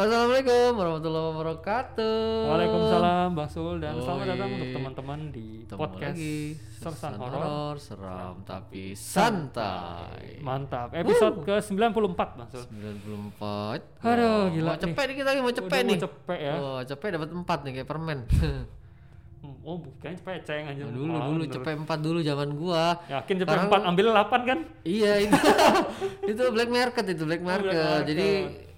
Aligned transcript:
Assalamualaikum 0.00 0.80
warahmatullahi 0.80 1.26
wabarakatuh. 1.28 2.16
Waalaikumsalam 2.48 3.28
Bang 3.36 3.50
Sul 3.52 3.84
dan 3.84 4.00
Oh, 4.00 4.08
selamat 4.08 4.32
datang 4.32 4.48
untuk 4.56 4.68
teman-teman 4.72 5.18
di 5.28 5.68
Ketemu 5.68 5.76
podcast 5.76 6.16
lagi. 6.16 6.36
Sersan 6.80 7.12
Horor. 7.20 7.76
seram 7.76 8.34
tapi 8.48 8.96
santai. 8.96 10.40
Mantap. 10.40 10.96
Episode 10.96 11.44
ke-94 11.44 12.16
Bang 12.16 12.48
Sul. 12.48 12.64
94. 13.36 14.00
Aduh, 14.00 14.24
Wow, 14.24 14.44
gila 14.48 14.68
Mau 14.72 14.80
cepet 14.80 15.04
nih 15.04 15.16
kita 15.20 15.28
lagi 15.36 15.40
mau 15.44 15.52
cepet 15.52 15.68
Udah 15.68 15.84
mau 15.84 15.92
nih. 15.92 16.00
cepet 16.00 16.38
ya. 16.40 16.54
Oh, 16.56 16.80
cepet 16.80 17.08
dapat 17.20 17.28
4 17.36 17.58
nih 17.60 17.72
kayak 17.76 17.88
permen. 17.92 18.18
Oh, 19.64 19.76
bukan 19.80 20.12
cepet 20.16 20.44
ceng 20.44 20.68
aja. 20.68 20.84
Nah, 20.84 20.92
dulu 20.96 21.16
dulu 21.16 21.42
cepet 21.44 21.72
4 21.76 21.88
dulu 22.00 22.20
zaman 22.20 22.56
gua. 22.56 22.96
Yakin 23.08 23.36
cepet 23.40 23.56
4 23.68 23.88
ambil 23.88 24.16
8 24.16 24.48
kan? 24.48 24.58
Iya 24.84 25.12
itu 25.28 25.36
itu 26.36 26.42
black 26.52 26.68
market 26.72 27.04
itu 27.04 27.24
black 27.24 27.44
market. 27.44 27.72
market. 27.72 28.04
Jadi 28.08 28.28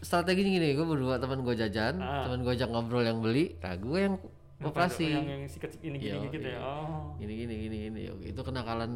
strateginya 0.03 0.51
gini, 0.53 0.69
gue 0.73 0.83
berdua 0.83 1.17
teman 1.17 1.41
gue 1.41 1.55
jajan, 1.55 1.97
Ah. 1.97 2.27
teman 2.27 2.43
gue 2.43 2.53
ajak 2.53 2.69
ngobrol 2.69 3.01
yang 3.01 3.19
beli, 3.19 3.55
nah 3.57 3.73
gue 3.73 3.99
yang 4.01 4.15
operasi. 4.61 5.07
Yang 5.09 5.27
yang 5.29 5.43
si 5.47 5.59
kecil 5.59 5.81
ini 5.81 5.97
gini 5.97 6.11
Iya, 6.13 6.27
gitu 6.29 6.39
iya. 6.41 6.55
ya. 6.55 6.61
Oh. 6.61 7.15
Gini 7.17 7.33
gini 7.37 7.55
gini 7.57 7.77
gini. 7.89 8.01
Itu 8.25 8.41
kenakalan 8.41 8.91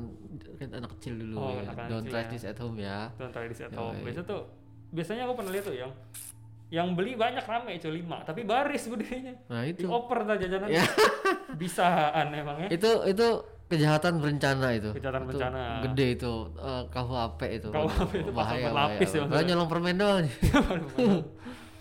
anak 0.60 0.90
kecil 0.94 1.14
dulu 1.16 1.34
Oh, 1.36 1.50
ya. 1.56 1.70
Don't 1.86 2.04
try 2.04 2.22
ya. 2.22 2.28
this 2.28 2.42
at 2.42 2.54
home 2.56 2.76
ya. 2.76 3.10
Tuh 3.14 3.30
tadi 3.30 3.46
di 3.48 3.56
atau 3.56 3.90
Yoi. 3.90 4.02
biasa 4.02 4.20
tuh 4.22 4.42
biasanya 4.86 5.22
aku 5.24 5.34
pernah 5.34 5.50
lihat 5.50 5.64
tuh 5.64 5.74
yang 5.74 5.92
yang 6.66 6.88
beli 6.94 7.14
banyak 7.14 7.42
rame 7.42 7.74
cuy 7.76 8.02
5 8.02 8.22
tapi 8.22 8.40
baris 8.42 8.86
berdirinya 8.90 9.34
Nah 9.46 9.62
itu 9.62 9.82
dioper 9.82 10.18
tuh 10.22 10.34
jajanan 10.38 10.68
Ya. 10.70 10.82
bisaan 11.54 12.26
emangnya 12.30 12.68
itu 12.70 12.90
itu 13.06 13.26
kejahatan 13.66 14.18
berencana 14.18 14.68
itu. 14.72 14.90
Kejahatan 14.92 15.20
Itu 15.20 15.28
berencana. 15.28 15.62
Gede 15.82 16.06
itu 16.14 16.32
eh, 16.56 16.82
KUHP 16.86 17.40
itu. 17.52 17.68
KUHP 17.68 18.12
itu 18.16 18.30
bahaya 18.32 18.66
berlapis 18.68 19.08
bahaya. 19.08 19.18
ya, 19.18 19.28
Bahaya 19.28 19.44
nyolong 19.50 19.68
permen 19.68 19.96
doang. 19.96 20.26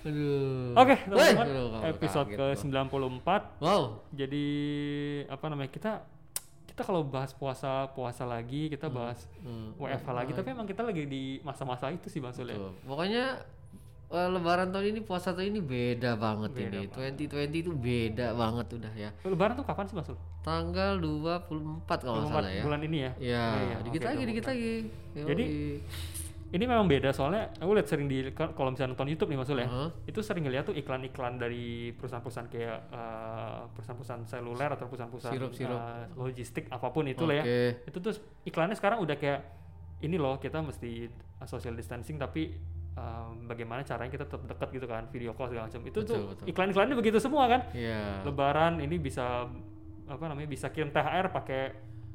Aduh. 0.06 0.78
Oke, 0.78 0.96
Woi. 1.08 1.32
teman-teman, 1.34 1.82
episode 1.90 2.28
kaget 2.28 2.38
gua. 2.38 2.86
ke-94. 2.86 3.30
Wow. 3.58 3.82
Jadi 4.12 4.46
apa 5.26 5.46
namanya? 5.50 5.72
Kita 5.72 5.92
kita 6.66 6.82
kalau 6.84 7.02
bahas 7.02 7.32
puasa 7.32 7.90
puasa 7.90 8.22
lagi, 8.22 8.68
kita 8.68 8.86
bahas 8.88 9.26
Hmm. 9.42 9.74
WFH 9.76 10.10
lagi, 10.12 10.32
tapi 10.36 10.52
emang 10.52 10.66
kita 10.66 10.82
lagi 10.82 11.06
di 11.06 11.40
masa-masa 11.42 11.90
itu 11.90 12.06
sih 12.06 12.20
Bang 12.20 12.34
Sul 12.34 12.50
ya. 12.50 12.58
Pokoknya 12.84 13.42
eh, 14.12 14.30
lebaran 14.30 14.70
tahun 14.70 14.86
ini 14.94 15.02
puasa 15.02 15.34
tahun 15.34 15.56
ini 15.56 15.62
beda 15.62 16.18
banget 16.20 16.52
Beda 16.54 16.80
ini. 16.82 16.88
2020 16.92 17.62
itu 17.64 17.72
beda 17.74 18.28
banget 18.38 18.68
udah 18.78 18.94
ya. 18.94 19.10
Lebaran 19.26 19.54
tuh 19.58 19.66
kapan 19.66 19.86
sih 19.90 19.96
Sul? 20.06 20.18
Tanggal 20.46 21.02
24 21.02 21.88
kalau 22.06 22.22
nggak 22.22 22.30
24 22.30 22.34
salah 22.34 22.52
ya. 22.52 22.64
bulan 22.64 22.82
ini 22.86 22.98
ya. 22.98 23.12
Ya, 23.18 23.46
iya, 23.58 23.78
dikit 23.82 24.02
oke, 24.02 24.08
lagi, 24.10 24.24
24. 24.24 24.30
dikit 24.30 24.46
lagi. 24.46 24.74
Jadi, 25.16 25.46
Ini 26.46 26.72
memang 26.72 26.88
beda 26.88 27.10
soalnya 27.12 27.52
aku 27.58 27.74
lihat 27.76 27.90
sering 27.90 28.08
di 28.08 28.32
kalau 28.32 28.72
misalnya 28.72 28.96
nonton 28.96 29.12
YouTube 29.12 29.28
nih 29.34 29.40
Mas 29.42 29.50
ya. 29.50 29.66
Heeh. 29.66 29.90
Itu 30.08 30.24
sering 30.24 30.46
ngeliat 30.46 30.64
tuh 30.70 30.78
iklan-iklan 30.78 31.36
dari 31.36 31.92
perusahaan-perusahaan 31.98 32.48
kayak 32.48 32.80
eh, 32.96 33.62
perusahaan-perusahaan 33.76 34.24
seluler 34.24 34.70
atau 34.72 34.86
perusahaan-perusahaan 34.88 35.36
eh, 35.36 36.06
logistik 36.16 36.72
apa 36.72 36.88
pun 36.94 37.12
itu 37.12 37.28
lah 37.28 37.44
ya. 37.44 37.76
Itu 37.84 38.00
tuh 38.00 38.16
iklannya 38.48 38.78
sekarang 38.78 39.04
udah 39.04 39.18
kayak 39.20 39.42
ini 40.06 40.16
loh 40.20 40.38
kita 40.38 40.60
mesti 40.60 41.08
uh, 41.42 41.48
social 41.48 41.74
distancing 41.74 42.20
tapi 42.20 42.52
um, 42.96 43.46
bagaimana 43.46 43.82
caranya 43.82 44.10
kita 44.10 44.26
tetap 44.26 44.42
dekat 44.46 44.70
gitu 44.72 44.86
kan 44.86 45.04
video 45.08 45.32
call 45.32 45.48
segala 45.48 45.68
macam 45.68 45.82
itu 45.84 46.00
Betul, 46.02 46.34
tuh 46.34 46.46
iklan-iklannya 46.46 46.96
begitu 46.96 47.18
semua 47.18 47.46
kan 47.46 47.62
Iya. 47.72 48.24
lebaran 48.24 48.80
ini 48.80 48.96
bisa 48.98 49.48
apa 50.06 50.24
namanya 50.24 50.48
bisa 50.48 50.70
kirim 50.70 50.90
THR 50.90 51.30
pakai 51.30 51.62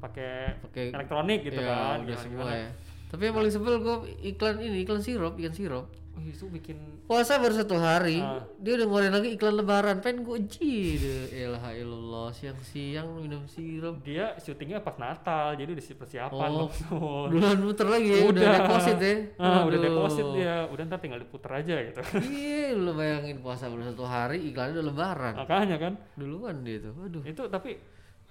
pakai 0.01 0.33
Pakai 0.63 0.85
elektronik 0.91 1.41
gitu 1.43 1.61
ya, 1.61 1.69
kan 1.69 1.99
udah 2.01 2.07
gimana- 2.07 2.17
semua 2.19 2.41
gimana. 2.43 2.53
ya. 2.57 2.71
Tapi 3.11 3.23
yang 3.23 3.35
paling 3.35 3.53
sebel 3.53 3.75
gue 3.77 3.97
iklan 4.25 4.57
ini, 4.57 4.77
iklan 4.81 5.03
sirup, 5.03 5.35
ikan 5.35 5.51
sirup. 5.51 5.87
Oh, 6.21 6.29
itu 6.29 6.45
bikin 6.47 6.77
Puasa 7.03 7.37
baru 7.37 7.57
satu 7.57 7.75
hari, 7.75 8.21
Ah. 8.21 8.45
dia 8.57 8.77
udah 8.77 8.87
ngeluarin 8.87 9.11
lagi 9.11 9.29
iklan 9.33 9.57
lebaran. 9.57 9.97
Pengen 9.99 10.23
gue 10.23 10.39
deh. 10.47 11.27
Elah 11.35 11.73
ilallah, 11.73 12.29
siang-siang 12.31 13.09
minum 13.17 13.43
sirup. 13.45 13.99
dia 14.01 14.37
syutingnya 14.37 14.79
pas 14.79 14.95
Natal 14.95 15.53
jadi 15.55 15.71
udah 15.71 15.85
persiapan 15.97 16.49
Oh. 16.51 16.69
maksud. 16.69 17.27
Duluan 17.31 17.59
muter 17.59 17.87
lagi 17.87 18.09
ya, 18.11 18.19
udah, 18.23 18.43
deposit 18.55 18.97
ya. 18.97 19.15
Ah, 19.37 19.65
udah 19.65 19.79
deposit 19.81 20.27
dia 20.33 20.55
udah 20.67 20.83
ntar 20.85 20.99
tinggal 20.99 21.19
diputer 21.19 21.51
aja 21.53 21.75
gitu 21.81 22.01
Iya, 22.23 22.77
lu 22.77 22.93
bayangin 22.93 23.41
puasa 23.41 23.67
baru 23.67 23.83
satu 23.87 24.05
hari, 24.05 24.45
iklannya 24.47 24.77
udah 24.77 24.87
lebaran. 24.87 25.35
makanya 25.37 25.77
kan 25.79 25.93
Duluan 26.15 26.61
dia 26.61 26.79
tuh, 26.79 26.93
aduh. 27.01 27.23
itu 27.23 27.43
tapi 27.49 27.81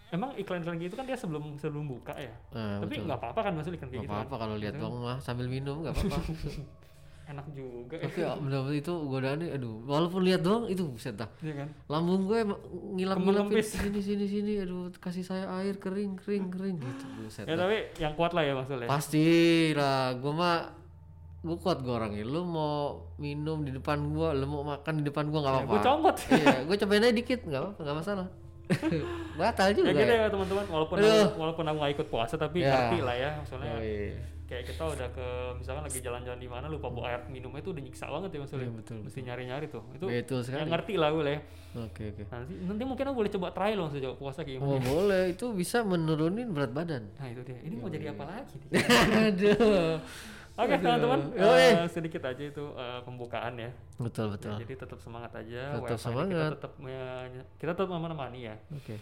emang 0.09 0.33
iklan-iklan 0.35 0.77
gitu 0.79 0.93
kan 0.93 1.03
dia 1.03 1.13
sebelum 1.13 1.53
sebelum 1.55 1.85
buka 1.85 2.13
ya 2.13 2.33
Nah, 2.49 2.79
tapi 2.79 2.97
nggak 2.97 3.19
apa-apa 3.19 3.39
kan 3.43 3.53
masuk 3.53 3.73
iklan 3.73 3.87
kayak 3.87 3.93
Gak 3.93 4.05
gitu 4.05 4.09
kan? 4.09 4.23
apa-apa 4.23 4.35
kalau 4.39 4.55
lihat 4.55 4.73
bang 4.73 4.93
mah 4.95 5.17
sambil 5.19 5.45
minum 5.45 5.81
gak 5.81 5.91
apa-apa. 5.91 6.17
enak 7.29 7.45
juga 7.53 7.95
Tapi 8.01 8.19
ya, 8.25 8.33
bener-bener 8.35 8.81
itu 8.81 8.89
godaannya, 8.91 9.47
aduh. 9.53 9.75
Walaupun 9.85 10.21
lihat 10.25 10.41
doang 10.41 10.65
itu 10.65 10.81
buset 10.83 11.13
dah. 11.13 11.29
Iya 11.39 11.61
kan 11.61 11.69
Lambung 11.85 12.25
gue 12.25 12.39
ngilap 12.97 13.17
ngilapin 13.21 13.61
sini 13.61 14.01
sini 14.01 14.25
sini, 14.25 14.51
aduh 14.57 14.89
kasih 14.97 15.21
saya 15.21 15.45
air 15.61 15.77
kering 15.77 16.17
kering 16.17 16.49
kering 16.49 16.75
gitu 16.81 17.05
buset. 17.21 17.45
ya 17.45 17.53
dah. 17.53 17.69
tapi 17.69 17.77
yang 17.97 18.13
kuat 18.17 18.33
lah 18.33 18.41
ya 18.41 18.53
maksudnya 18.57 18.89
Pasti 18.89 19.25
lah, 19.77 20.17
gue 20.17 20.33
mah 20.33 20.57
gue 21.39 21.55
kuat 21.55 21.79
gue 21.79 21.93
orangnya. 21.93 22.25
Lu 22.25 22.43
mau 22.43 22.99
minum 23.15 23.63
di 23.63 23.71
depan 23.71 24.11
gua, 24.11 24.35
lu 24.35 24.43
mau 24.43 24.65
makan 24.65 24.99
di 24.99 25.07
depan 25.07 25.29
gua 25.29 25.39
nggak 25.39 25.53
apa-apa. 25.55 25.71
gue 25.71 25.79
comot 25.85 26.15
iya, 26.35 26.57
gue 26.65 26.75
cobain 26.75 27.03
aja 27.05 27.15
dikit, 27.15 27.39
nggak 27.45 27.61
apa-apa, 27.61 27.79
nggak 27.79 27.97
masalah. 28.01 28.27
Batal 29.39 29.73
juga. 29.73 29.89
ya 29.89 29.93
gitu 29.97 30.13
ya. 30.13 30.17
ya 30.25 30.27
teman-teman 30.29 30.65
walaupun 30.67 30.95
Aduh. 30.99 31.09
aku, 31.25 31.39
walaupun 31.41 31.63
aku 31.65 31.77
nggak 31.79 31.93
ikut 31.95 32.07
puasa 32.11 32.35
tapi 32.35 32.61
Ya. 32.61 32.69
ngerti 32.69 32.99
lah 33.01 33.15
ya 33.15 33.29
maksudnya 33.39 33.71
Yoi. 33.79 34.13
Kayak 34.49 34.65
kita 34.65 34.81
udah 34.83 35.07
ke 35.07 35.27
misalkan 35.55 35.83
lagi 35.85 35.99
jalan-jalan 36.01 36.35
di 36.35 36.49
mana 36.49 36.65
lupa 36.65 36.89
bawa 36.89 37.05
air 37.07 37.21
minumnya 37.29 37.61
itu 37.61 37.69
udah 37.69 37.79
nyiksa 37.79 38.09
banget 38.09 38.29
ya 38.33 38.39
maksudnya 38.41 38.69
betul, 38.73 38.97
mesti 38.99 39.19
nyari-nyari 39.21 39.65
tuh 39.67 39.83
itu 39.93 40.05
Betul 40.09 40.39
sekali. 40.41 40.59
yang 40.59 40.71
ngerti 40.73 40.93
lah 40.97 41.09
gue 41.09 41.21
lah 41.21 41.33
ya 41.37 41.41
Oke 41.79 42.03
oke. 42.09 42.23
nanti 42.25 42.53
nanti 42.59 42.83
mungkin 42.83 43.05
aku 43.05 43.15
boleh 43.15 43.29
coba 43.29 43.47
trial 43.53 43.77
langsung 43.77 44.01
coba 44.01 44.15
puasa 44.17 44.39
kayak 44.41 44.57
gimana 44.57 44.73
Oh 44.73 44.79
boleh, 44.81 45.23
itu 45.29 45.45
bisa 45.53 45.77
menurunin 45.81 46.49
berat 46.49 46.71
badan. 46.71 47.05
nah 47.13 47.29
itu 47.29 47.41
dia 47.43 47.61
ini 47.61 47.77
mau 47.77 47.87
jadi 47.87 48.09
apa 48.09 48.23
lagi 48.25 48.57
nih? 48.57 48.69
Aduh. 49.29 49.95
Oke 50.59 50.75
Aduh. 50.75 50.81
teman-teman, 50.81 51.19
eh, 51.37 51.87
sedikit 51.87 52.19
aja 52.21 52.43
itu 52.43 52.65
eh, 52.73 52.99
pembukaan 52.99 53.53
ya. 53.55 53.71
Betul 53.95 54.33
betul. 54.33 54.57
Jadi 54.57 54.73
tetap 54.75 54.99
semangat 54.99 55.31
aja. 55.31 55.77
Tetap 55.77 55.87
WFH 55.87 56.01
semangat. 56.01 56.49
Kita 56.51 56.55
tetap 56.57 56.73
me- 56.75 57.47
kita 57.55 57.71
tetap 57.71 57.87
menemani 57.87 58.39
ya. 58.43 58.55
Oke. 58.73 58.97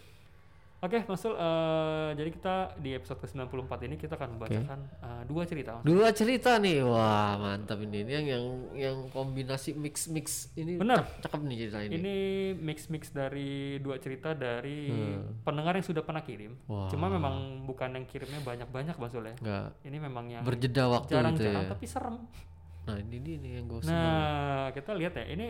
Oke, 0.77 1.01
Mas 1.03 1.17
Sul, 1.17 1.33
eh, 1.33 2.09
jadi 2.13 2.29
kita 2.29 2.55
di 2.77 2.93
episode 2.93 3.17
ke-94 3.17 3.81
ini 3.81 3.95
kita 3.97 4.13
akan 4.13 4.37
membacakan 4.37 4.79
eh, 5.01 5.23
dua 5.25 5.43
cerita. 5.49 5.81
Mas. 5.81 5.89
Dua 5.89 6.13
cerita 6.13 6.61
nih, 6.61 6.85
wah 6.85 7.33
mantap 7.35 7.81
ini. 7.81 8.05
Ini 8.05 8.11
yang 8.13 8.25
yang 8.29 8.43
yang 8.77 8.97
kombinasi 9.09 9.73
mix 9.73 10.05
mix 10.05 10.53
ini 10.53 10.77
Bener. 10.77 11.01
cak- 11.01 11.25
cakep 11.25 11.41
nih 11.49 11.57
cerita 11.65 11.79
ini. 11.81 11.91
Ini 11.97 12.15
mix-mix 12.61 13.09
dari 13.09 13.81
dua 13.81 13.97
cerita 13.97 14.37
dari 14.37 14.93
pendengar 15.41 15.73
yang 15.73 15.87
sudah 15.87 16.05
pernah 16.05 16.21
kirim. 16.21 16.53
Hmm. 16.53 16.69
Wah. 16.69 16.89
Cuma 16.93 17.09
memang 17.09 17.65
bukan 17.65 17.97
yang 17.97 18.05
kirimnya 18.05 18.37
banyak-banyak, 18.45 18.93
Mas 19.01 19.09
Sul 19.09 19.25
ya. 19.25 19.35
Nggak 19.41 19.65
Ini 19.81 19.97
memang 19.97 20.25
yang 20.29 20.43
berjeda 20.45 20.93
waktu 20.93 21.09
gitu 21.09 21.17
jarang-jarang 21.17 21.65
ya. 21.65 21.71
tapi 21.73 21.85
serem. 21.89 22.15
Nah 22.85 22.95
ini 23.01 23.17
dia 23.19 23.35
nih 23.41 23.51
yang 23.59 23.65
gue 23.65 23.79
Nah, 23.81 24.69
kita 24.71 24.93
lihat 24.93 25.17
ya. 25.17 25.25
Ini 25.25 25.47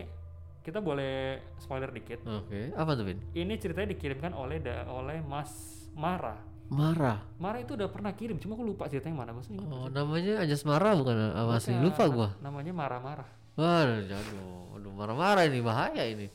kita 0.68 0.84
boleh 0.84 1.40
spoiler 1.56 1.88
dikit. 1.96 2.28
Oke, 2.28 2.76
apa 2.76 2.92
tuh 2.92 3.08
Vin? 3.08 3.24
Ini 3.32 3.56
ceritanya 3.56 3.96
dikirimkan 3.96 4.36
oleh 4.36 4.60
da- 4.60 4.84
oleh 4.92 5.24
Mas 5.24 5.48
Mara. 5.96 6.36
Marah. 6.68 7.24
Mara 7.40 7.64
itu 7.64 7.80
udah 7.80 7.88
pernah 7.88 8.12
kirim, 8.12 8.36
cuma 8.44 8.60
aku 8.60 8.68
lupa 8.68 8.92
ceritanya 8.92 9.24
mana. 9.24 9.32
Maksudnya 9.32 9.64
Oh 9.72 9.88
namanya 9.88 10.44
Marah 10.68 10.94
bukan? 11.00 11.16
Ah, 11.32 11.48
masih 11.48 11.80
Bukan, 11.80 11.86
lupa 11.88 12.04
gua. 12.12 12.30
Namanya 12.44 12.76
marah-marah. 12.76 13.30
Waduh, 13.56 14.04
aduh, 14.04 14.76
aduh 14.76 14.92
marah-marah 14.92 15.48
ini 15.48 15.64
bahaya 15.64 16.04
ini. 16.04 16.28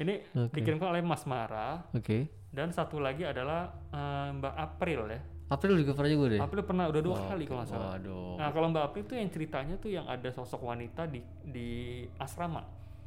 Ini 0.00 0.32
Oke. 0.48 0.58
dikirimkan 0.58 0.88
oleh 0.90 1.04
Mas 1.04 1.22
Mara 1.28 1.84
Oke. 1.92 2.32
dan 2.50 2.72
satu 2.72 2.98
lagi 2.98 3.28
adalah 3.28 3.68
eh, 3.92 4.28
Mbak 4.32 4.54
April 4.56 5.00
ya. 5.12 5.20
April 5.52 5.76
juga 5.76 5.92
pernah 5.92 6.10
juga 6.10 6.26
deh. 6.32 6.40
April 6.40 6.64
pernah 6.64 6.84
udah 6.88 7.02
dua 7.04 7.14
Wah, 7.20 7.28
kali 7.30 7.44
kalau 7.44 7.60
nggak 7.62 7.70
salah. 7.70 7.88
Waduh. 8.00 8.34
Nah 8.40 8.48
kalau 8.48 8.66
Mbak 8.72 8.84
April 8.88 9.02
tuh 9.04 9.16
yang 9.20 9.28
ceritanya 9.30 9.74
tuh 9.76 9.90
yang 9.92 10.08
ada 10.08 10.28
sosok 10.32 10.64
wanita 10.64 11.04
di 11.06 11.20
di 11.44 11.68
asrama 12.16 12.64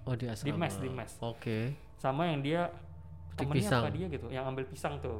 Oh 0.07 0.15
di 0.15 0.25
asrama. 0.31 0.55
mes, 0.55 0.75
di 0.79 0.89
mes. 0.89 1.11
Oke. 1.19 1.75
sama 1.99 2.31
yang 2.31 2.39
dia 2.39 2.71
Petik 3.35 3.51
temennya 3.51 3.57
pisang. 3.67 3.81
apa 3.83 3.89
dia 3.91 4.05
gitu, 4.07 4.27
yang 4.31 4.45
ambil 4.47 4.63
pisang 4.69 4.93
tuh. 5.03 5.19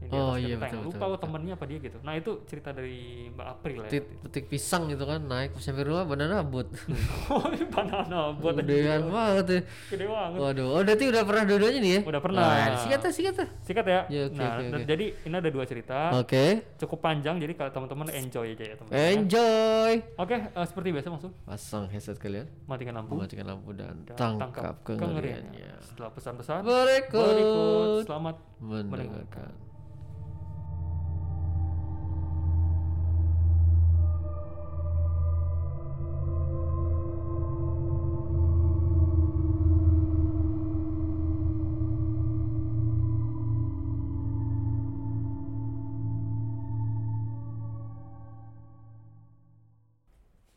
Yang 0.00 0.08
di 0.10 0.16
Oh, 0.16 0.34
iya, 0.34 0.56
genteng. 0.56 0.60
betul, 0.60 0.80
Lupa 0.80 0.96
betul, 0.96 1.08
betul. 1.12 1.20
temennya 1.20 1.52
apa 1.54 1.64
dia 1.68 1.78
gitu. 1.78 1.98
Nah 2.00 2.14
itu 2.16 2.30
cerita 2.48 2.68
dari 2.72 2.98
Mbak 3.30 3.46
April 3.46 3.76
ya. 3.76 3.88
Petik, 3.88 4.04
petik 4.24 4.44
pisang 4.48 4.82
gitu 4.88 5.04
kan 5.04 5.20
naik 5.20 5.50
sampai 5.60 5.84
rumah 5.84 6.04
banana 6.04 6.40
abut. 6.40 6.66
oh 7.32 7.44
banana 7.68 8.32
buat 8.34 8.54
Gedean 8.56 9.12
banget 9.12 9.46
ya. 9.46 9.60
gede 9.92 10.04
banget. 10.08 10.38
Waduh, 10.40 10.66
oh 10.72 10.80
berarti 10.80 11.04
udah 11.04 11.22
pernah 11.22 11.42
dua-duanya 11.44 11.78
nih 11.78 11.92
ya? 11.92 12.00
Udah 12.08 12.20
pernah. 12.20 12.42
Nah, 12.42 12.76
sikat 12.80 12.98
tuh, 13.00 13.12
sikat 13.12 13.34
tuh. 13.36 13.48
Sikat 13.60 13.84
ya. 13.84 14.00
Ya, 14.08 14.22
oke, 14.26 14.40
nah, 14.40 14.56
dan 14.58 14.80
oke. 14.80 14.88
jadi 14.88 15.04
ini 15.20 15.34
ada 15.36 15.50
dua 15.52 15.64
cerita, 15.68 15.98
Oke. 16.16 16.44
cukup 16.80 16.98
panjang 17.00 17.36
jadi 17.36 17.52
kalau 17.52 17.70
teman-teman 17.70 18.08
enjoy 18.10 18.46
aja 18.50 18.64
ya 18.64 18.74
teman-teman. 18.80 18.96
Eh. 18.98 19.10
Enjoy. 19.14 19.92
Oke, 20.16 20.36
eh, 20.40 20.66
seperti 20.66 20.88
biasa 20.90 21.08
maksud 21.08 21.30
Pasang 21.44 21.84
headset 21.88 22.16
kalian, 22.16 22.48
matikan 22.64 22.96
lampu 22.96 23.14
matikan 23.14 23.46
lampu 23.46 23.76
dan 23.76 24.00
dan 24.08 24.16
tangkap 24.16 24.80
kengeriannya. 24.82 25.76
Setelah 25.80 26.10
pesan-pesan 26.10 26.60
Berikut, 26.64 27.20
berikut 27.20 28.02
selamat 28.06 28.36
mendengarkan. 28.58 29.52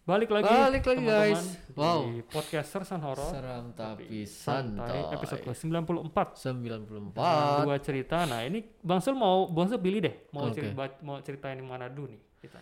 Balik 0.04 0.36
lagi, 0.36 0.44
Balik 0.44 0.84
lagi, 0.84 1.00
teman-teman, 1.00 1.32
guys. 1.32 1.44
Wow. 1.80 2.00
Di 2.12 2.22
podcaster 2.28 2.84
San 2.84 3.00
Horor. 3.00 3.24
Seram 3.24 3.72
tapi 3.72 4.28
Santai, 4.28 5.00
santai. 5.00 5.16
episode 5.16 5.42
ke 5.42 5.52
94. 5.56 6.44
94. 6.44 7.64
Dua 7.64 7.78
cerita. 7.80 8.28
Nah, 8.28 8.44
ini 8.44 8.68
Bang 8.84 9.00
Sul 9.00 9.16
mau 9.16 9.48
Bang 9.48 9.72
Sul 9.72 9.80
pilih 9.80 10.04
deh. 10.04 10.28
Mau 10.36 10.52
Oke. 10.52 10.60
cerita 10.60 10.76
mau 11.00 11.24
ceritain 11.24 11.56
yang 11.56 11.72
mana 11.72 11.88
dulu 11.88 12.12
nih 12.12 12.20
kita. 12.38 12.60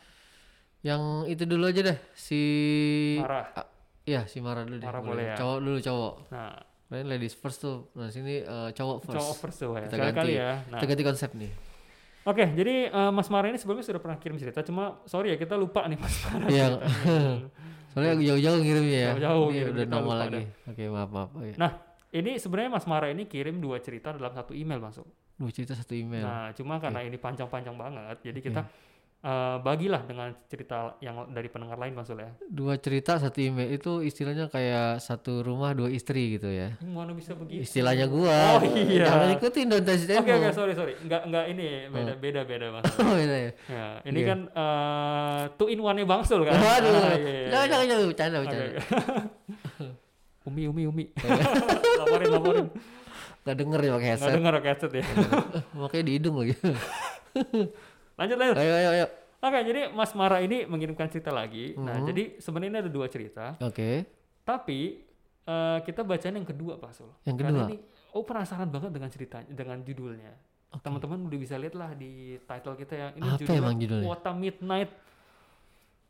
Yang 0.85 1.01
itu 1.27 1.43
dulu 1.49 1.63
aja 1.65 1.81
deh. 1.83 1.97
Si 2.13 2.41
Marah. 3.17 3.45
Ah, 3.57 3.65
Iya, 4.01 4.21
si 4.25 4.37
Mara 4.37 4.61
dulu 4.61 4.77
deh. 4.77 4.85
Marah 4.85 5.01
boleh 5.01 5.25
ya. 5.25 5.35
Cowok 5.37 5.57
dulu 5.59 5.77
cowok. 5.81 6.13
Nah, 6.29 6.53
Lain 6.91 7.07
ladies 7.07 7.33
first 7.33 7.57
tuh. 7.57 7.89
Nah, 7.95 8.11
sini 8.11 8.44
eh, 8.44 8.69
cowok 8.69 8.97
first. 9.01 9.17
cowok 9.17 9.35
first 9.39 9.57
tuh 9.57 9.71
ya. 9.73 9.81
Kita 9.81 9.95
Sekali 9.97 10.11
kali 10.11 10.13
ganti. 10.13 10.33
ya. 10.37 10.51
Nah, 10.69 10.77
Kita 10.77 10.85
ganti 10.94 11.03
konsep 11.07 11.29
nih. 11.33 11.51
Oke, 12.21 12.45
jadi 12.53 12.94
eh, 12.94 13.12
Mas 13.12 13.27
Mara 13.33 13.50
ini 13.50 13.57
sebelumnya 13.57 13.81
sudah 13.81 13.97
pernah 13.97 14.18
kirim 14.21 14.38
cerita, 14.38 14.62
cuma 14.62 15.01
sorry 15.09 15.33
ya 15.33 15.38
kita 15.41 15.57
lupa 15.57 15.89
nih 15.89 15.97
Mas 15.97 16.15
Mara. 16.29 16.45
Iya. 16.50 16.68
Soalnya 17.91 18.13
jauh-jauh 18.23 18.59
ngirimnya 18.62 19.00
ya. 19.00 19.12
Jauh-jauh 19.18 19.45
Ini 19.50 19.57
ngirim, 19.57 19.73
udah 19.73 19.85
lupa 20.00 20.15
lagi. 20.15 20.44
Oke, 20.69 20.83
maaf 20.88 21.09
maaf. 21.12 21.29
Oke. 21.35 21.51
nah, 21.57 21.71
ini 22.13 22.31
sebenarnya 22.38 22.71
Mas 22.77 22.85
Mara 22.85 23.07
ini 23.09 23.25
kirim 23.25 23.57
dua 23.59 23.81
cerita 23.81 24.13
dalam 24.13 24.31
satu 24.31 24.53
email 24.53 24.79
masuk. 24.79 25.03
Dua 25.35 25.50
cerita 25.50 25.73
satu 25.73 25.97
email. 25.97 26.23
Nah, 26.23 26.53
cuma 26.53 26.77
karena 26.77 27.01
ini 27.01 27.18
panjang-panjang 27.18 27.73
banget, 27.73 28.15
jadi 28.21 28.39
kita 28.39 28.62
eh, 29.21 29.57
bagilah 29.62 30.01
dengan 30.03 30.33
cerita 30.45 30.97
yang 30.97 31.29
dari 31.29 31.45
pendengar 31.45 31.77
lain 31.77 31.94
Mas 31.94 32.09
Sul 32.09 32.19
ya. 32.19 32.33
Dua 32.44 32.73
cerita 32.75 33.15
satu 33.15 33.38
email 33.38 33.69
itu 33.69 34.01
istilahnya 34.01 34.50
kayak 34.50 34.97
satu 34.97 35.41
rumah 35.41 35.71
dua 35.71 35.88
istri 35.88 36.35
gitu 36.35 36.50
ya. 36.50 36.73
Mana 36.81 37.13
bisa 37.13 37.38
begitu? 37.38 37.62
Istilahnya 37.62 38.09
gua. 38.09 38.57
Oh, 38.57 38.65
iya. 38.65 39.06
Jangan 39.06 39.29
ikutin 39.38 39.65
dong 39.69 39.83
tes 39.85 40.01
Oke 40.09 40.31
oke 40.31 40.50
sorry 40.51 40.73
sorry 40.73 40.94
nggak 41.00 41.21
nggak 41.29 41.45
ini 41.53 41.65
beda 41.88 42.13
beda 42.18 42.41
beda 42.45 42.65
mas. 42.73 42.83
Oh, 43.01 43.13
beda 43.13 43.35
ya. 43.38 43.51
Ya, 43.69 43.85
ini 44.06 44.19
Iya. 44.21 44.29
kan 44.29 44.39
eh 44.51 45.41
two 45.56 45.69
in 45.69 45.79
one 45.79 45.97
nya 45.97 46.06
Bang 46.06 46.25
Sul 46.25 46.41
kan. 46.41 46.57
Waduh. 46.57 46.89
Ah, 46.91 47.13
iya, 47.13 47.29
iya, 47.29 47.47
Jangan 47.50 47.65
iya. 47.65 47.71
jangan 47.71 47.85
jangan 47.85 48.06
bercanda 48.09 48.38
bercanda. 48.41 48.65
oke. 48.65 48.79
umi 50.50 50.65
umi 50.65 50.83
umi. 50.89 51.06
laporin 52.01 52.27
laporin. 52.33 52.68
Gak 53.41 53.57
denger 53.57 53.79
ya 53.81 53.91
pakai 53.97 54.09
headset. 54.13 54.33
dengar 54.38 54.53
headset 54.62 54.91
ya. 54.94 55.03
Makanya 55.73 56.03
di 56.06 56.13
hidung 56.18 56.35
lagi. 56.41 56.53
Lanjut 58.21 58.38
lanjut. 58.38 58.56
ayo 58.56 58.73
ayo 58.75 58.89
ayo. 58.94 59.06
Oke 59.41 59.57
jadi 59.63 59.81
Mas 59.89 60.13
Mara 60.13 60.38
ini 60.39 60.63
mengirimkan 60.63 61.09
cerita 61.09 61.29
lagi. 61.29 61.73
Nah 61.73 61.97
Mhm. 61.97 62.06
jadi 62.06 62.23
sebenarnya 62.38 62.79
ada 62.79 62.91
dua 62.91 63.07
cerita. 63.07 63.57
Oke. 63.59 64.06
Tapi 64.41 65.01
eh, 65.41 65.77
kita 65.81 66.01
bacain 66.01 66.31
yang 66.31 66.45
kedua 66.45 66.77
Pak 66.77 66.91
Sul. 66.91 67.09
Yang 67.23 67.35
Karena 67.35 67.50
kedua? 67.51 67.65
ini, 67.68 67.77
oh 68.12 68.21
penasaran 68.21 68.69
banget 68.69 68.91
dengan 68.91 69.09
ceritanya, 69.09 69.50
dengan 69.50 69.77
judulnya. 69.79 70.31
Teman-teman 70.71 71.18
udah 71.25 71.35
bisa 71.35 71.57
lihat 71.57 71.73
lah 71.73 71.91
di 71.91 72.38
title 72.39 72.77
kita 72.77 72.94
ya. 72.94 73.07
Ini 73.12 73.27
Apa 73.35 73.51
emang 73.51 73.75
judulnya? 73.75 74.06
Kuota 74.06 74.31
Midnight. 74.31 74.91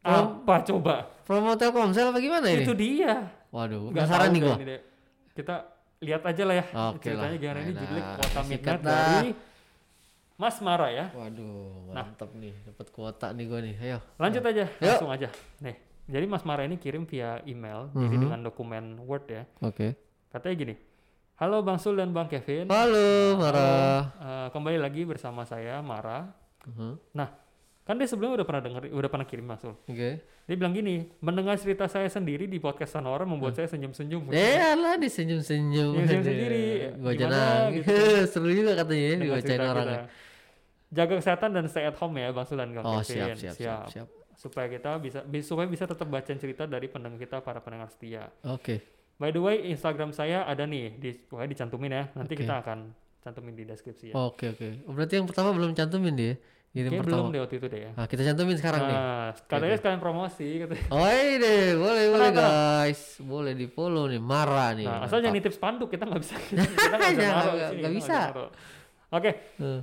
From- 0.01 0.43
Apa 0.43 0.55
coba? 0.63 0.95
Promo 1.23 1.53
Telkomsel 1.55 2.09
apa 2.09 2.17
gimana 2.17 2.45
ini? 2.49 2.65
Itu 2.65 2.73
dia. 2.73 3.29
Waduh, 3.49 3.89
penasaran 3.89 4.27
tahu 4.27 4.33
nih 4.33 4.41
dah 4.41 4.57
gua. 4.57 4.77
Kita 5.31 5.55
lihat 6.01 6.21
aja 6.25 6.43
lah 6.43 6.55
ya 6.57 6.65
Oke 6.91 7.05
ceritanya 7.05 7.29
lah. 7.29 7.37
gimana 7.37 7.59
ini 7.59 7.69
Nah, 7.69 7.77
judulnya 7.77 8.03
nah, 8.03 8.17
sikat 8.17 8.49
Midnight 8.49 8.81
dari 8.81 9.29
Mas 10.41 10.57
Mara 10.57 10.89
ya. 10.89 11.13
Waduh, 11.13 11.93
Nah. 11.93 12.01
mantap 12.01 12.33
nih, 12.33 12.49
dapat 12.65 12.87
kuota 12.89 13.29
nih 13.29 13.45
gua 13.45 13.59
nih. 13.61 13.75
Ayo. 13.77 13.97
Lanjut 14.17 14.41
aja, 14.41 14.65
Yuk. 14.65 14.81
langsung 14.81 15.11
aja. 15.11 15.29
Nih, 15.61 15.75
jadi 16.07 16.25
Mas 16.25 16.41
Mara 16.41 16.65
ini 16.65 16.75
kirim 16.75 17.05
via 17.05 17.45
email, 17.45 17.93
jadi 17.93 18.09
Mhm. 18.09 18.23
dengan 18.23 18.39
dokumen 18.41 18.85
Word 18.99 19.29
ya. 19.29 19.43
Oke. 19.61 19.93
Katanya 20.27 20.55
gini, 20.57 20.75
Halo 21.35 21.61
Bang 21.61 21.77
Sul 21.77 21.93
dan 21.95 22.09
Bang 22.09 22.25
Kevin. 22.25 22.65
Halo, 22.67 23.33
Mara. 23.35 23.69
Eh, 24.15 24.47
kembali 24.49 24.77
lagi 24.77 25.01
bersama 25.03 25.41
saya 25.43 25.77
Mara. 25.81 26.25
Mhm. 26.65 26.97
Kan 27.81 27.97
dia 27.97 28.05
sebelumnya 28.05 28.37
udah 28.37 28.47
pernah 28.47 28.61
denger, 28.61 28.81
udah 28.89 29.09
pernah 29.09 29.25
kirim 29.25 29.41
Mas 29.43 29.57
Sul. 29.59 29.73
Oke. 29.83 30.21
Dia 30.21 30.55
bilang 30.55 30.69
gini, 30.71 31.05
mendengar 31.19 31.53
cerita 31.55 31.85
saya 31.85 32.05
sendiri 32.07 32.45
di 32.45 32.57
podcast 32.57 32.93
Sonora 32.93 33.25
membuat 33.25 33.53
saya 33.53 33.65
senyum-senyum. 33.67 34.29
Eh, 34.29 34.57
alah 34.57 34.97
disenyum-senyum. 34.97 35.97
Senyum-senyum 35.97 36.17
Aduh. 36.17 36.25
sendiri. 36.25 36.65
Gua 36.95 37.11
Gimana 37.11 37.29
jangan. 37.33 37.73
gitu. 37.73 37.89
Seru 38.31 38.49
juga 38.49 38.71
katanya 38.75 39.01
ya 39.03 39.15
dibacain 39.17 39.59
orang. 39.59 39.85
kita. 39.87 39.99
Jaga 40.91 41.17
kesehatan 41.17 41.49
dan 41.51 41.65
stay 41.65 41.83
at 41.83 41.95
home 41.95 42.15
ya 42.15 42.29
Bang 42.29 42.43
Sul 42.43 42.55
dan 42.55 42.69
Kang 42.71 42.83
Oh, 42.83 42.99
Kevin. 42.99 43.31
siap, 43.33 43.35
siap, 43.37 43.55
siap, 43.55 43.81
siap. 43.87 44.07
Supaya 44.33 44.67
kita 44.67 44.97
bisa 44.97 45.19
bi- 45.21 45.39
supaya 45.41 45.65
bisa 45.65 45.85
tetap 45.85 46.03
bacain 46.05 46.35
cerita 46.35 46.65
dari 46.65 46.85
pendengar 46.85 47.15
kita 47.15 47.39
para 47.39 47.57
pendengar 47.57 47.87
setia. 47.87 48.27
Oke. 48.43 48.83
By 49.15 49.29
the 49.29 49.39
way, 49.39 49.67
Instagram 49.67 50.11
saya 50.11 50.43
ada 50.43 50.65
nih, 50.65 50.97
di 50.97 51.13
pokoknya 51.13 51.49
dicantumin 51.49 51.91
ya. 51.91 52.03
Nanti 52.11 52.33
Oke. 52.33 52.41
kita 52.41 52.59
akan 52.59 52.89
cantumin 53.19 53.53
di 53.53 53.63
deskripsi 53.63 54.05
ya. 54.09 54.13
Oke, 54.15 54.49
oke. 54.49 54.67
Oh, 54.83 54.91
berarti 54.91 55.13
yang 55.15 55.25
pertama 55.25 55.49
belum 55.51 55.71
cantumin 55.71 56.11
dia. 56.11 56.33
Kirim 56.71 56.87
Kayaknya 56.87 57.03
pertama. 57.03 57.19
belum 57.19 57.27
deh 57.29 57.39
waktu 57.39 57.55
itu 57.57 57.67
deh 57.67 57.81
ya. 57.81 57.91
Nah, 57.93 58.05
kita 58.07 58.21
cantumin 58.25 58.55
sekarang 58.55 58.81
nih. 58.81 58.95
Nah, 58.95 59.27
katanya 59.45 59.75
sekalian 59.75 59.99
promosi. 59.99 60.47
katanya. 60.57 60.85
Oh, 60.89 61.03
ini 61.05 61.35
deh, 61.37 61.63
boleh, 61.77 62.03
boleh 62.09 62.29
Kenapa? 62.31 62.47
guys. 62.81 63.01
Boleh 63.21 63.53
di 63.53 63.67
follow 63.67 64.05
nih, 64.07 64.19
Mara 64.19 64.67
nih. 64.73 64.87
Nah, 64.87 65.03
asal 65.03 65.19
jangan 65.19 65.35
nitip 65.35 65.51
spanduk, 65.51 65.87
kita 65.87 66.03
nggak 66.03 66.19
bisa. 66.19 66.35
kita 66.49 66.95
nggak 66.95 67.11
bisa 67.13 67.67
kita 67.69 67.89
bisa. 67.91 68.19
Oke, 69.09 69.31
Eh, 69.59 69.79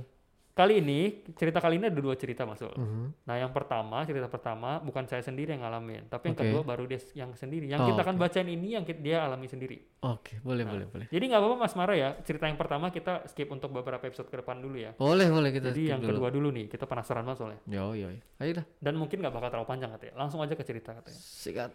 kali 0.59 0.83
ini 0.83 0.99
cerita 1.31 1.57
kali 1.57 1.79
ini 1.79 1.87
ada 1.87 1.95
dua 1.95 2.13
cerita 2.13 2.43
masuk. 2.43 2.75
mhm. 2.75 3.23
Nah, 3.23 3.35
yang 3.37 3.49
pertama, 3.49 4.03
cerita 4.03 4.27
pertama 4.27 4.75
bukan 4.77 5.07
saya 5.07 5.23
sendiri 5.23 5.55
yang 5.55 5.63
ngalamin, 5.63 6.05
tapi 6.05 6.27
yang 6.27 6.35
Oke. 6.35 6.43
kedua 6.43 6.61
baru 6.61 6.83
dia 6.83 6.99
yang 7.15 7.31
sendiri. 7.31 7.65
Yang 7.65 7.79
Oh, 7.79 7.87
kita 7.89 8.01
akan 8.03 8.15
oke. 8.15 8.21
bacain 8.21 8.49
ini 8.49 8.75
yang 8.75 8.83
ki- 8.83 8.99
dia 8.99 9.23
alami 9.23 9.47
sendiri. 9.47 9.79
Oke, 10.01 10.37
boleh, 10.39 10.61
Nah. 10.61 10.71
boleh, 10.71 10.85
boleh. 10.85 11.07
Jadi 11.07 11.23
nggak 11.23 11.39
apa-apa 11.39 11.57
Mas 11.57 11.73
Mara 11.73 11.93
ya, 11.95 12.09
cerita 12.19 12.45
yang 12.45 12.55
pertama 12.55 12.89
kita 12.89 13.23
skip 13.25 13.47
untuk 13.47 13.71
beberapa 13.71 14.03
episode 14.03 14.27
ke 14.27 14.35
depan 14.35 14.59
dulu 14.59 14.75
ya. 14.75 14.91
Boleh, 14.93 15.31
boleh 15.31 15.49
kita 15.49 15.71
Jadi 15.71 15.81
skip 15.81 15.91
yang 15.91 16.01
dulu. 16.03 16.11
kedua 16.19 16.29
dulu 16.29 16.47
nih, 16.51 16.65
kita 16.67 16.83
penasaran 16.83 17.23
banget 17.23 17.39
soalnya. 17.39 17.59
Yo, 17.63 17.95
yo, 17.95 18.11
yo. 18.11 18.19
Ayo 18.37 18.51
dah. 18.59 18.65
Dan 18.77 18.93
mungkin 18.95 19.17
nggak 19.17 19.31
bakal 19.31 19.49
terlalu 19.49 19.69
panjang 19.69 19.89
katanya. 19.93 20.13
Langsung 20.17 20.43
aja 20.43 20.51
ke 20.51 20.63
cerita 20.63 20.91
katanya. 20.91 21.15
Sikat. 21.17 21.71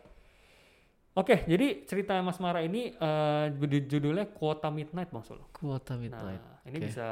Oke, 1.14 1.46
jadi 1.46 1.86
cerita 1.86 2.18
Mas 2.20 2.36
Mara 2.36 2.58
ini 2.60 2.90
judul- 3.54 3.86
judulnya 3.86 4.26
Kuota 4.28 4.66
Midnight 4.66 5.14
Sul. 5.22 5.38
Kuota 5.48 5.94
Nah, 5.94 6.02
midnight. 6.02 6.42
ini 6.66 6.76
Oke. 6.76 6.86
bisa 6.90 7.06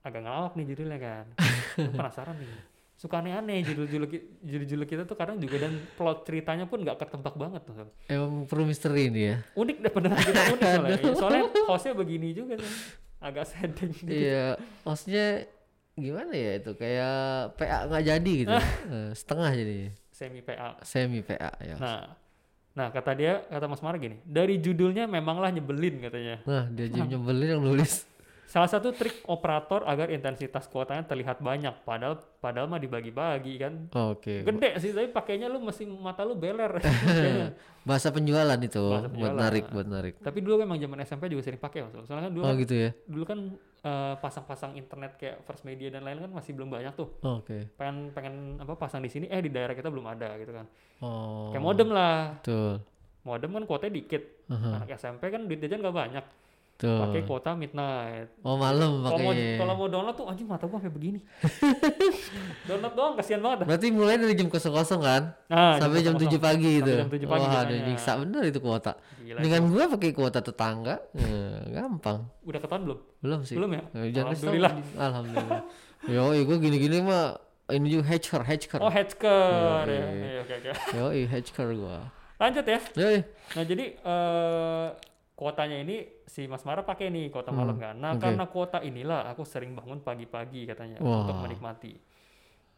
agak 0.00 0.20
ngelawak 0.24 0.52
nih 0.56 0.66
judulnya 0.72 0.98
kan. 0.98 1.24
Penasaran 1.96 2.36
nih. 2.40 2.50
Suka 3.00 3.24
aneh-aneh 3.24 3.64
judul-judul 3.64 4.06
judul-judul 4.44 4.84
kita 4.84 5.02
tuh 5.08 5.16
kadang 5.16 5.40
juga 5.40 5.56
dan 5.56 5.72
plot 5.96 6.28
ceritanya 6.28 6.68
pun 6.68 6.84
nggak 6.84 7.00
ketebak 7.00 7.32
banget 7.32 7.64
tuh. 7.64 7.88
Emang 8.12 8.44
perlu 8.44 8.68
misteri 8.68 9.08
ini 9.08 9.20
ya. 9.32 9.36
Unik 9.56 9.76
deh 9.80 9.92
pendengar 9.92 10.20
kita 10.20 10.40
unik 10.52 10.60
soalnya. 10.60 10.96
Ya, 11.00 11.12
soalnya 11.16 11.44
hostnya 11.64 11.92
begini 11.96 12.36
juga 12.36 12.60
kan. 12.60 12.72
Agak 13.20 13.44
sedih 13.48 13.88
gitu. 13.96 14.08
Iya, 14.08 14.60
maksudnya 14.84 15.48
gimana 15.96 16.32
ya 16.32 16.52
itu 16.60 16.72
kayak 16.76 17.16
PA 17.56 17.88
nggak 17.88 18.04
jadi 18.04 18.32
gitu. 18.44 18.52
Eh, 18.92 19.10
setengah 19.16 19.50
jadi 19.56 19.76
Semi 20.12 20.40
PA. 20.44 20.76
semi 20.84 21.24
PA 21.24 21.52
ya. 21.64 21.80
Nah, 21.80 22.12
nah 22.76 22.92
kata 22.92 23.16
dia, 23.16 23.40
kata 23.48 23.64
Mas 23.64 23.80
Mara 23.80 23.96
gini, 23.96 24.20
dari 24.28 24.60
judulnya 24.60 25.08
memanglah 25.08 25.48
nyebelin 25.48 26.04
katanya. 26.04 26.36
Nah, 26.44 26.68
dia 26.68 26.92
jadi 26.92 27.16
nyebelin 27.16 27.48
yang 27.56 27.64
nulis. 27.64 28.04
Salah 28.50 28.66
satu 28.66 28.90
trik 28.90 29.22
operator 29.24 29.86
agar 29.86 30.10
intensitas 30.10 30.66
kuotanya 30.66 31.06
terlihat 31.06 31.38
banyak, 31.38 31.70
padahal 31.80 32.18
padahal 32.36 32.66
mah 32.66 32.76
dibagi-bagi 32.76 33.54
kan. 33.56 33.86
Oke. 33.92 34.42
Gede 34.42 34.74
sih, 34.76 34.90
tapi 34.90 35.06
pakainya 35.08 35.46
lu 35.46 35.62
mesti 35.62 35.86
mata 35.86 36.26
lu 36.26 36.34
beler. 36.34 36.74
Bahasa 37.80 38.10
penjualan 38.10 38.58
itu 38.58 38.82
Bahasa 38.82 39.06
buat 39.06 39.14
penjualan. 39.14 39.38
narik, 39.38 39.64
buat 39.70 39.86
narik. 39.86 40.14
tapi 40.18 40.42
dulu 40.42 40.60
emang 40.60 40.76
zaman 40.76 40.98
SMP 41.00 41.30
juga 41.30 41.42
sering 41.42 41.56
pakai 41.58 41.80
Mas. 41.80 41.94
Soalnya 42.02 42.26
kan 42.26 42.32
dulu 42.32 42.42
Oh 42.42 42.50
kan, 42.50 42.58
gitu 42.58 42.74
ya. 42.76 42.90
dulu 43.06 43.24
kan 43.24 43.38
eh, 43.80 44.14
pasang-pasang 44.18 44.72
internet 44.74 45.14
kayak 45.14 45.36
First 45.42 45.62
Media 45.62 45.88
dan 45.88 46.02
lain 46.02 46.18
kan 46.18 46.30
masih 46.30 46.52
belum 46.52 46.68
banyak 46.68 46.92
tuh. 46.92 47.08
Oke. 47.22 47.70
Pengen 47.74 48.10
pengen 48.10 48.34
apa 48.58 48.74
pasang 48.74 48.98
di 48.98 49.08
sini 49.08 49.26
eh 49.26 49.38
di 49.38 49.48
daerah 49.48 49.72
kita 49.72 49.86
belum 49.86 50.04
ada 50.04 50.34
gitu 50.36 50.50
kan. 50.50 50.66
Oh. 50.98 51.48
Kayak 51.48 51.64
modem 51.64 51.88
lah. 51.88 52.34
Betul. 52.36 52.82
Modem 53.20 53.50
kan 53.52 53.62
kuotanya 53.64 53.94
dikit. 53.94 54.22
Aha, 54.48 54.82
Anak 54.82 54.90
SMP 54.92 55.28
kan 55.28 55.46
duit 55.46 55.60
jajan 55.60 55.78
gak 55.78 55.94
banyak. 55.94 56.24
Betul. 56.80 56.96
Pakai 56.96 57.20
kuota 57.28 57.52
midnight. 57.52 58.32
Oh 58.40 58.56
malam 58.56 59.04
Kalau 59.04 59.18
mau 59.20 59.32
pakai. 59.36 59.60
kalau 59.60 59.74
mau 59.76 59.86
download 59.92 60.16
tuh 60.16 60.26
anjing 60.32 60.48
mata 60.48 60.64
gua 60.64 60.80
sampai 60.80 60.96
begini. 60.96 61.20
download 62.68 62.94
doang 62.96 63.12
kasihan 63.20 63.40
banget 63.44 63.58
dah. 63.60 63.66
Berarti 63.68 63.86
mulai 63.92 64.16
dari 64.16 64.32
jam 64.32 64.48
kosong 64.48 65.04
kan? 65.04 65.22
Nah, 65.52 65.76
sampai 65.76 66.00
jam 66.00 66.16
7 66.16 66.40
pagi 66.40 66.80
itu. 66.80 66.88
Sampai 67.04 67.20
jam 67.20 67.28
7 67.28 67.32
pagi 67.36 67.44
Wah, 67.44 67.52
ada 67.52 67.68
biasanya. 67.68 67.84
nyiksa 67.84 68.12
bener 68.24 68.42
itu 68.48 68.58
kuota. 68.64 68.92
Gila. 69.20 69.40
Dengan 69.44 69.60
gua 69.68 69.84
pakai 69.92 70.10
kuota 70.16 70.40
tetangga, 70.40 70.94
eh, 71.20 71.60
gampang. 71.68 72.18
Udah 72.48 72.60
ketahuan 72.64 72.82
belum? 72.88 72.98
Belum 73.20 73.40
sih. 73.44 73.54
Belum 73.60 73.70
ya? 73.76 73.82
Eh, 74.00 74.08
jangan 74.16 74.32
kasih 74.32 74.40
tahu. 74.40 74.52
Alhamdulillah. 74.56 74.72
Alhamdulillah. 74.96 75.60
Yo, 76.08 76.22
gua 76.48 76.56
gini-gini 76.56 76.96
mah 77.04 77.36
ini 77.68 77.86
juga 77.92 78.08
hacker, 78.08 78.40
hacker. 78.40 78.80
Oh, 78.80 78.88
hacker 78.88 79.84
ya. 79.84 80.04
Oke, 80.40 80.54
oke. 80.64 80.70
Yo, 80.96 81.04
hacker 81.28 81.68
gua. 81.76 82.08
Lanjut 82.40 82.64
ya. 82.64 82.80
Yoi. 82.96 83.20
Nah, 83.52 83.64
jadi 83.68 83.84
eh 84.00 84.86
kuotanya 85.40 85.80
ini 85.80 85.96
si 86.22 86.44
Mas 86.44 86.62
Mara 86.62 86.84
pakai 86.84 87.08
nih 87.08 87.32
kuota 87.32 87.48
malam 87.48 87.72
Hmm, 87.72 87.82
kan. 87.82 87.94
Nah, 87.96 88.12
oke. 88.12 88.20
karena 88.20 88.44
kuota 88.44 88.78
inilah 88.80 89.24
aku 89.26 89.42
sering 89.42 89.72
bangun 89.72 89.98
pagi-pagi 89.98 90.68
katanya 90.68 91.00
Wah. 91.00 91.24
untuk 91.24 91.40
menikmati 91.40 91.96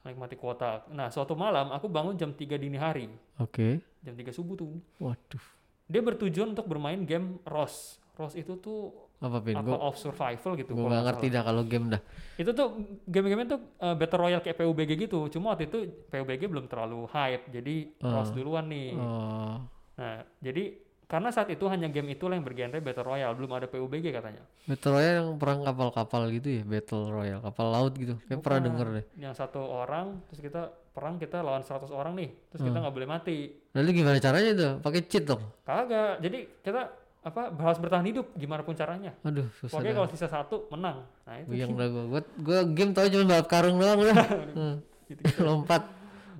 menikmati 0.00 0.34
kuota. 0.34 0.82
Nah, 0.88 1.06
suatu 1.08 1.34
malam 1.34 1.70
aku 1.70 1.86
bangun 1.86 2.14
jam 2.14 2.30
3 2.30 2.54
dini 2.56 2.74
hari. 2.74 3.06
Oke. 3.38 3.78
Jam 4.00 4.14
3 4.14 4.30
subuh 4.30 4.54
tuh. 4.56 4.74
Waduh. 4.98 5.42
Dia 5.86 5.98
bertujuan 6.00 6.50
untuk 6.50 6.66
bermain 6.66 6.98
game 7.00 7.38
ROS. 7.44 7.98
ROS 8.12 8.34
itu 8.34 8.54
tuh 8.56 8.90
Apa 9.18 9.38
pin? 9.38 9.54
apa 9.54 9.62
Gue 9.64 9.78
of 9.78 9.94
survival 9.94 10.58
gitu. 10.58 10.74
gue 10.74 10.82
nggak 10.82 11.04
ngerti 11.06 11.26
dah 11.30 11.42
kalau 11.44 11.62
game 11.62 11.86
dah. 11.88 12.02
Itu 12.34 12.50
tuh 12.50 12.74
game-game 13.04 13.46
tuh 13.46 13.62
uh, 13.78 13.94
battle 13.94 14.18
royale 14.20 14.42
kayak 14.42 14.58
PUBG 14.58 14.90
gitu. 15.00 15.30
Cuma 15.30 15.54
waktu 15.54 15.70
itu 15.70 15.78
PUBG 16.10 16.50
belum 16.50 16.66
terlalu 16.66 17.06
hype, 17.08 17.46
jadi 17.48 17.74
Ah. 18.00 18.18
Rose 18.18 18.34
duluan 18.34 18.66
nih. 18.66 18.98
Oh, 18.98 19.62
Nah, 19.92 20.26
jadi 20.40 20.81
karena 21.12 21.28
saat 21.28 21.52
itu 21.52 21.68
hanya 21.68 21.92
game 21.92 22.16
itulah 22.16 22.32
yang 22.32 22.40
bergenre 22.40 22.80
battle 22.80 23.04
royale, 23.04 23.36
belum 23.36 23.52
ada 23.52 23.68
PUBG 23.68 24.16
katanya. 24.16 24.40
Battle 24.64 24.92
Royale 24.96 25.16
yang 25.20 25.30
perang 25.36 25.60
kapal-kapal 25.60 26.32
gitu 26.32 26.48
ya, 26.48 26.62
Battle 26.64 27.12
Royale, 27.12 27.44
kapal 27.44 27.66
laut 27.68 27.92
gitu. 27.92 28.16
Kayak 28.24 28.40
pernah 28.40 28.60
denger 28.64 28.86
deh. 28.96 29.04
Yang 29.20 29.34
satu 29.36 29.60
orang, 29.60 30.24
terus 30.32 30.40
kita 30.40 30.62
perang 30.96 31.20
kita 31.20 31.44
lawan 31.44 31.60
100 31.60 31.92
orang 31.92 32.16
nih, 32.16 32.32
terus 32.48 32.64
kita 32.64 32.72
Hmm. 32.72 32.84
nggak 32.88 32.94
boleh 32.96 33.08
mati. 33.12 33.36
Lalu 33.76 33.88
gimana 33.92 34.16
caranya 34.16 34.52
tuh? 34.56 34.72
Pakai 34.80 35.00
cheat 35.04 35.24
dong? 35.28 35.44
Kagak. 35.68 36.24
Jadi 36.24 36.38
kita 36.64 36.80
apa 37.22 37.42
harus 37.54 37.78
bertahan 37.78 38.08
hidup 38.08 38.32
gimana 38.34 38.64
pun 38.64 38.72
caranya. 38.72 39.12
Aduh, 39.22 39.46
susah 39.60 39.78
Pokoknya 39.78 39.92
kalau 39.94 40.08
sisa 40.08 40.26
satu 40.26 40.66
menang. 40.72 41.04
Nah 41.28 41.34
itu 41.38 41.48
Buyang 41.52 41.76
dah 41.76 41.86
gue. 41.92 42.04
Gue 42.08 42.20
gue 42.40 42.58
game 42.72 42.92
tau 42.96 43.06
cuma 43.06 43.24
balap 43.28 43.46
karung 43.52 43.76
doang 43.76 44.00
udah. 44.00 44.16
Hmm. 44.56 44.76
gitu. 45.12 45.22
Lompat. 45.44 45.82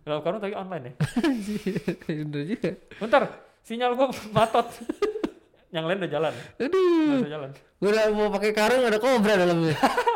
Kalau 0.03 0.19
kamu 0.25 0.41
tadi 0.43 0.55
online 0.57 0.85
ya. 0.89 0.93
Bener 2.09 2.43
juga. 2.51 2.71
Bentar, 2.99 3.23
sinyal 3.63 3.95
gua 3.95 4.11
matot. 4.31 4.67
Yang 5.75 5.85
lain 5.89 5.99
udah 6.05 6.13
jalan. 6.13 6.35
Aduh. 6.61 7.17
Usah 7.17 7.33
jalan. 7.33 7.51
Gue 7.81 7.91
udah 7.97 8.05
mau 8.13 8.29
pakai 8.29 8.53
karung 8.53 8.85
ada 8.85 9.01
kobra 9.01 9.41
dalamnya. 9.41 9.73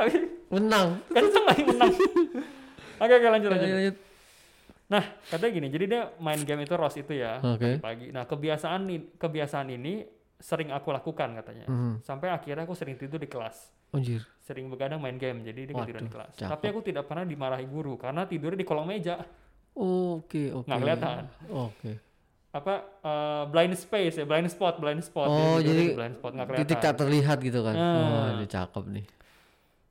Menang. 0.53 1.01
Kenceng 1.09 1.45
lagi 1.49 1.63
menang. 1.65 1.91
Oke, 3.01 3.13
oke 3.17 3.27
lanjut 3.27 3.51
lanjut. 3.51 3.67
Lanjut. 3.67 3.97
Nah, 4.87 5.03
katanya 5.27 5.53
gini, 5.59 5.67
jadi 5.73 5.85
dia 5.91 6.03
main 6.23 6.39
game 6.47 6.63
itu 6.63 6.79
Rose 6.79 7.03
itu 7.03 7.19
ya 7.19 7.43
Oke. 7.43 7.83
pagi. 7.83 8.15
Nah, 8.15 8.23
kebiasaan 8.23 8.87
ini, 8.87 9.19
kebiasaan 9.19 9.67
ini 9.75 10.07
sering 10.39 10.71
aku 10.71 10.95
lakukan 10.95 11.35
katanya. 11.43 11.67
Mhm. 11.67 12.07
Sampai 12.07 12.31
akhirnya 12.31 12.63
aku 12.63 12.79
sering 12.79 12.95
tidur 12.95 13.19
di 13.19 13.27
kelas. 13.27 13.75
Anjir. 13.91 14.23
Sering 14.47 14.71
begadang 14.71 15.03
main 15.03 15.19
game, 15.19 15.43
jadi 15.43 15.67
dia 15.67 15.75
ketiduran 15.75 16.07
di 16.07 16.13
kelas. 16.15 16.33
cakep. 16.39 16.51
Tapi 16.55 16.65
aku 16.71 16.81
tidak 16.87 17.11
pernah 17.11 17.27
dimarahi 17.27 17.67
guru 17.67 17.99
karena 17.99 18.23
tidurnya 18.31 18.63
di 18.63 18.67
kolong 18.69 18.87
meja. 18.87 19.19
Oke, 19.75 20.55
oke. 20.55 20.71
Nggak 20.71 20.79
kelihatan. 20.79 21.23
Oke. 21.51 22.06
Apa 22.57 22.75
eh, 23.05 23.43
blind 23.53 23.75
space 23.77 24.15
ya, 24.17 24.25
blind 24.25 24.49
spot, 24.49 24.81
blind 24.81 25.03
spot. 25.05 25.29
Oh, 25.29 25.61
tidurnya 25.61 25.69
jadi 25.69 25.85
di 25.85 25.97
blind 25.97 26.15
spot 26.17 26.33
nggak 26.33 26.47
kelihatan. 26.49 26.67
Titik 26.67 26.79
tak 26.81 26.95
terlihat 26.97 27.39
gitu 27.45 27.61
kan. 27.61 27.75
Ah. 27.77 27.93
Oh, 28.01 28.27
ini 28.41 28.47
cakep 28.49 28.85
nih. 28.97 29.07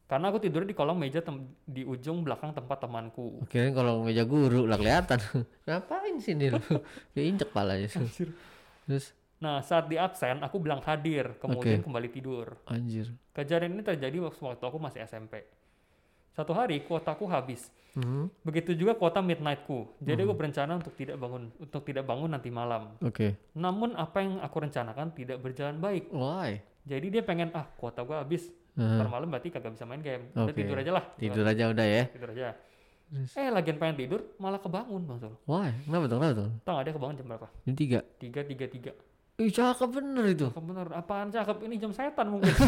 Karena 0.05 0.25
aku 0.29 0.37
tidurnya 0.37 0.69
di 0.69 0.77
kolong 0.77 0.97
meja 1.01 1.21
di 1.65 1.81
ujung 1.81 2.21
belakang 2.21 2.53
tempat 2.53 2.77
temanku. 2.77 3.41
Oke, 3.41 3.73
kalau 3.73 4.05
meja 4.05 4.21
guru 4.21 4.69
lah 4.69 4.77
kelihatan. 4.77 5.17
Ngapain 5.65 6.15
sini 6.21 6.53
lu? 6.53 6.61
Ya 7.17 7.21
injek 7.25 7.49
palanya. 7.49 7.89
Terus 7.89 9.13
Nah, 9.35 9.59
saat 9.59 9.91
di 9.91 9.99
absen, 9.99 10.39
aku 10.41 10.63
bilang 10.63 10.79
hadir, 10.87 11.35
kemudian 11.43 11.83
kembali 11.83 12.07
tidur. 12.07 12.55
anjir. 12.71 13.11
Kejadian 13.35 13.75
ini 13.75 13.83
terjadi 13.83 14.17
waktu 14.23 14.41
waktu 14.41 14.63
aku 14.63 14.79
masih 14.79 15.03
SMP. 15.03 15.43
Satu 16.35 16.51
hari 16.51 16.83
kuotaku 16.83 17.31
habis. 17.31 17.71
Mhm. 17.95 18.27
Begitu 18.43 18.75
juga 18.75 18.91
kuota 18.99 19.23
midnightku. 19.23 19.87
Jadi 20.03 20.27
aku 20.27 20.35
berencana 20.35 20.75
untuk 20.75 20.91
tidak 20.99 21.15
bangun 21.15 21.47
untuk 21.55 21.81
tidak 21.87 22.03
bangun 22.03 22.27
nanti 22.35 22.51
malam. 22.51 22.99
Oke. 22.99 23.39
Namun 23.55 23.95
apa 23.95 24.19
yang 24.19 24.43
aku 24.43 24.67
rencanakan 24.67 25.15
tidak 25.15 25.39
berjalan 25.39 25.79
baik. 25.79 26.11
Why? 26.11 26.59
Jadi 26.83 27.07
dia 27.07 27.23
pengen 27.23 27.55
ah 27.55 27.63
kuota 27.79 28.03
gua 28.03 28.21
habis. 28.21 28.51
Ntar 28.75 29.07
malam 29.07 29.31
berarti 29.31 29.47
kagak 29.47 29.79
bisa 29.79 29.87
main 29.87 30.03
game. 30.03 30.27
Udah 30.35 30.51
tidur 30.51 30.75
aja 30.75 30.91
lah. 30.91 31.03
Tidur 31.15 31.47
aja 31.47 31.63
udah 31.71 31.85
ya. 31.87 32.03
Tidur 32.11 32.29
aja. 32.35 32.51
Eh 33.15 33.47
lagian 33.47 33.79
pengen 33.79 33.95
tidur 33.95 34.35
malah 34.43 34.59
kebangun 34.59 35.07
Bang 35.07 35.23
Sul. 35.23 35.31
Why? 35.47 35.71
Kenapa 35.87 36.05
tuh? 36.11 36.17
Kenapa 36.19 36.33
tuh? 36.35 36.49
Tahu 36.67 36.77
dia 36.83 36.93
kebangun 36.99 37.15
jam 37.15 37.25
berapa? 37.31 37.47
Jam 37.63 37.75
tiga. 37.79 37.99
Tiga 38.19 38.41
tiga 38.43 38.65
tiga. 38.67 38.91
Ih 39.39 39.51
cakep 39.51 39.89
bener 39.91 40.25
itu. 40.35 40.47
Cakep 40.51 40.65
bener. 40.67 40.87
Apaan 40.91 41.31
cakep 41.31 41.57
ini 41.63 41.79
jam 41.79 41.95
setan 41.95 42.27
mungkin. 42.27 42.51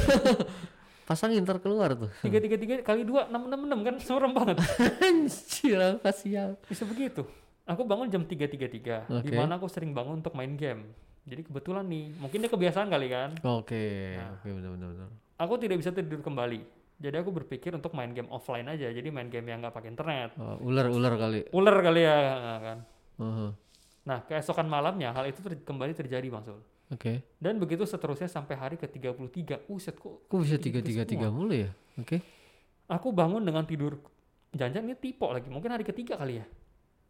Pasangin 1.07 1.39
ntar 1.47 1.63
keluar 1.63 1.95
tuh. 1.95 2.11
tiga 2.19 2.43
tiga 2.43 2.59
tiga 2.59 2.73
kali 2.83 3.07
dua 3.07 3.31
enam 3.31 3.47
enam 3.47 3.61
enam 3.63 3.79
kan 3.79 3.95
serem 4.03 4.35
banget. 4.35 4.59
Anjir 5.07 5.79
apa 5.79 6.11
sial. 6.11 6.59
Bisa 6.67 6.83
begitu. 6.83 7.23
Aku 7.67 7.83
bangun 7.83 8.07
jam 8.07 8.23
3.33, 8.23 9.11
di 9.27 9.27
Oke. 9.27 9.35
mana 9.35 9.59
aku 9.59 9.67
sering 9.67 9.91
bangun 9.91 10.23
untuk 10.23 10.31
main 10.39 10.55
game. 10.55 10.87
Jadi 11.27 11.43
kebetulan 11.43 11.83
nih, 11.83 12.15
mungkin 12.15 12.39
dia 12.39 12.47
kebiasaan 12.47 12.87
kali 12.87 13.07
kan. 13.11 13.35
Oke. 13.43 14.15
Nah. 14.15 14.39
Oke 14.39 14.47
bener 14.55 14.71
bener 14.71 14.87
bener. 14.95 15.09
Aku 15.35 15.59
tidak 15.59 15.75
bisa 15.83 15.91
tidur 15.91 16.23
kembali. 16.23 16.63
Jadi 16.97 17.15
aku 17.19 17.29
berpikir 17.35 17.75
untuk 17.75 17.91
main 17.91 18.15
game 18.15 18.31
offline 18.31 18.71
aja. 18.71 18.87
Jadi 18.87 19.11
main 19.11 19.27
game 19.27 19.51
yang 19.51 19.59
nggak 19.59 19.75
pakai 19.75 19.91
internet. 19.91 20.31
Oh, 20.39 20.55
ular 20.63 20.87
ular 20.87 21.19
kali. 21.19 21.43
Ular 21.51 21.75
kali 21.83 22.01
ya 22.07 22.15
kan. 22.63 22.77
Aha. 23.19 23.47
Nah, 24.07 24.19
keesokan 24.23 24.71
malamnya 24.71 25.11
hal 25.11 25.27
itu 25.27 25.43
ter- 25.43 25.59
kembali 25.67 25.91
terjadi 25.91 26.23
Bang 26.31 26.47
Sul. 26.47 26.63
Oke. 26.87 27.19
Dan 27.35 27.59
begitu 27.59 27.83
seterusnya 27.83 28.31
sampai 28.31 28.55
hari 28.55 28.75
ke-33. 28.79 29.67
Uset 29.67 29.99
kok. 29.99 30.23
Kok 30.31 30.37
bisa 30.39 30.55
gitu 30.55 30.71
tiga 30.71 30.79
tiga 30.79 31.03
tiga 31.03 31.27
semua? 31.27 31.37
mulu 31.43 31.53
ya? 31.53 31.71
Oke. 31.99 32.23
Aku 32.87 33.11
bangun 33.11 33.43
dengan 33.43 33.67
tidur 33.67 33.99
jangan 34.55 34.87
ini 34.87 34.95
tipe 34.95 35.27
lagi. 35.27 35.51
Mungkin 35.51 35.67
hari 35.67 35.83
ketiga 35.83 36.15
kali 36.15 36.39
ya. 36.39 36.45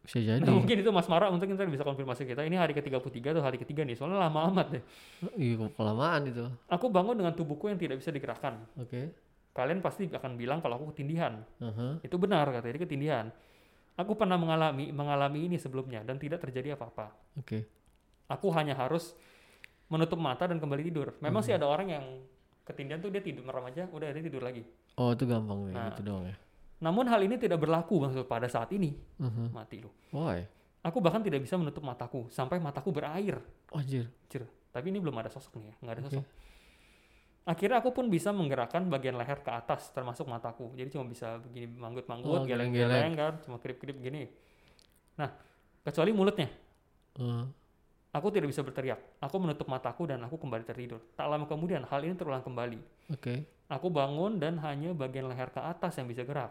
Bisa 0.01 0.17
jadi. 0.33 0.41
Nah, 0.41 0.57
mungkin 0.57 0.81
itu 0.81 0.89
Mas 0.89 1.05
Mara 1.05 1.29
untuk 1.29 1.45
kita 1.45 1.61
bisa 1.69 1.85
konfirmasi 1.85 2.25
kita. 2.25 2.41
Ini 2.41 2.57
hari 2.57 2.73
ke-33 2.73 3.37
atau 3.37 3.43
hari 3.45 3.61
ketiga 3.61 3.85
nih. 3.85 3.93
Soalnya 3.93 4.25
lama 4.25 4.49
amat 4.49 4.67
deh. 4.73 4.83
Iya 5.37 5.69
kelamaan 5.77 6.21
itu. 6.25 6.49
Aku 6.73 6.89
bangun 6.89 7.13
dengan 7.13 7.37
tubuhku 7.37 7.69
yang 7.69 7.77
tidak 7.77 8.01
bisa 8.01 8.09
digerakkan. 8.09 8.57
Oke. 8.81 9.13
Kalian 9.53 9.81
pasti 9.81 10.05
akan 10.09 10.37
bilang 10.37 10.61
kalau 10.61 10.81
aku 10.81 10.93
ketindihan. 10.93 11.41
Aha. 11.61 12.01
Itu 12.01 12.17
benar 12.17 12.49
katanya 12.49 12.77
dia 12.77 12.83
ketindihan. 12.85 13.25
Aku 13.97 14.13
pernah 14.13 14.37
mengalami 14.37 14.93
mengalami 14.93 15.49
ini 15.49 15.57
sebelumnya 15.57 16.05
dan 16.05 16.21
tidak 16.21 16.45
terjadi 16.45 16.77
apa-apa. 16.77 17.09
Oke. 17.41 17.65
Aku 18.29 18.53
hanya 18.53 18.77
harus 18.77 19.17
menutup 19.87 20.19
mata 20.19 20.45
dan 20.45 20.57
kembali 20.57 20.83
tidur. 20.83 21.15
Memang 21.19 21.41
sih 21.41 21.55
ada 21.55 21.65
orang 21.65 21.87
yang 21.89 22.05
ketindihan 22.63 22.99
tuh 22.99 23.07
dia 23.07 23.23
tidur 23.23 23.43
merem 23.43 23.63
aja, 23.65 23.87
udah 23.87 24.07
dia 24.11 24.23
tidur 24.23 24.43
lagi. 24.43 24.63
Oh 24.99 25.13
itu 25.13 25.23
gampang 25.23 25.67
nih 25.67 25.73
Nah. 25.73 25.87
gitu 25.91 26.01
doang 26.03 26.25
ya. 26.27 26.35
Namun 26.77 27.09
hal 27.09 27.21
ini 27.23 27.35
tidak 27.35 27.57
berlaku 27.57 27.97
maksud 27.97 28.27
pada 28.27 28.45
saat 28.45 28.69
ini. 28.71 28.93
Aha. 29.17 29.49
Mati 29.49 29.81
lu. 29.81 29.89
Why? 30.11 30.45
Aku 30.85 31.01
bahkan 31.01 31.19
tidak 31.19 31.41
bisa 31.41 31.57
menutup 31.57 31.81
mataku 31.81 32.29
sampai 32.29 32.59
mataku 32.59 32.93
berair. 32.93 33.39
Anjir. 33.73 34.07
Cir. 34.29 34.45
Tapi 34.69 34.93
ini 34.93 35.01
belum 35.01 35.15
ada 35.17 35.27
sosok 35.27 35.57
nih 35.57 35.67
ya, 35.67 35.75
nggak 35.81 35.93
ada 35.93 36.01
Oke. 36.03 36.09
sosok. 36.13 36.25
Akhirnya 37.47 37.79
aku 37.79 37.95
pun 37.95 38.11
bisa 38.11 38.35
menggerakkan 38.35 38.91
bagian 38.91 39.15
leher 39.15 39.39
ke 39.39 39.47
atas 39.47 39.87
termasuk 39.95 40.27
mataku. 40.27 40.67
Jadi 40.75 40.91
cuma 40.91 41.07
bisa 41.07 41.39
begini 41.39 41.71
manggut-manggut, 41.71 42.43
Oh, 42.43 42.45
geleng-geleng 42.45 43.15
kan, 43.15 43.39
cuma 43.39 43.55
kerip-kerip 43.57 43.95
gini. 44.03 44.27
Nah, 45.15 45.31
kecuali 45.81 46.11
mulutnya. 46.11 46.51
Ah. 47.15 47.47
Aku 48.17 48.33
tidak 48.33 48.49
bisa 48.49 48.65
berteriak. 48.65 48.97
Aku 49.21 49.37
menutup 49.37 49.69
mataku 49.69 50.09
dan 50.09 50.17
aku 50.25 50.41
kembali 50.41 50.65
tertidur. 50.65 50.97
Tak 51.13 51.29
lama 51.29 51.45
kemudian 51.45 51.85
hal 51.85 52.01
ini 52.01 52.17
terulang 52.17 52.41
kembali. 52.41 52.81
Oke. 53.13 53.45
Aku 53.69 53.93
bangun 53.93 54.41
dan 54.41 54.57
hanya 54.65 54.97
bagian 54.97 55.29
leher 55.29 55.53
ke 55.53 55.61
atas 55.61 56.01
yang 56.01 56.09
bisa 56.09 56.25
gerak. 56.25 56.49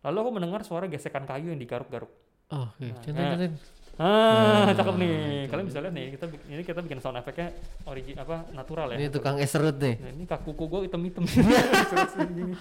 Lalu 0.00 0.16
aku 0.24 0.30
mendengar 0.32 0.60
suara 0.64 0.88
gesekan 0.88 1.28
kayu 1.28 1.52
yang 1.52 1.60
digaruk-garuk. 1.60 2.08
Oh, 2.48 2.64
oke. 2.72 2.80
Nah, 2.80 3.00
Centang, 3.04 3.24
nah. 3.28 3.36
centang. 3.36 3.52
Ah, 3.94 4.66
Nah, 4.66 4.74
cakep 4.74 4.94
nih. 4.98 5.12
itu 5.14 5.50
Kalian 5.54 5.66
bisa 5.70 5.78
lihat 5.78 5.94
nih, 5.94 6.06
kita 6.18 6.24
ini 6.50 6.62
kita 6.66 6.80
bikin 6.82 6.98
sound 6.98 7.14
efeknya 7.20 7.54
origi 7.86 8.12
apa 8.18 8.42
natural 8.50 8.90
ya. 8.90 8.96
Ini 8.98 9.06
tukang 9.12 9.36
es 9.38 9.54
serut 9.54 9.78
nih. 9.78 9.94
Nah, 10.02 10.10
ini 10.16 10.24
kak 10.26 10.42
kuku 10.42 10.64
gue. 10.66 10.80
Gini. 10.90 12.54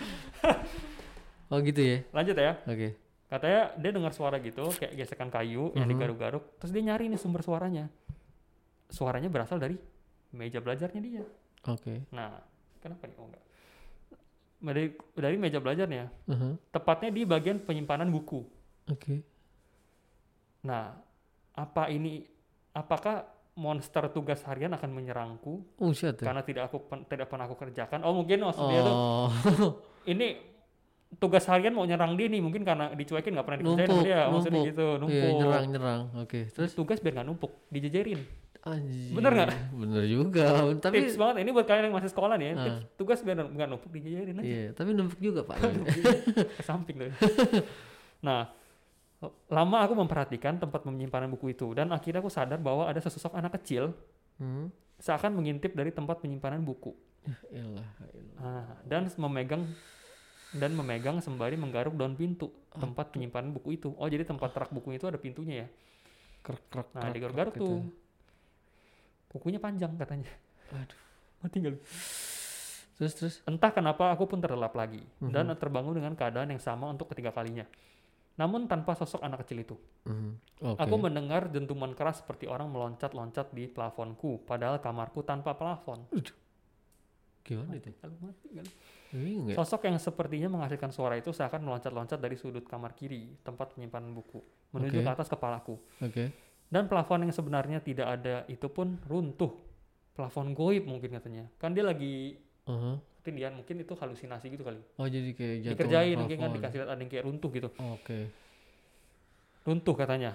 Oh 1.50 1.58
gitu 1.62 1.82
ya. 1.82 1.98
Lanjut 2.14 2.38
ya. 2.38 2.54
Oke. 2.70 3.03
Katanya 3.34 3.74
dia 3.74 3.90
dengar 3.90 4.14
suara 4.14 4.38
gitu, 4.38 4.70
kayak 4.72 4.94
gesekan 4.94 5.28
kayu 5.28 5.74
yang 5.74 5.90
Mhm. 5.90 5.94
digaruk-garuk. 5.98 6.44
Terus 6.60 6.70
dia 6.70 6.84
nyari 6.84 7.10
nih 7.10 7.18
sumber 7.18 7.42
suaranya. 7.42 7.90
Suaranya 8.88 9.26
berasal 9.26 9.58
dari 9.58 9.74
meja 10.30 10.62
belajarnya 10.62 11.02
dia. 11.02 11.26
Oke. 11.66 12.06
Nah, 12.10 12.38
kenapa 12.78 13.10
nih? 13.10 13.18
Oh 13.18 13.26
enggak. 13.26 13.44
Dari, 14.62 14.86
dari 15.18 15.36
meja 15.36 15.58
belajarnya, 15.58 16.06
Aha. 16.30 16.50
tepatnya 16.70 17.10
di 17.10 17.26
bagian 17.26 17.58
penyimpanan 17.60 18.08
buku. 18.08 18.46
Oke. 18.88 19.26
Nah, 20.64 20.94
apa 21.52 21.90
ini? 21.90 22.24
Apakah 22.72 23.26
monster 23.54 24.10
tugas 24.10 24.42
harian 24.44 24.72
akan 24.72 24.90
menyerangku 24.90 25.62
Oh 25.78 25.90
shit 25.92 26.16
ya. 26.16 26.26
karena 26.26 26.42
tidak 26.42 26.64
aku 26.66 26.82
pen- 26.84 27.06
tidak 27.06 27.28
pernah 27.28 27.46
aku 27.46 27.54
kerjakan? 27.56 28.02
Oh 28.02 28.14
mungkin 28.14 28.42
maksud 28.42 28.66
dia 28.66 28.82
tuh 28.82 28.96
Oh. 28.96 29.30
ini 30.06 30.53
tugas 31.20 31.44
harian 31.50 31.74
mau 31.76 31.86
nyerang 31.86 32.18
dia 32.18 32.28
nih 32.30 32.42
mungkin 32.42 32.64
karena 32.66 32.90
dicuekin 32.94 33.34
nggak 33.34 33.46
pernah 33.46 33.60
dikerjain 33.62 33.88
sama 33.88 33.96
Numpuk, 33.98 34.08
dia 34.08 34.20
maksudnya 34.30 34.62
gitu 34.70 34.86
numpuk 34.98 35.14
Iya, 35.14 35.30
nyerang 35.38 35.66
nyerang. 35.70 36.02
Oke. 36.22 36.40
terus 36.50 36.54
Terus 36.56 36.72
tugas 36.74 36.98
biar 37.04 37.14
nggak 37.20 37.28
numpuk 37.28 37.52
dijejerin 37.70 38.22
anjir. 38.64 39.12
Bener 39.12 39.32
nggak? 39.36 39.50
Bener 39.76 40.04
juga. 40.08 40.48
Tapi 40.80 40.96
tips 41.04 41.20
banget 41.20 41.36
ini 41.44 41.50
buat 41.52 41.68
kalian 41.68 41.92
yang 41.92 41.96
masih 42.00 42.10
sekolah 42.16 42.36
nih 42.40 42.48
ya 42.48 42.54
Ah. 42.56 42.64
tips 42.64 42.80
tugas 42.96 43.20
biar 43.22 43.38
nggak 43.44 43.68
numpuk 43.68 43.92
dijejerin 43.92 44.36
aja 44.40 44.48
iya, 44.48 44.70
tapi 44.72 44.90
numpuk 44.96 45.20
juga, 45.20 45.44
Pak. 45.44 45.58
ke 46.60 46.64
samping 46.64 46.96
tuh 46.96 47.12
nah 48.28 48.48
lama 49.52 49.78
aku 49.84 49.94
memperhatikan 49.96 50.60
tempat 50.60 50.84
penyimpanan 50.84 51.32
buku 51.32 51.56
itu 51.56 51.72
dan 51.72 51.92
akhirnya 51.96 52.20
aku 52.20 52.32
sadar 52.32 52.60
bahwa 52.60 52.88
ada 52.88 53.00
sesosok 53.00 53.36
anak 53.36 53.56
kecil 53.60 53.96
hmm. 54.40 54.68
seakan 55.00 55.36
mengintip 55.36 55.72
dari 55.76 55.92
tempat 55.96 56.20
penyimpanan 56.20 56.64
buku 56.64 56.92
Iyalah, 57.24 57.88
iyalah. 58.04 58.44
Ah, 58.44 58.76
dan 58.84 59.08
memegang 59.16 59.64
dan 60.54 60.78
memegang 60.78 61.18
sembari 61.20 61.58
menggaruk 61.58 61.98
daun 61.98 62.14
pintu 62.14 62.54
tempat 62.74 63.10
penyimpanan 63.14 63.54
buku 63.54 63.78
itu 63.78 63.90
oh 63.98 64.08
jadi 64.10 64.26
tempat 64.26 64.54
rak 64.54 64.70
buku 64.70 64.98
itu 64.98 65.06
ada 65.10 65.18
pintunya 65.18 65.66
ya 65.66 65.68
Krek 66.44 66.64
krek. 66.68 66.88
Nah, 66.92 67.08
digaruk-garuk 67.08 67.56
krek 67.56 67.64
tuh. 67.64 67.80
gitu. 67.80 67.96
Kukunya 69.32 69.64
panjang 69.64 69.96
katanya. 69.96 70.28
Aduh. 70.76 71.00
Mati 71.40 71.56
nggak 71.64 71.72
lu? 71.72 71.80
Terus 73.00 73.14
terus. 73.16 73.36
Entah 73.48 73.72
kenapa 73.72 74.12
aku 74.12 74.28
pun 74.28 74.44
terlelap 74.44 74.76
lagi 74.76 75.02
dan 75.24 75.50
terbangun 75.56 75.96
dengan 75.96 76.14
keadaan 76.20 76.52
yang 76.52 76.60
sama 76.60 76.92
untuk 76.92 77.10
ketiga 77.16 77.32
kalinya. 77.32 77.64
Namun 78.36 78.68
tanpa 78.68 78.92
sosok 78.98 79.24
anak 79.24 79.48
kecil 79.48 79.64
itu. 79.64 79.76
Mhm. 80.04 80.32
Oke. 80.76 80.80
Aku 80.84 80.96
mendengar 81.00 81.48
dentuman 81.48 81.96
keras 81.96 82.20
seperti 82.20 82.50
orang 82.50 82.68
meloncat-loncat 82.70 83.56
di 83.56 83.72
plafonku, 83.72 84.44
padahal 84.44 84.84
kamarku 84.84 85.24
tanpa 85.24 85.56
plafon. 85.56 86.04
Gimana 87.48 87.72
itu? 87.80 87.88
Kalau 88.04 88.20
mati 88.20 88.48
kan. 88.52 88.68
Bingung 89.14 89.54
ya? 89.54 89.56
Sosok 89.62 89.86
yang 89.86 90.02
sepertinya 90.02 90.50
menghasilkan 90.50 90.90
suara 90.90 91.14
itu 91.14 91.30
seakan 91.30 91.62
meloncat-loncat 91.62 92.18
dari 92.18 92.34
sudut 92.34 92.66
kamar 92.66 92.98
kiri, 92.98 93.38
tempat 93.46 93.78
penyimpanan 93.78 94.10
buku, 94.10 94.42
menuju 94.74 95.00
Oke. 95.00 95.06
ke 95.06 95.12
atas 95.14 95.28
kepalaku. 95.30 95.78
Oke. 96.02 96.34
Dan 96.74 96.90
plafon 96.90 97.30
yang 97.30 97.34
sebenarnya 97.34 97.78
tidak 97.86 98.08
ada 98.10 98.36
itu 98.50 98.66
pun 98.66 98.98
runtuh. 99.06 99.54
Plafon 100.18 100.58
goib 100.58 100.90
mungkin 100.90 101.14
katanya. 101.14 101.46
Kan 101.62 101.78
dia 101.78 101.86
lagi 101.86 102.42
Aha. 102.66 102.98
ketindihan, 103.22 103.54
mungkin 103.54 103.86
itu 103.86 103.94
halusinasi 103.94 104.50
gitu 104.50 104.66
kali. 104.66 104.82
Oh 104.98 105.06
jadi 105.06 105.30
kayak 105.38 105.56
jatuh 105.62 105.72
Dikerjain 105.78 106.18
mungkin 106.18 106.38
kan 106.42 106.50
dikasih 106.50 106.78
lihat 106.82 106.90
ada 106.90 107.02
yang 107.02 107.12
kayak 107.14 107.26
runtuh 107.30 107.50
gitu. 107.54 107.70
Oke. 107.94 108.34
Runtuh 109.64 109.96
katanya. 109.96 110.34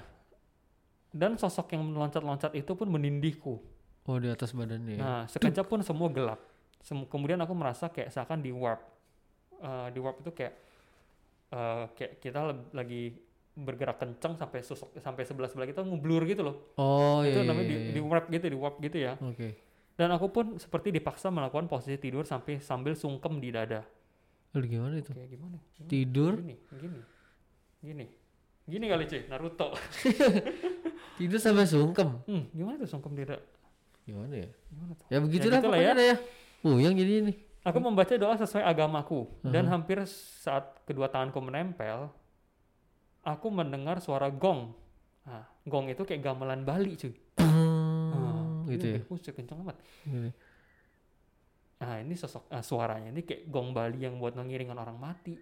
Dan 1.10 1.34
sosok 1.34 1.74
yang 1.74 1.82
meloncat-loncat 1.82 2.54
itu 2.54 2.72
pun 2.78 2.86
menindihku. 2.86 3.58
Oh 4.08 4.16
di 4.16 4.30
atas 4.32 4.56
badannya. 4.56 4.96
ya? 4.96 5.02
Nah, 5.02 5.22
sekejap 5.28 5.68
pun 5.68 5.84
semua 5.84 6.08
gelap. 6.08 6.40
Kemudian 6.86 7.40
aku 7.42 7.52
merasa 7.52 7.90
kayak 7.90 8.14
seakan 8.14 8.40
di 8.40 8.54
warp. 8.54 8.80
Eh, 9.58 9.88
di 9.90 9.98
warp 9.98 10.22
itu 10.22 10.30
kayak 10.32 10.54
eh, 11.52 11.84
kayak 11.98 12.12
kita 12.22 12.40
lagi 12.72 13.28
bergerak 13.58 13.98
kencang 13.98 14.38
sampai 14.38 14.62
sosok 14.62 14.94
sampai 15.02 15.26
sebelah 15.26 15.50
sebelah 15.50 15.66
kita 15.66 15.82
ngeblur 15.82 16.22
gitu 16.30 16.46
loh. 16.46 16.56
Oh 16.78 17.26
itu 17.26 17.42
iya. 17.42 17.48
namanya 17.48 17.66
iya, 17.66 17.70
di, 17.74 17.76
iya. 17.90 17.92
di 17.98 18.00
warp 18.00 18.26
gitu, 18.30 18.44
di 18.46 18.58
warp 18.58 18.76
gitu 18.78 18.98
ya. 19.02 19.12
Oke. 19.18 19.48
Dan 19.98 20.14
aku 20.14 20.30
pun 20.30 20.46
seperti 20.62 20.94
dipaksa 20.94 21.26
melakukan 21.34 21.66
posisi 21.66 21.98
tidur 21.98 22.22
sampai 22.22 22.62
sambil 22.62 22.94
sungkem 22.94 23.42
di 23.42 23.50
dada. 23.50 23.82
Lalu 24.54 24.66
gimana 24.78 24.94
itu? 25.02 25.10
Kayak 25.10 25.30
gimana? 25.34 25.58
Gimana? 25.74 25.90
Tidur? 25.90 26.32
Gini, 26.38 26.56
gini, 26.78 27.00
gini, 27.82 28.06
gini 28.62 28.84
kali 28.86 29.04
cuy, 29.10 29.22
Naruto. 29.26 29.68
Tidur 31.18 31.40
sampai 31.42 31.66
sungkem. 31.66 32.14
Hmm, 32.30 32.46
gimana 32.54 32.78
tuh 32.78 32.88
sungkem 32.94 33.12
di 33.18 33.26
dada? 33.26 33.42
Gimana 34.06 34.34
ya? 34.38 34.48
Gimana 34.70 34.92
tuh? 34.94 35.06
Ya 35.10 35.18
begitulah 35.18 35.58
gitulah 35.58 35.74
pokoknya 35.74 35.92
ya. 35.98 36.06
ya. 36.14 36.16
Puyeng 36.60 36.94
jadi 36.94 37.12
ini. 37.20 37.32
Aku 37.60 37.78
membaca 37.78 38.10
doa 38.10 38.34
sesuai 38.34 38.64
agamaku 38.64 39.28
dan 39.44 39.62
Mhm. 39.62 39.70
hampir 39.70 39.98
saat 40.08 40.64
kedua 40.82 41.06
tanganku 41.06 41.38
menempel, 41.38 42.08
aku 43.20 43.46
mendengar 43.48 43.98
suara 43.98 44.28
gong. 44.28 44.72
Nah, 45.22 45.44
gong 45.62 45.86
itu 45.86 46.00
kayak 46.00 46.22
gamelan 46.22 46.62
Bali 46.62 46.96
cuy. 46.96 47.12
Hmm, 47.36 48.64
gitu 48.66 48.86
ya. 48.88 49.00
Buset, 49.02 49.32
kenceng 49.32 49.60
amat. 49.60 49.76
Gini. 50.02 50.32
Nah, 51.78 52.00
ini 52.00 52.14
sosok 52.14 52.48
ah, 52.48 52.58
suaranya 52.60 53.12
ini 53.12 53.22
kayak 53.22 53.46
gong 53.46 53.70
Bali 53.70 54.00
yang 54.00 54.16
buat 54.16 54.34
mengiringkan 54.34 54.74
orang 54.74 54.96
mati. 54.96 55.36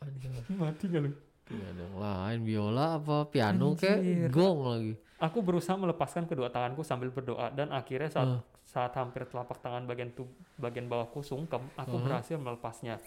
Mati 0.56 0.84
gak 0.88 1.02
lu? 1.02 1.12
Tidak 1.44 1.66
ada 1.66 1.82
yang 1.82 1.96
lain 1.98 2.38
biola 2.40 2.86
apa 2.96 3.26
piano 3.26 3.74
Anjir. 3.74 4.00
kayak 4.00 4.30
gong 4.30 4.58
lagi. 4.64 4.92
Aku 5.20 5.38
berusaha 5.40 5.76
melepaskan 5.76 6.24
kedua 6.24 6.48
tanganku 6.48 6.80
sambil 6.80 7.10
berdoa 7.10 7.50
dan 7.50 7.68
akhirnya 7.68 8.08
saat 8.08 8.28
Ah. 8.30 8.42
Saat 8.70 8.94
hampir 8.94 9.26
telapak 9.26 9.58
tangan 9.58 9.82
bagian 9.82 10.14
tub, 10.14 10.30
bagian 10.54 10.86
bawahku 10.86 11.20
sungkem, 11.20 11.58
aku 11.74 11.90
Ah. 11.92 12.02
berhasil 12.06 12.36
melepasnya. 12.36 13.02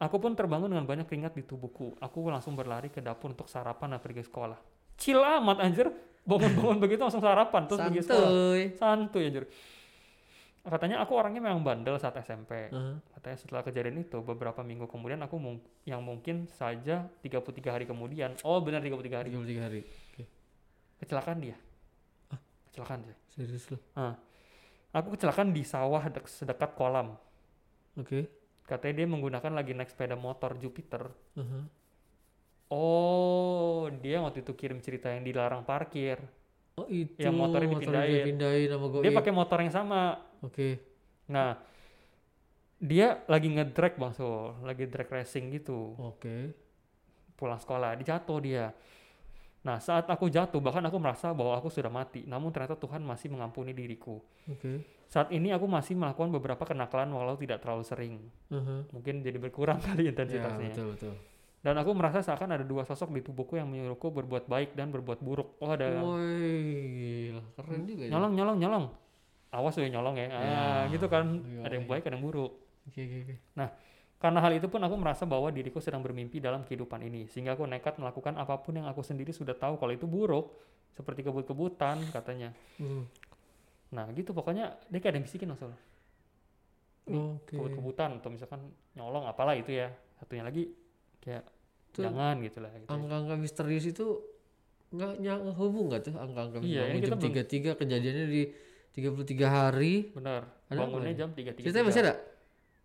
Aku 0.00 0.16
pun 0.16 0.32
terbangun 0.32 0.66
dengan 0.66 0.82
banyak 0.84 1.06
keringat 1.06 1.32
di 1.32 1.44
tubuhku. 1.44 1.94
Aku 1.98 2.26
langsung 2.26 2.56
berlari 2.56 2.88
ke 2.88 2.98
dapur 2.98 3.30
untuk 3.30 3.46
sarapan 3.46 3.94
dan 3.94 4.00
pergi 4.00 4.24
sekolah. 4.24 4.58
Chill 4.96 5.20
amat 5.20 5.60
anjir. 5.60 5.86
Bangun-bangun 6.20 6.80
begitu 6.82 6.98
langsung 6.98 7.20
sarapan 7.20 7.64
terus 7.64 7.78
pergi 7.80 8.00
sekolah. 8.02 8.26
Santuy. 8.26 8.62
Santuy 8.74 9.22
anjir. 9.24 9.44
Katanya 10.60 11.00
aku 11.00 11.12
orangnya 11.14 11.40
memang 11.42 11.60
bandel 11.60 11.96
saat 11.96 12.16
SMP. 12.18 12.68
Aha. 12.68 12.96
Katanya 13.14 13.36
setelah 13.36 13.62
kejadian 13.62 13.96
itu 13.98 14.20
beberapa 14.20 14.60
minggu 14.60 14.84
kemudian 14.86 15.16
aku 15.18 15.36
mung- 15.36 15.64
yang 15.84 16.00
mungkin 16.00 16.48
saja 16.50 17.08
33 17.20 17.40
hari 17.70 17.84
kemudian. 17.84 18.34
Oh 18.40 18.58
benar 18.58 18.80
33 18.80 19.16
hari. 19.16 19.28
33 19.30 19.62
hari. 19.62 19.80
Oke. 19.84 20.24
Kecelakaan 20.98 21.38
dia. 21.38 21.56
Kecelakaan 22.66 23.00
dia. 23.02 23.16
Serius 23.30 23.68
lu. 23.68 23.76
Aku 24.90 25.14
kecelakaan 25.14 25.54
di 25.54 25.62
sawah 25.62 26.02
dek- 26.10 26.26
sedekat 26.26 26.74
kolam. 26.74 27.14
Oke. 27.94 28.26
Katanya 28.66 29.02
dia 29.02 29.06
menggunakan 29.06 29.52
lagi 29.54 29.74
naik 29.74 29.90
sepeda 29.90 30.14
motor 30.14 30.58
Jupiter. 30.58 31.10
Aha. 31.38 31.60
Oh, 32.70 33.90
dia 33.98 34.22
waktu 34.22 34.46
itu 34.46 34.54
kirim 34.54 34.78
cerita 34.78 35.10
yang 35.10 35.26
dilarang 35.26 35.66
parkir. 35.66 36.22
Oh 36.78 36.86
itu. 36.86 37.18
Yang 37.18 37.34
motornya 37.34 37.68
dipindahin. 37.74 38.14
dipindahin 38.22 38.68
sama 38.70 38.86
gue. 38.86 39.02
Dia 39.02 39.12
pakai 39.14 39.32
motor 39.34 39.58
yang 39.58 39.74
sama. 39.74 40.02
Oke. 40.42 40.78
Nah, 41.26 41.58
dia 42.78 43.26
lagi 43.26 43.50
ngedrag 43.50 43.98
Bang 43.98 44.14
Sul, 44.14 44.54
lagi 44.62 44.86
drag 44.86 45.10
racing 45.10 45.50
gitu. 45.50 45.98
Oke. 45.98 46.54
Pulang 47.34 47.58
sekolah, 47.58 47.98
dijatuh 47.98 48.38
dia. 48.38 48.70
Nah, 49.60 49.76
saat 49.76 50.08
aku 50.08 50.32
jatuh, 50.32 50.56
bahkan 50.58 50.80
aku 50.80 50.96
merasa 50.96 51.36
bahwa 51.36 51.52
aku 51.52 51.68
sudah 51.68 51.92
mati. 51.92 52.24
Namun 52.24 52.48
ternyata 52.48 52.80
Tuhan 52.80 53.04
masih 53.04 53.28
mengampuni 53.28 53.76
diriku. 53.76 54.16
Oke. 54.48 54.80
Saat 55.04 55.28
ini 55.30 55.52
aku 55.52 55.68
masih 55.68 55.98
melakukan 55.98 56.32
beberapa 56.32 56.64
kenakalan 56.64 57.12
walau 57.12 57.36
tidak 57.36 57.60
terlalu 57.60 57.84
sering. 57.84 58.14
Aha. 58.48 58.88
Mungkin 58.88 59.20
jadi 59.20 59.36
berkurang 59.36 59.76
kali 59.86 60.08
Ya 60.08 60.14
intensitasnya. 60.14 60.72
betul 60.72 60.88
betul. 60.96 61.14
Dan 61.60 61.76
aku 61.76 61.92
merasa 61.92 62.24
seakan 62.24 62.56
ada 62.56 62.64
dua 62.64 62.88
sosok 62.88 63.12
di 63.12 63.20
tubuhku 63.20 63.52
yang 63.52 63.68
menyuruhku 63.68 64.08
berbuat 64.08 64.48
baik 64.48 64.72
dan 64.72 64.88
berbuat 64.88 65.20
buruk. 65.20 65.60
Oh 65.60 65.68
ada 65.68 65.92
Woi, 66.00 67.36
keren 67.52 67.84
juga 67.84 68.08
ya. 68.08 68.16
nyolong 68.16 68.32
nyolong 68.32 68.56
nyolong. 68.56 68.84
Awas 69.52 69.76
ya 69.76 69.90
nyolong 69.92 70.16
ya. 70.16 70.26
Ah, 70.30 70.40
Ya, 70.40 70.62
gitu 70.88 71.04
kan. 71.04 71.26
iya, 71.44 71.68
Ada 71.68 71.74
yang 71.76 71.84
iya. 71.84 71.90
baik, 71.92 72.02
ada 72.08 72.14
yang 72.16 72.24
buruk. 72.24 72.52
Oke 72.88 73.00
oke 73.04 73.16
oke. 73.28 73.34
Karena 74.20 74.44
hal 74.44 74.52
itu 74.52 74.68
pun 74.68 74.84
aku 74.84 75.00
merasa 75.00 75.24
bahwa 75.24 75.48
diriku 75.48 75.80
sedang 75.80 76.04
bermimpi 76.04 76.44
dalam 76.44 76.60
kehidupan 76.68 77.00
ini. 77.00 77.24
Sehingga 77.24 77.56
aku 77.56 77.64
nekat 77.64 77.96
melakukan 77.96 78.36
apa 78.36 78.60
pun 78.60 78.76
yang 78.76 78.84
aku 78.84 79.00
sendiri 79.00 79.32
sudah 79.32 79.56
tahu 79.56 79.80
kalau 79.80 79.96
itu 79.96 80.04
buruk. 80.04 80.52
Seperti 80.92 81.24
kebut-kebutan 81.24 82.04
katanya. 82.12 82.52
Hmm. 82.76 83.08
Nah 83.96 84.04
gitu 84.12 84.36
pokoknya 84.36 84.76
dia 84.92 84.98
kayak 85.00 85.16
ada 85.16 85.18
yang 85.18 85.26
bisikin 85.26 85.48
masalah. 85.48 85.78
Oke. 87.08 87.56
Kebut-kebutan 87.56 88.20
atau 88.20 88.28
misalkan 88.28 88.60
nyolong 88.92 89.24
apalah 89.24 89.56
itu 89.56 89.72
ya. 89.72 89.88
Satunya 90.20 90.44
lagi 90.44 90.68
kayak 91.24 91.48
Tuh, 91.96 92.04
jangan 92.04 92.44
gitu 92.44 92.60
lah. 92.60 92.70
Gitu. 92.76 92.92
Angka-angka 92.92 93.34
misterius 93.40 93.88
itu 93.88 94.20
nggak 94.90 95.22
ngehubung 95.22 95.86
nggak 95.88 96.02
tuh 96.10 96.14
angka-angka 96.18 96.58
Iya, 96.66 96.90
ini 96.90 96.98
jam 97.06 97.18
tiga 97.22 97.42
tiga 97.46 97.72
kejadiannya 97.78 98.26
di 98.26 98.42
33 98.90 99.46
hari. 99.46 100.10
Benar. 100.10 100.42
Ada 100.66 100.78
Bangunnya 100.82 101.14
nih? 101.14 101.18
jam 101.18 101.30
3.33. 101.30 101.62
Ceritanya 101.62 101.86
masih 101.86 102.02
ada? 102.02 102.14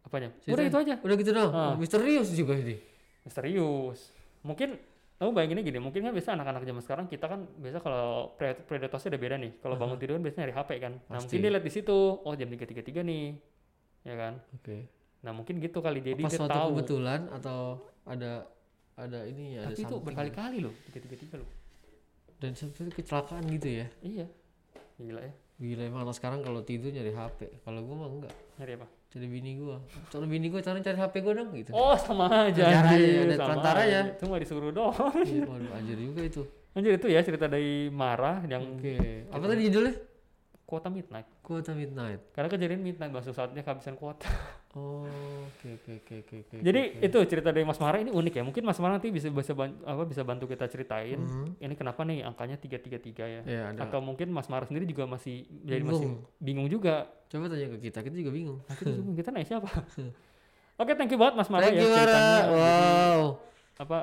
Apanya? 0.06 0.30
Ceritanya? 0.39 0.54
Udah 0.54 0.65
itu 0.65 0.78
aja. 0.80 0.96
Udah 1.02 1.15
gitu 1.18 1.32
dong. 1.34 1.52
Ah. 1.52 1.74
Misterius 1.76 2.30
juga 2.32 2.54
ini. 2.56 2.78
Misterius. 3.26 4.13
Mungkin 4.46 4.78
kamu 5.15 5.32
bayanginnya 5.32 5.63
gini, 5.63 5.80
mungkin 5.80 6.04
kan 6.04 6.12
biasa 6.12 6.36
anak-anak 6.36 6.62
zaman 6.62 6.82
sekarang 6.84 7.06
kita 7.08 7.26
kan 7.26 7.48
biasa 7.58 7.80
kalau 7.80 8.36
pre- 8.36 8.60
predatornya 8.62 9.10
udah 9.15 9.22
beda 9.22 9.36
nih. 9.39 9.52
Kalau 9.63 9.76
bangun 9.76 9.98
tidur 9.98 10.13
kan 10.15 10.24
biasanya 10.24 10.41
nyari 10.46 10.54
HP 10.54 10.70
kan. 10.78 10.94
Nah, 10.94 11.02
Pasti. 11.08 11.22
mungkin 11.24 11.38
dia 11.39 11.52
lihat 11.56 11.65
di 11.65 11.74
situ, 11.74 11.98
oh 12.20 12.34
jam 12.36 12.48
3.33 12.48 13.02
nih. 13.02 13.26
Ya 14.04 14.15
kan? 14.15 14.34
Oke. 14.54 14.78
Nah, 15.26 15.32
mungkin 15.34 15.58
gitu 15.58 15.80
kali 15.82 16.04
jadi 16.04 16.22
Apa 16.22 16.30
dia 16.30 16.38
suatu 16.38 16.54
tahu. 16.54 16.70
kebetulan 16.76 17.22
atau 17.34 17.60
ada 18.06 18.46
ada 18.94 19.20
ini 19.26 19.58
ya, 19.58 19.65
ada 19.65 19.74
Tapi 19.74 19.82
itu 19.82 19.88
something 19.89 20.06
berkali-kali 20.06 20.58
loh, 20.62 20.74
3.33 20.88 21.41
loh. 21.41 21.50
dan 22.36 22.52
seperti 22.54 22.91
kecelakaan 22.94 23.44
gitu 23.50 23.68
ya. 23.82 23.88
Iya. 24.04 24.28
Gila 25.00 25.22
ya. 25.24 25.34
Gila 25.56 25.84
emang 25.88 26.02
anak 26.04 26.13
sekarang 26.13 26.44
kalau 26.44 26.60
tidur 26.62 26.91
nyari 26.91 27.10
HP. 27.10 27.63
Kalau 27.63 27.80
gua 27.82 27.96
mah 27.98 28.10
enggak. 28.12 28.34
Nyari 28.60 28.72
apa? 28.76 28.88
Cari 29.12 29.28
bini 29.32 29.56
gua. 29.56 29.80
Cari 30.12 30.28
bini 30.28 30.48
gua 30.52 30.60
cara 30.60 30.78
cari 30.84 30.98
HP 31.00 31.13
gua 31.24 31.34
dong 31.39 31.50
gitu. 31.56 31.72
Oh, 31.72 31.96
sama 31.96 32.28
aja. 32.48 32.63
Anjir, 32.68 33.32
ada 33.32 33.36
sama 33.39 33.48
perantaranya. 33.56 34.02
aja. 34.12 34.18
Itu 34.20 34.24
mah 34.28 34.39
disuruh 34.41 34.72
doang. 34.76 35.13
Iya, 35.24 35.44
waduh 35.48 35.72
anjir 35.78 35.98
juga 36.00 36.22
itu. 36.26 36.41
Anjir 36.76 36.91
itu 37.00 37.08
ya 37.08 37.20
cerita 37.24 37.48
dari 37.48 37.88
Marah 37.88 38.44
yang 38.50 38.76
Oke. 38.76 39.28
Apa 39.32 39.44
tadi 39.48 39.62
judulnya? 39.72 39.96
kuota 40.65 40.89
midnight. 40.89 41.30
Kuota 41.46 41.78
Midnight. 41.78 42.34
Karena 42.34 42.50
kejadian 42.50 42.82
midnight 42.82 43.13
bahasa 43.13 43.30
saatnya 43.30 43.62
kehabisan 43.62 43.94
kuota. 43.96 44.26
Oh, 44.76 45.08
oke 45.48 45.68
oke 45.72 45.92
oke 46.04 46.14
oke 46.20 46.36
oke. 46.44 46.56
Jadi 46.60 46.82
oke. 47.00 47.08
itu 47.08 47.18
cerita 47.32 47.48
dari 47.48 47.64
Mas 47.64 47.80
Mara 47.80 47.96
ini 47.96 48.12
unik 48.12 48.34
ya. 48.36 48.44
Mungkin 48.44 48.60
Mas 48.68 48.76
Mara 48.76 49.00
nanti 49.00 49.08
bisa 49.08 49.32
bisa 49.32 49.56
apa 49.88 50.04
bisa 50.04 50.20
bantu 50.28 50.52
kita 50.52 50.68
ceritain. 50.68 51.16
Mhm. 51.16 51.64
Ini 51.64 51.74
kenapa 51.80 52.04
nih 52.04 52.28
angkanya 52.28 52.60
333 52.60 53.24
ya? 53.24 53.42
Ya, 53.48 53.62
ada. 53.72 53.88
Atau 53.88 54.04
mungkin 54.04 54.36
Mas 54.36 54.52
Mara 54.52 54.68
sendiri 54.68 54.84
juga 54.84 55.08
masih 55.08 55.48
jadi 55.64 55.80
masih 55.80 56.12
Bingung. 56.12 56.28
bingung 56.44 56.68
juga. 56.68 57.08
Coba 57.32 57.48
tanya 57.48 57.72
ke 57.72 57.88
kita, 57.88 58.04
kita 58.04 58.16
juga 58.20 58.32
bingung. 58.36 58.60
Kita 58.68 58.92
bingung, 59.00 59.16
kita 59.16 59.30
nanya 59.32 59.48
siapa? 59.48 59.70
Oke, 60.76 60.92
thank 60.92 61.08
you 61.08 61.16
banget 61.16 61.40
Mas 61.40 61.48
Mara 61.48 61.64
Thank 61.64 61.80
ya 61.80 61.80
you, 61.80 61.90
Mara. 61.90 62.04
ceritanya. 62.04 62.36
Jadi, 62.36 62.52
Wow. 62.52 63.22
apa 63.80 64.00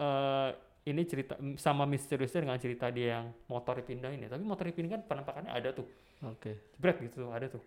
eh 0.00 0.50
ini 0.88 1.04
cerita 1.04 1.36
sama 1.60 1.84
misteriusnya 1.84 2.40
dengan 2.40 2.56
cerita 2.56 2.88
dia 2.88 3.20
yang 3.20 3.36
motor 3.46 3.76
dipindahin 3.76 4.16
ya. 4.24 4.32
Tapi 4.32 4.48
motor 4.48 4.64
dipindahin 4.64 4.96
kan 4.96 5.02
penampakannya 5.04 5.52
ada 5.52 5.76
tuh. 5.76 5.84
Oke. 6.24 6.56
Jebret 6.72 7.04
gitu, 7.04 7.28
ada 7.28 7.52
tuh. 7.52 7.60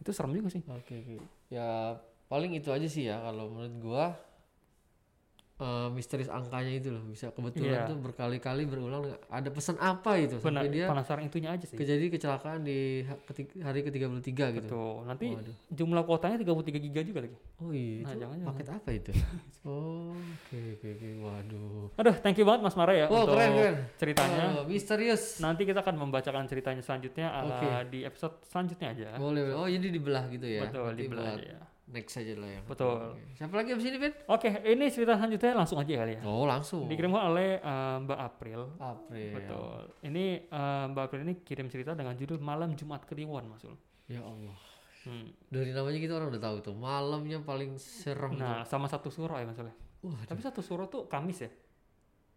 Itu 0.00 0.10
serem 0.16 0.32
juga 0.32 0.48
sih. 0.48 0.64
Oke 0.64 1.04
oke. 1.04 1.14
Ya 1.52 2.00
paling 2.32 2.56
itu 2.56 2.72
aja 2.72 2.88
sih 2.88 3.10
ya 3.10 3.20
kalau 3.20 3.52
menurut 3.52 3.74
gua 3.84 4.04
eh, 5.60 5.88
misterius 5.90 6.26
angkanya 6.26 6.72
itu 6.72 6.88
loh 6.88 7.04
bisa 7.04 7.28
kebetulan 7.28 7.68
Iya. 7.76 7.84
tuh 7.86 7.96
berkali-kali 7.96 8.64
berulang 8.64 9.02
ada 9.26 9.48
pesan 9.48 9.76
apa 9.76 10.16
itu 10.16 10.36
Benar, 10.36 10.64
sampai 10.64 10.68
dia 10.70 10.84
penasaran 10.86 11.22
itunya 11.22 11.50
aja 11.50 11.62
sih. 11.62 11.76
kejadi 11.76 12.08
kecelakaan 12.08 12.60
di 12.60 13.04
hari 13.60 13.80
ke-33 13.82 14.24
gitu. 14.24 14.64
Betul. 14.64 14.94
Nanti 15.04 15.26
Waduh. 15.30 15.56
jumlah 15.70 16.02
kuotanya 16.02 16.36
33 16.36 16.80
giga 16.80 17.00
juga 17.02 17.20
lagi. 17.22 17.36
Oh 17.58 17.70
iya, 17.70 18.00
Nah, 18.00 18.10
itu 18.10 18.18
jangan-jangan. 18.18 18.48
paket 18.50 18.68
apa 18.70 18.88
itu? 18.90 19.10
oh, 19.62 20.16
oke 20.40 20.58
oke 20.74 20.88
oke. 20.90 21.08
Waduh. 21.20 21.84
Aduh, 21.94 22.14
thank 22.18 22.34
you 22.34 22.44
banget 22.44 22.60
Mas 22.62 22.74
Mara 22.74 22.92
ya 22.92 23.06
Wow, 23.06 23.22
untuk 23.22 23.36
keren 23.36 23.50
keren. 23.52 23.74
ceritanya. 23.96 24.44
Oh, 24.50 24.64
misterius. 24.64 25.22
Nanti 25.38 25.62
kita 25.62 25.80
akan 25.80 25.94
membacakan 25.98 26.44
ceritanya 26.44 26.80
selanjutnya 26.80 27.26
uh, 27.30 27.44
Oke. 27.46 27.68
di 27.90 28.02
episode 28.02 28.40
selanjutnya 28.44 28.88
aja. 28.90 29.08
Boleh, 29.14 29.44
boleh. 29.44 29.54
Oh, 29.54 29.68
jadi 29.68 29.86
dibelah 29.88 30.24
gitu 30.26 30.46
ya. 30.46 30.64
Betul, 30.64 30.84
Nanti 30.88 31.02
dibelah 31.02 31.34
aja 31.34 31.44
ya. 31.44 31.60
Next 31.90 32.14
aja 32.22 32.34
lah 32.38 32.46
ya. 32.46 32.60
Betul. 32.62 33.18
Oke. 33.18 33.34
Siapa 33.34 33.54
lagi 33.58 33.74
abis 33.74 33.86
ini, 33.90 33.98
Ben? 33.98 34.14
Oke, 34.30 34.48
ini 34.62 34.84
cerita 34.94 35.18
selanjutnya 35.18 35.52
langsung 35.58 35.78
aja 35.82 35.90
kali 35.90 36.12
ya. 36.14 36.22
Oh, 36.22 36.46
langsung. 36.46 36.86
Dikirimkan 36.86 37.22
oleh 37.34 37.58
uh, 37.58 37.98
Mbak 38.06 38.20
April. 38.30 38.60
April. 38.78 39.34
Betul. 39.34 39.80
Ini 40.06 40.24
uh, 40.54 40.84
Mbak 40.94 41.02
April 41.10 41.20
ini 41.26 41.34
kirim 41.42 41.66
cerita 41.66 41.98
dengan 41.98 42.14
judul 42.14 42.38
Malam 42.38 42.78
Jumat 42.78 43.02
Kliwon, 43.10 43.50
Mas 43.50 43.66
Ul. 43.66 43.74
Ya 44.06 44.22
Allah. 44.22 44.54
Hmm. 45.02 45.34
Dari 45.50 45.74
namanya 45.74 45.98
kita 45.98 46.12
orang 46.14 46.30
udah 46.30 46.42
tahu 46.42 46.56
tuh. 46.62 46.74
Malamnya 46.78 47.42
paling 47.42 47.74
serem. 47.82 48.38
Nah, 48.38 48.62
sama 48.62 48.86
satu 48.86 49.10
suro 49.10 49.34
ya 49.34 49.42
Mas 49.42 49.58
Ul. 49.58 49.74
Wah, 50.06 50.22
Tapi 50.30 50.40
satu 50.40 50.62
suro 50.62 50.86
tuh 50.86 51.10
Kamis 51.10 51.42
ya? 51.42 51.50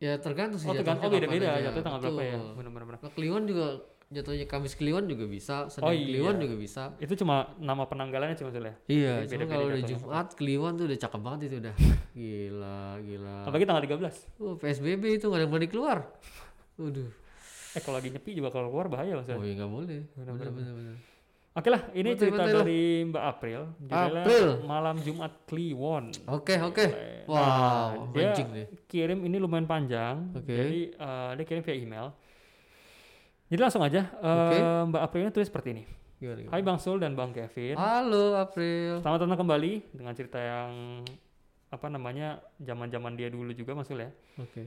ya 0.04 0.20
tergantung 0.20 0.60
sih 0.60 0.68
Oh, 0.68 0.76
tergantung. 0.76 1.08
Oh, 1.08 1.14
beda-beda 1.16 1.64
jatuhnya 1.64 1.86
tanggal 1.86 2.02
berapa 2.04 2.22
ya? 2.28 2.38
Benar-benar. 2.60 2.86
Nah, 3.00 3.12
Kliwon 3.16 3.44
juga 3.48 3.68
jatuhnya 4.14 4.46
Kamis 4.46 4.78
Kliwon 4.78 5.10
juga 5.10 5.26
bisa, 5.26 5.68
Senin 5.68 5.84
Oh, 5.84 5.94
iya. 5.94 6.06
Kliwon 6.06 6.36
juga 6.38 6.56
bisa. 6.56 6.82
Itu 7.02 7.14
cuma 7.18 7.52
nama 7.58 7.84
penanggalannya 7.84 8.38
sih 8.38 8.46
Mas 8.46 8.56
Ul 8.56 8.70
ya? 8.70 8.76
Iya, 8.86 9.14
Jadi 9.26 9.44
cuma 9.44 9.52
kalau 9.52 9.66
udah. 9.68 9.82
Jumat 9.84 10.28
Kliwon 10.38 10.74
tuh 10.78 10.86
udah 10.86 11.00
cakep 11.02 11.22
banget 11.22 11.40
itu 11.50 11.56
udah. 11.60 11.76
Gila, 12.22 12.82
gila. 13.02 13.38
Apalagi 13.50 13.66
tanggal 13.66 13.84
13. 13.84 14.40
Oh, 14.40 14.54
PSBB 14.56 15.04
itu 15.18 15.26
nggak 15.26 15.38
ada 15.38 15.44
yang 15.44 15.52
berani 15.52 15.68
keluar. 15.68 15.98
Waduh. 16.78 17.10
Eh 17.74 17.82
kalau 17.82 17.98
lagi 17.98 18.14
nyepi 18.14 18.32
juga 18.38 18.54
kalau 18.54 18.70
keluar 18.70 18.86
bahaya 18.86 19.18
Ul. 19.18 19.26
Oh 19.26 19.42
iya 19.42 19.54
nggak 19.58 19.72
boleh. 19.74 20.02
Bener. 20.14 20.98
Oke 21.54 21.70
lah, 21.70 21.86
ini 21.94 22.18
Betul, 22.18 22.22
cerita 22.34 22.44
betul. 22.50 22.60
dari 22.66 22.82
Mbak 23.14 23.24
April. 23.30 23.62
Judulnya 23.78 24.22
April. 24.26 24.48
Malam 24.66 24.96
Jumat 25.06 25.34
Kliwon. 25.46 26.06
Oke, 26.26 26.58
oke. 26.58 26.86
Boleh. 26.90 27.30
Wow, 27.30 28.10
Nah, 28.10 28.10
dia 28.10 28.34
kirim 28.90 29.22
ini 29.22 29.38
lumayan 29.38 29.70
panjang. 29.70 30.34
Oke. 30.34 30.50
Jadi 30.50 30.80
eh, 30.98 31.30
dia 31.38 31.46
kirim 31.46 31.62
via 31.62 31.78
email. 31.78 32.08
Jadi 33.54 33.62
langsung 33.62 33.86
aja 33.86 34.10
eh, 34.10 34.34
Oke. 34.34 34.58
Mbak 34.90 35.02
April 35.06 35.22
ini 35.22 35.30
tulis 35.30 35.46
seperti 35.46 35.78
ini. 35.78 35.86
Gimana, 36.18 36.42
gimana? 36.42 36.54
Hai 36.58 36.62
Bang 36.66 36.82
Sul 36.82 36.98
dan 36.98 37.14
Bang 37.14 37.30
Kevin. 37.38 37.78
Halo 37.78 38.34
April. 38.42 38.98
Selamat 39.06 39.30
datang 39.30 39.46
kembali 39.46 39.94
dengan 39.94 40.14
cerita 40.18 40.42
yang 40.42 41.06
apa 41.70 41.86
namanya 41.86 42.42
zaman-zaman 42.58 43.14
dia 43.14 43.30
dulu 43.30 43.54
juga 43.54 43.78
Mas 43.78 43.86
Sul 43.86 44.02
ya. 44.02 44.10
Oke. 44.42 44.66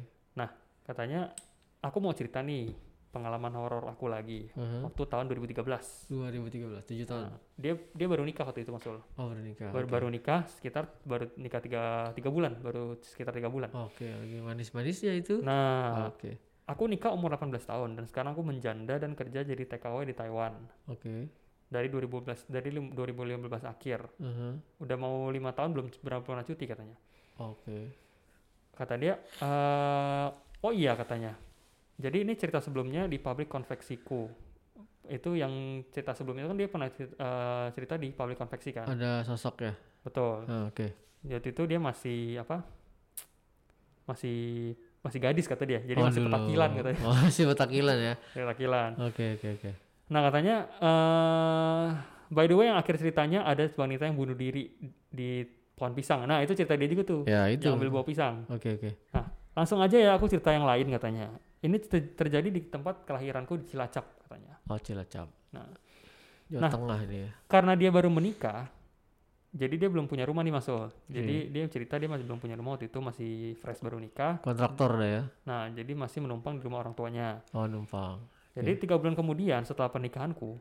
Katanya 0.87 1.35
aku 1.83 1.99
mau 1.99 2.15
cerita 2.15 2.39
nih 2.47 2.71
pengalaman 3.11 3.51
horor 3.59 3.91
aku 3.91 4.07
lagi 4.07 4.47
Aha. 4.55 4.87
waktu 4.87 5.03
tahun 5.03 5.27
2013. 5.35 6.07
2013, 6.07 6.87
7 6.87 7.11
tahun. 7.11 7.27
Nah, 7.27 7.43
dia 7.59 7.75
dia 7.91 8.07
baru 8.07 8.23
nikah 8.23 8.47
waktu 8.47 8.63
itu 8.63 8.71
Mas 8.71 8.87
Sul. 8.87 9.03
Oh, 9.03 9.27
baru 9.27 9.43
nikah. 9.43 9.75
Baru 9.75 9.87
oke. 9.91 9.95
baru 9.99 10.07
nikah 10.15 10.47
sekitar 10.47 10.87
baru 11.03 11.27
nikah 11.35 11.59
tiga 11.59 12.15
tiga 12.15 12.31
bulan 12.31 12.55
baru 12.63 13.03
sekitar 13.03 13.35
tiga 13.35 13.51
bulan. 13.51 13.75
Oke, 13.75 14.07
lagi 14.07 14.39
manis-manisnya 14.39 15.11
itu. 15.19 15.43
Nah, 15.43 16.15
Oke. 16.15 16.39
Aku 16.67 16.91
nikah 16.91 17.15
umur 17.15 17.31
18 17.33 17.63
tahun 17.63 17.91
dan 17.95 18.05
sekarang 18.11 18.35
aku 18.35 18.43
menjanda 18.43 18.99
dan 18.99 19.15
kerja 19.15 19.47
jadi 19.47 19.63
TKW 19.65 20.03
di 20.03 20.15
Taiwan 20.15 20.59
Oke. 20.91 21.31
dari 21.71 21.87
2015 21.89 22.51
dari 22.51 22.71
lim- 22.75 22.93
2015 22.93 23.63
akhir. 23.65 24.03
Aha. 24.19 24.49
Udah 24.83 24.97
mau 24.99 25.31
lima 25.31 25.55
tahun 25.55 25.71
belum 25.73 25.87
berapa 26.03 26.23
pernah 26.23 26.43
cuti 26.43 26.65
katanya. 26.67 26.99
Oke. 27.39 27.95
Kata 28.77 28.95
dia, 28.99 29.15
eh 29.17 30.27
oh 30.61 30.73
iya 30.75 30.93
katanya. 30.93 31.33
Jadi 31.97 32.29
ini 32.29 32.37
cerita 32.37 32.61
sebelumnya 32.61 33.09
di 33.09 33.17
pabrik 33.17 33.49
konveksiku. 33.49 34.29
Itu 35.07 35.33
yang 35.33 35.81
cerita 35.95 36.13
sebelumnya 36.13 36.51
kan 36.51 36.59
dia 36.59 36.69
pernah 36.69 36.91
cerita, 36.93 37.15
eh, 37.17 37.67
cerita 37.73 37.95
di 37.97 38.11
pabrik 38.13 38.37
konveksi 38.37 38.71
kan. 38.75 38.85
Ada 38.91 39.25
sosok 39.25 39.55
ya? 39.65 39.73
Betul. 40.05 40.45
Ah, 40.45 40.69
Oke. 40.69 40.93
Waktu 41.25 41.51
itu 41.51 41.63
dia 41.65 41.81
masih 41.81 42.39
apa? 42.39 42.63
Masih 44.07 44.75
masih 45.07 45.19
gadis 45.19 45.47
kata 45.47 45.63
dia. 45.63 45.81
Jadi 45.81 45.97
Oh, 45.97 46.07
masih 46.07 46.27
petakilan 46.27 46.69
katanya. 46.75 47.01
Oh, 47.03 47.15
masih 47.17 47.45
petakilan 47.47 47.97
ya. 47.97 48.15
Petakilan. 48.33 48.91
Oke, 49.01 49.25
oke, 49.35 49.49
oke. 49.55 49.71
Nah 50.07 50.21
katanya, 50.23 50.57
eh 50.79 51.87
by 52.29 52.45
the 52.45 52.55
way 52.55 52.67
yang 52.67 52.77
akhir 52.77 52.99
ceritanya 52.99 53.43
ada 53.43 53.71
wanita 53.71 54.03
yang 54.05 54.15
bunuh 54.15 54.35
diri 54.35 54.75
di 55.07 55.47
pohon 55.73 55.93
pisang. 55.93 56.25
Nah 56.25 56.43
itu 56.43 56.53
cerita 56.53 56.75
dia 56.75 56.87
juga 56.87 57.03
tuh, 57.03 57.21
Ya, 57.25 57.47
itu. 57.47 57.63
yang 57.63 57.79
ambil 57.79 57.91
buah 57.93 58.07
pisang. 58.07 58.43
Oke, 58.49 58.75
oke. 58.75 58.91
Langsung 59.53 59.79
aja 59.79 59.97
ya 59.97 60.11
aku 60.13 60.27
cerita 60.27 60.51
yang 60.51 60.65
lain 60.65 60.91
katanya. 60.91 61.31
Ini 61.59 61.77
ter- 61.81 62.13
terjadi 62.15 62.49
di 62.49 62.61
tempat 62.63 63.03
kelahiranku 63.03 63.57
di 63.57 63.65
Cilacap 63.67 64.05
katanya. 64.23 64.61
Oh, 64.67 64.77
Cilacap. 64.77 65.27
Nah. 65.51 65.65
Jawa 66.47 66.61
Nah. 66.63 66.71
Tengah 66.71 67.01
ini 67.09 67.17
ya. 67.27 67.31
Karena 67.51 67.73
dia 67.75 67.91
baru 67.91 68.07
menikah, 68.07 68.71
jadi 69.53 69.75
dia 69.77 69.89
belum 69.89 70.07
punya 70.07 70.25
rumah 70.25 70.43
nih 70.43 70.55
Mas 70.55 70.67
Ul. 70.67 70.89
Jadi 71.07 71.51
dia 71.51 71.65
cerita 71.67 71.97
dia 71.97 72.07
masih 72.07 72.25
belum 72.25 72.39
punya 72.39 72.55
rumah 72.55 72.75
waktu 72.75 72.89
itu 72.89 72.99
masih 72.99 73.31
fresh 73.57 73.81
baru 73.81 73.97
nikah. 73.97 74.41
Kontraktor 74.41 74.99
dah 74.99 75.09
ya. 75.09 75.23
Nah 75.45 75.71
jadi 75.71 75.93
masih 75.93 76.23
menumpang 76.23 76.59
di 76.59 76.65
rumah 76.65 76.83
orang 76.83 76.93
tuanya. 76.93 77.41
Oh, 77.53 77.65
numpang. 77.65 78.21
Jadi 78.57 78.81
tiga 78.81 78.97
bulan 78.97 79.13
kemudian 79.13 79.61
setelah 79.63 79.93
pernikahanku, 79.93 80.57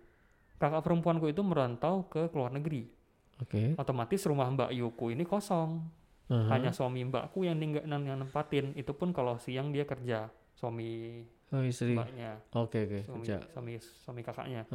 kakak 0.59 0.83
perempuanku 0.83 1.31
itu 1.31 1.39
merantau 1.39 2.07
ke 2.07 2.27
luar 2.35 2.51
negeri. 2.51 2.91
Oke. 3.39 3.75
Otomatis 3.75 4.23
rumah 4.27 4.47
Mbak 4.47 4.71
Yuku 4.75 5.15
ini 5.15 5.23
kosong. 5.23 5.79
Aha. 6.25 6.57
Hanya 6.57 6.73
suami 6.73 7.05
Mbakku 7.05 7.45
yang 7.45 7.55
tinggal 7.55 7.85
yang 7.85 8.17
nempatin. 8.17 8.73
Itu 8.75 8.97
pun 8.97 9.13
kalau 9.13 9.37
siang 9.37 9.69
dia 9.71 9.85
kerja. 9.85 10.27
Suami 10.55 11.21
Oh, 11.53 11.61
istri. 11.61 11.93
mbaknya, 11.93 12.41
Oke, 12.57 12.83
oke. 12.89 12.99
suami, 13.05 13.21
Kerja. 13.21 13.37
suami 13.53 13.71
suami 13.77 14.21
kakaknya. 14.25 14.65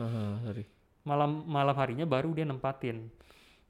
Sorry. 0.47 0.65
Malam 1.03 1.43
malam 1.45 1.75
harinya 1.75 2.07
baru 2.07 2.31
dia 2.31 2.47
nempatin. 2.47 3.11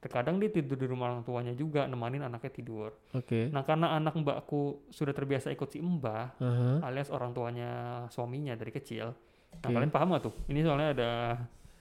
Terkadang 0.01 0.41
dia 0.41 0.49
tidur 0.49 0.81
di 0.81 0.89
rumah 0.89 1.13
orang 1.13 1.21
tuanya 1.21 1.53
juga, 1.53 1.85
nemanin 1.85 2.25
anaknya 2.25 2.49
tidur. 2.49 2.89
Oke. 3.13 3.53
Nah 3.53 3.61
karena 3.61 3.93
anak 3.93 4.17
mbakku 4.17 4.89
sudah 4.89 5.13
terbiasa 5.13 5.53
ikut 5.53 5.69
si 5.69 5.77
mbah, 5.77 6.33
Aha. 6.41 6.81
alias 6.89 7.13
orang 7.13 7.37
tuanya 7.37 7.69
suaminya 8.09 8.57
dari 8.57 8.73
kecil. 8.73 9.13
Nah 9.61 9.67
Oke. 9.69 9.77
kalian 9.77 9.93
paham 9.93 10.17
gak 10.17 10.25
tuh? 10.25 10.33
Ini 10.49 10.59
soalnya 10.65 10.89
ada 10.97 11.09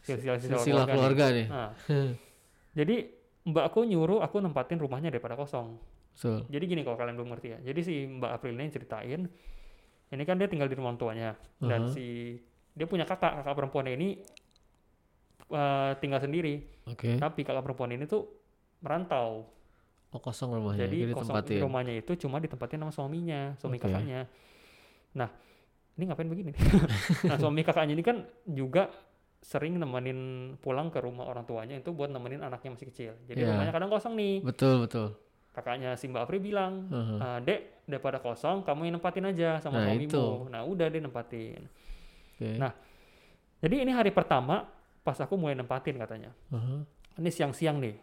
Silsilah 0.04 0.36
keluarga. 0.36 0.84
nih. 0.84 0.92
keluarga 0.92 1.24
nih. 1.32 1.46
Nah, 1.48 1.70
jadi 2.78 2.96
mbakku 3.48 3.88
nyuruh 3.88 4.20
aku 4.20 4.36
nempatin 4.44 4.76
rumahnya 4.76 5.08
daripada 5.08 5.32
kosong. 5.40 5.80
Betul. 6.12 6.44
Jadi 6.52 6.64
gini 6.68 6.80
kalau 6.84 7.00
kalian 7.00 7.16
belum 7.16 7.32
ngerti 7.32 7.48
ya. 7.56 7.58
Jadi 7.64 7.80
si 7.80 7.94
Mbak 8.04 8.30
April 8.36 8.52
ini 8.60 8.68
ceritain, 8.68 9.20
ini 10.12 10.22
kan 10.28 10.36
dia 10.36 10.48
tinggal 10.50 10.68
di 10.68 10.76
rumah 10.76 10.92
orang 10.92 11.00
tuanya 11.00 11.30
dan 11.56 11.88
Aha. 11.88 11.92
si 11.96 12.36
dia 12.76 12.84
punya 12.84 13.08
kakak, 13.08 13.40
kakak 13.40 13.54
perempuannya 13.56 13.96
ini 13.96 14.08
eh, 15.50 15.90
tinggal 15.98 16.18
sendiri. 16.18 16.62
Oke. 16.86 17.16
Tapi 17.16 17.40
kakak 17.42 17.62
perempuan 17.62 17.90
ini 17.90 18.04
tuh 18.04 18.26
merantau. 18.80 19.46
Oh, 20.10 20.18
kosong 20.18 20.50
rumahnya. 20.52 20.86
Jadi 20.86 20.98
Jadi 21.00 21.12
kosong 21.14 21.34
ditempatin. 21.36 21.60
rumahnya 21.62 21.94
itu 21.96 22.12
cuma 22.18 22.38
ditempatin 22.38 22.78
sama 22.80 22.92
suaminya, 22.92 23.54
suami 23.56 23.78
Oke. 23.78 23.86
kakaknya. 23.86 24.26
Nah, 25.14 25.28
ini 25.94 26.02
ngapain 26.04 26.26
begini? 26.26 26.50
nah, 27.30 27.36
suami 27.36 27.62
kakaknya 27.62 27.94
ini 27.94 28.02
kan 28.02 28.16
juga 28.44 28.90
sering 29.40 29.78
nemenin 29.78 30.18
pulang 30.58 30.90
ke 30.90 30.98
rumah 30.98 31.24
orang 31.24 31.46
tuanya 31.46 31.72
itu 31.74 31.90
buat 31.90 32.10
nemenin 32.10 32.42
anaknya 32.42 32.74
masih 32.74 32.88
kecil. 32.90 33.12
Jadi 33.24 33.40
Iya. 33.40 33.54
rumahnya 33.54 33.72
kadang 33.72 33.88
kosong 33.88 34.14
nih. 34.14 34.42
Betul, 34.42 34.84
betul. 34.84 35.14
Kakaknya 35.50 35.94
si 35.94 36.06
Mbak 36.06 36.22
Apri 36.24 36.38
bilang, 36.38 36.86
Aha. 36.90 37.14
"Ah, 37.18 37.38
Dek, 37.38 37.82
daripada 37.82 38.18
kosong, 38.18 38.62
kamu 38.62 38.86
yang 38.86 38.94
nempatin 38.98 39.26
aja 39.26 39.58
sama 39.58 39.78
Nah, 39.78 39.90
suamimu. 39.90 40.06
itu. 40.06 40.24
Nah, 40.46 40.62
udah 40.62 40.86
dia 40.86 41.00
nempatin. 41.00 41.60
Oke. 42.34 42.50
Nah, 42.56 42.72
Jadi 43.60 43.76
ini 43.78 43.92
hari 43.92 44.08
pertama 44.08 44.64
pas 45.00 45.16
aku 45.18 45.34
mulai 45.36 45.56
nempatin 45.56 45.96
katanya. 45.96 46.30
Aha. 46.52 46.84
Ini 47.18 47.30
siang-siang 47.32 47.80
nih. 47.80 47.96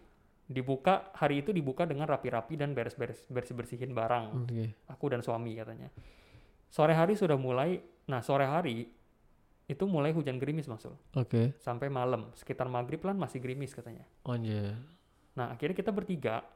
Dibuka 0.47 1.11
hari 1.11 1.43
itu 1.43 1.51
dibuka 1.51 1.83
dengan 1.83 2.07
rapi-rapi 2.07 2.55
dan 2.55 2.71
beres-beres 2.71 3.27
bersih-bersihin 3.27 3.91
barang. 3.91 4.47
Oke. 4.47 4.79
Aku 4.87 5.11
dan 5.11 5.19
suami 5.19 5.59
katanya. 5.59 5.91
Sore 6.71 6.95
hari 6.95 7.19
sudah 7.19 7.35
mulai. 7.35 7.83
Nah 8.07 8.23
sore 8.23 8.47
hari 8.47 8.87
itu 9.67 9.83
mulai 9.83 10.15
hujan 10.15 10.39
gerimis 10.39 10.71
masuk 10.71 10.95
Oke. 11.11 11.51
sampai 11.59 11.91
malam 11.91 12.31
sekitar 12.39 12.71
maghrib 12.71 13.03
lah 13.03 13.11
masih 13.11 13.43
gerimis 13.43 13.75
katanya. 13.75 14.07
Oh 14.23 14.39
iya. 14.39 14.79
Nah 15.35 15.51
akhirnya 15.51 15.75
kita 15.75 15.91
bertiga 15.91 16.47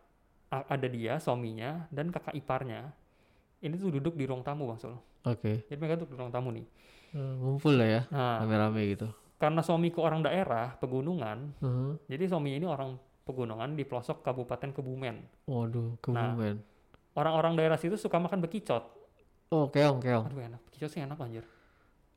ada 0.51 0.87
dia 0.87 1.19
suaminya 1.19 1.91
dan 1.91 2.07
kakak 2.07 2.35
iparnya 2.39 2.95
ini 3.59 3.75
tuh 3.75 3.91
duduk 3.91 4.15
di 4.15 4.23
ruang 4.23 4.47
tamu 4.47 4.71
bang 4.71 4.79
Sul. 4.79 4.95
Oke. 5.27 5.67
Jadi 5.67 5.75
mereka 5.75 5.99
duduk 5.99 6.15
di 6.15 6.17
ruang 6.17 6.31
tamu 6.31 6.55
nih. 6.55 6.65
Eh, 7.11 7.33
ngumpul 7.35 7.75
lah 7.75 7.87
ya. 7.87 8.01
Nah 8.09 8.47
Rame-rame 8.47 8.81
gitu. 8.95 9.07
Karena 9.41 9.65
suamiku 9.65 10.05
orang 10.05 10.21
daerah 10.21 10.77
pegunungan, 10.77 11.37
Aha. 11.57 11.97
jadi 12.05 12.29
suami 12.29 12.53
ini 12.53 12.69
orang 12.69 12.93
pegunungan 13.25 13.73
di 13.73 13.81
pelosok 13.81 14.21
Kabupaten 14.21 14.69
Kebumen. 14.69 15.49
Waduh, 15.49 15.97
Nah. 16.13 16.29
kebumen. 16.31 16.55
Orang-orang 17.11 17.57
daerah 17.57 17.75
situ 17.75 17.97
suka 17.97 18.21
makan 18.21 18.37
bekicot. 18.39 18.85
Oh, 19.49 19.67
keong, 19.67 19.97
keong. 19.99 20.29
Aduh 20.29 20.39
enak, 20.39 20.61
bekicot 20.63 20.87
sih 20.87 21.01
enak 21.01 21.17
anjir. 21.17 21.43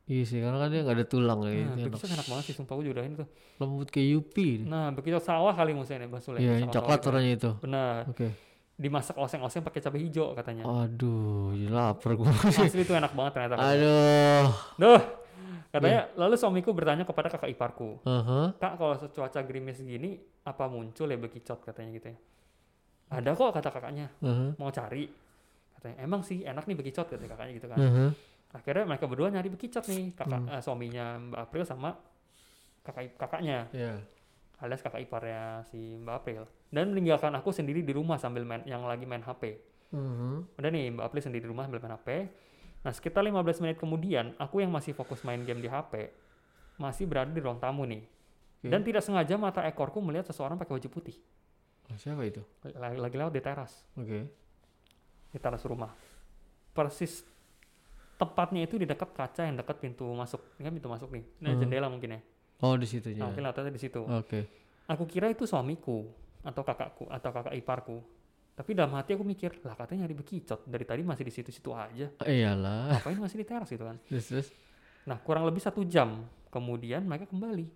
Iya 0.05 0.23
sih, 0.23 0.37
karena 0.37 0.61
kan 0.61 0.69
dia 0.69 0.85
nggak 0.85 0.97
ada 1.01 1.07
tulang 1.09 1.41
ya. 1.43 1.65
Nah, 1.65 1.81
enak. 1.81 1.89
bekicot 1.89 2.11
enak 2.13 2.27
banget 2.29 2.45
sih, 2.45 2.55
sumpah 2.55 2.77
gue 2.77 2.85
jodohin 2.93 3.13
tuh. 3.17 3.27
Lembut 3.57 3.89
kayak 3.89 4.09
yupi. 4.13 4.49
Nah, 4.63 4.93
bekicot 4.93 5.25
sawah 5.25 5.57
kali 5.57 5.73
maksudnya 5.73 6.05
Bang 6.05 6.21
Sule. 6.21 6.39
Iya, 6.39 6.61
yang 6.61 6.69
coklat 6.69 7.01
gitu. 7.01 7.07
warnanya 7.09 7.33
itu. 7.33 7.51
Benar. 7.59 8.01
Oke. 8.13 8.29
dimasak 8.75 9.15
oseng-oseng 9.15 9.63
pakai 9.63 9.79
cabai 9.79 10.03
hijau 10.03 10.35
katanya. 10.35 10.67
Aduh, 10.67 11.55
ya 11.55 11.71
lapar 11.71 12.19
gua. 12.19 12.27
Asli 12.43 12.83
itu 12.83 12.91
enak 12.91 13.15
banget 13.15 13.39
ternyata. 13.39 13.55
Aduh. 13.55 14.51
Duh. 14.75 15.03
Katanya 15.75 16.07
lalu 16.15 16.35
suamiku 16.39 16.71
bertanya 16.71 17.03
kepada 17.03 17.27
kakak 17.27 17.51
iparku, 17.51 17.99
Aha. 18.07 18.55
"Kak, 18.55 18.79
kalau 18.79 18.95
cuaca 18.95 19.41
gerimis 19.43 19.83
gini 19.83 20.15
apa 20.47 20.71
muncul 20.71 21.11
ya 21.11 21.19
bekicot?" 21.19 21.67
katanya 21.67 21.91
gitu 21.99 22.15
ya. 22.15 22.19
Ada 23.11 23.35
kok 23.35 23.51
kata 23.51 23.69
kakaknya, 23.75 24.07
Aha. 24.23 24.55
mau 24.55 24.71
cari. 24.71 25.11
Katanya, 25.75 25.97
"Emang 25.99 26.23
sih 26.23 26.47
enak 26.47 26.63
nih 26.65 26.79
bekicot," 26.79 27.11
kata 27.11 27.27
kakaknya 27.27 27.53
gitu 27.59 27.67
kan. 27.67 27.79
Aha. 27.83 28.05
Akhirnya 28.55 28.87
mereka 28.87 29.11
berdua 29.11 29.35
nyari 29.35 29.51
bekicot 29.51 29.83
nih, 29.91 30.15
kakak 30.15 30.47
Hmm. 30.47 30.55
eh, 30.55 30.63
suaminya 30.63 31.19
Mbak 31.19 31.41
April 31.43 31.65
sama 31.67 31.91
kakak 32.87 33.19
kakaknya, 33.19 33.67
Ya. 33.75 33.99
alias 34.63 34.79
kakak 34.79 35.03
iparnya 35.03 35.67
si 35.75 35.99
Mbak 35.99 36.15
April. 36.15 36.43
Dan 36.71 36.95
meninggalkan 36.95 37.35
aku 37.35 37.51
sendiri 37.51 37.83
di 37.83 37.91
rumah 37.91 38.15
sambil 38.15 38.47
main 38.47 38.63
yang 38.63 38.87
lagi 38.87 39.11
main 39.11 39.27
HP. 39.27 39.59
Mhm. 39.91 40.55
Udah 40.55 40.71
nih 40.71 40.95
Mbak 40.95 41.03
April 41.03 41.23
sendiri 41.23 41.43
di 41.43 41.51
rumah 41.51 41.67
sambil 41.67 41.83
main 41.83 41.99
HP. 41.99 42.09
Nah 42.85 42.93
sekitar 42.93 43.25
15 43.25 43.65
menit 43.65 43.81
kemudian, 43.81 44.37
aku 44.37 44.61
yang 44.61 44.69
masih 44.69 44.93
fokus 44.93 45.25
main 45.25 45.41
game 45.41 45.59
di 45.59 45.67
HP, 45.67 46.13
masih 46.77 47.09
berada 47.09 47.33
di 47.33 47.41
ruang 47.41 47.57
tamu 47.57 47.89
nih. 47.89 48.05
Oke. 48.61 48.69
Dan 48.69 48.85
tidak 48.85 49.01
sengaja 49.01 49.35
mata 49.37 49.65
ekorku 49.65 49.99
melihat 49.99 50.29
seseorang 50.29 50.61
pakai 50.61 50.77
baju 50.77 50.89
putih. 50.89 51.17
Oh, 51.89 51.97
siapa 51.97 52.25
itu? 52.25 52.41
Lagi, 52.77 52.97
lagi 52.97 53.17
lewat 53.17 53.33
di 53.33 53.41
teras, 53.41 53.73
Oke. 53.97 54.29
di 55.33 55.39
teras 55.41 55.65
rumah. 55.65 55.93
Persis 56.73 57.25
tepatnya 58.15 58.65
itu 58.65 58.77
di 58.77 58.87
dekat 58.87 59.13
kaca 59.13 59.43
yang 59.45 59.57
dekat 59.57 59.81
pintu 59.81 60.05
masuk. 60.13 60.41
Ini 60.57 60.69
kan 60.69 60.73
pintu 60.73 60.89
masuk 60.89 61.09
nih. 61.13 61.25
Ini 61.41 61.49
Hmm. 61.51 61.61
jendela 61.61 61.89
mungkin 61.89 62.17
ya. 62.17 62.21
Oh, 62.65 62.77
di 62.77 62.87
situnya. 62.87 63.21
Nah, 63.21 63.29
mungkin 63.33 63.45
latarnya 63.45 63.73
di 63.73 63.81
situ. 63.81 64.01
Oke. 64.01 64.49
Aku 64.89 65.05
kira 65.05 65.29
itu 65.29 65.45
suamiku 65.45 66.09
atau 66.41 66.63
kakakku 66.63 67.09
atau 67.09 67.31
kakak 67.33 67.55
iparku. 67.57 68.01
Tapi 68.55 68.71
dalam 68.71 68.95
hati 68.95 69.19
aku 69.19 69.27
mikir, 69.27 69.59
lah 69.67 69.75
katanya 69.75 70.07
nyari 70.07 70.15
bekicot. 70.15 70.63
Dari 70.63 70.87
tadi 70.87 71.03
masih 71.03 71.27
di 71.27 71.33
situ-situ 71.35 71.75
aja. 71.75 72.07
Iyalah. 72.23 72.95
Ngapain 72.99 73.19
masih 73.19 73.43
di 73.43 73.47
teras 73.47 73.67
gitu 73.67 73.83
kan? 73.83 73.99
Terus 74.07 74.27
terus. 74.31 74.49
Nah, 75.05 75.19
kurang 75.19 75.43
lebih 75.43 75.59
satu 75.59 75.83
jam 75.83 76.23
kemudian 76.49 77.03
mereka 77.03 77.27
kembali. 77.27 77.67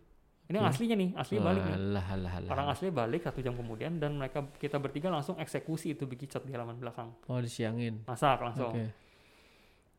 Ini 0.49 0.55
yang 0.57 0.65
Hmm. 0.65 0.73
aslinya 0.73 0.97
nih, 0.97 1.11
aslinya 1.13 1.43
balik 1.45 1.61
nih. 1.61 1.75
Alah, 1.77 2.07
alah, 2.09 2.33
alah. 2.41 2.49
Orang 2.49 2.67
asli 2.73 2.89
balik 2.89 3.21
satu 3.21 3.43
jam 3.43 3.53
kemudian 3.53 4.01
dan 4.01 4.17
mereka 4.17 4.49
kita 4.57 4.79
bertiga 4.79 5.11
langsung 5.11 5.37
eksekusi 5.37 5.93
itu 5.93 6.09
bekicot 6.09 6.41
di 6.41 6.57
halaman 6.57 6.79
belakang. 6.79 7.13
Oh, 7.27 7.37
disiangin. 7.37 8.07
Masak 8.09 8.41
langsung. 8.41 8.73
Oke. 8.73 8.89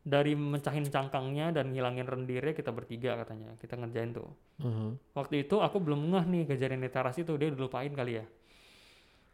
Dari 0.00 0.32
mencahin 0.32 0.88
cangkangnya 0.88 1.52
dan 1.52 1.70
ngilangin 1.70 2.08
rendirnya 2.08 2.56
kita 2.56 2.72
bertiga 2.72 3.20
katanya. 3.20 3.52
Kita 3.60 3.76
ngerjain 3.76 4.10
tuh. 4.10 4.32
Mhm. 4.58 5.12
Waktu 5.12 5.44
itu 5.44 5.60
aku 5.60 5.76
belum 5.76 6.08
ngeh 6.08 6.24
nih 6.26 6.42
kejadian 6.48 6.80
di 6.80 6.88
teras 6.88 7.14
itu 7.14 7.30
dia 7.36 7.52
udah 7.52 7.60
lupain 7.60 7.92
kali 7.92 8.16
ya. 8.16 8.24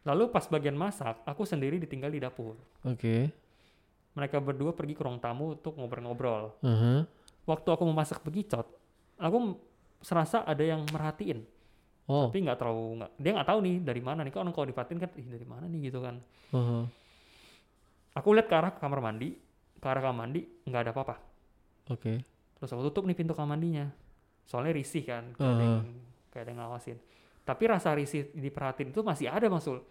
Lalu 0.06 0.30
pas 0.30 0.46
bagian 0.46 0.78
masak, 0.78 1.18
aku 1.26 1.42
sendiri 1.42 1.82
ditinggal 1.82 2.14
di 2.14 2.22
dapur. 2.22 2.54
Oke. 2.86 3.34
Mereka 4.14 4.38
berdua 4.38 4.70
pergi 4.70 4.94
ke 4.94 5.02
ruang 5.02 5.18
tamu 5.18 5.58
untuk 5.58 5.74
ngobrol-ngobrol. 5.74 6.54
Aha. 6.62 7.04
Waktu 7.42 7.68
aku 7.74 7.82
memasak 7.90 8.22
bekicot, 8.22 8.70
aku 9.18 9.58
serasa 9.98 10.46
ada 10.46 10.62
yang 10.62 10.86
merhatiin. 10.94 11.42
Oh. 12.06 12.30
Tapi 12.30 12.38
nggak 12.46 12.54
terlalu 12.54 13.02
nggak 13.02 13.10
dia 13.18 13.30
nggak 13.34 13.48
tahu 13.50 13.58
nih 13.66 13.76
dari 13.82 14.02
mana 14.02 14.22
nih. 14.22 14.30
Kan 14.30 14.46
kalau 14.54 14.66
diperhatiin 14.70 14.98
kan, 15.02 15.10
ih 15.18 15.26
dari 15.26 15.46
mana 15.46 15.66
nih 15.66 15.90
gitu 15.90 15.98
kan. 15.98 16.22
Aha. 16.54 16.80
Aku 18.22 18.30
lihat 18.30 18.46
ke 18.46 18.54
arah 18.54 18.72
kamar 18.78 19.02
mandi, 19.02 19.34
ke 19.82 19.86
arah 19.90 20.00
kamar 20.06 20.30
mandi 20.30 20.46
nggak 20.70 20.80
ada 20.86 20.90
apa-apa. 20.94 21.16
Oke. 21.90 22.22
Terus 22.56 22.70
aku 22.70 22.82
tutup 22.88 23.10
nih 23.10 23.18
pintu 23.18 23.34
kamar 23.34 23.58
mandinya. 23.58 23.90
Soalnya 24.46 24.70
risih 24.78 25.02
kan, 25.02 25.34
kayak 25.34 25.50
ada 25.50 25.58
Aha. 25.58 25.66
yang, 25.66 25.78
kayak 26.30 26.42
ada 26.46 26.50
yang 26.54 26.60
ngawasin. 26.62 26.98
Tapi 27.42 27.62
rasa 27.66 27.90
risih 27.98 28.30
diperhatiin 28.30 28.94
itu 28.94 29.02
masih 29.02 29.26
ada 29.26 29.50
Bang 29.50 29.58
Sul. 29.58 29.82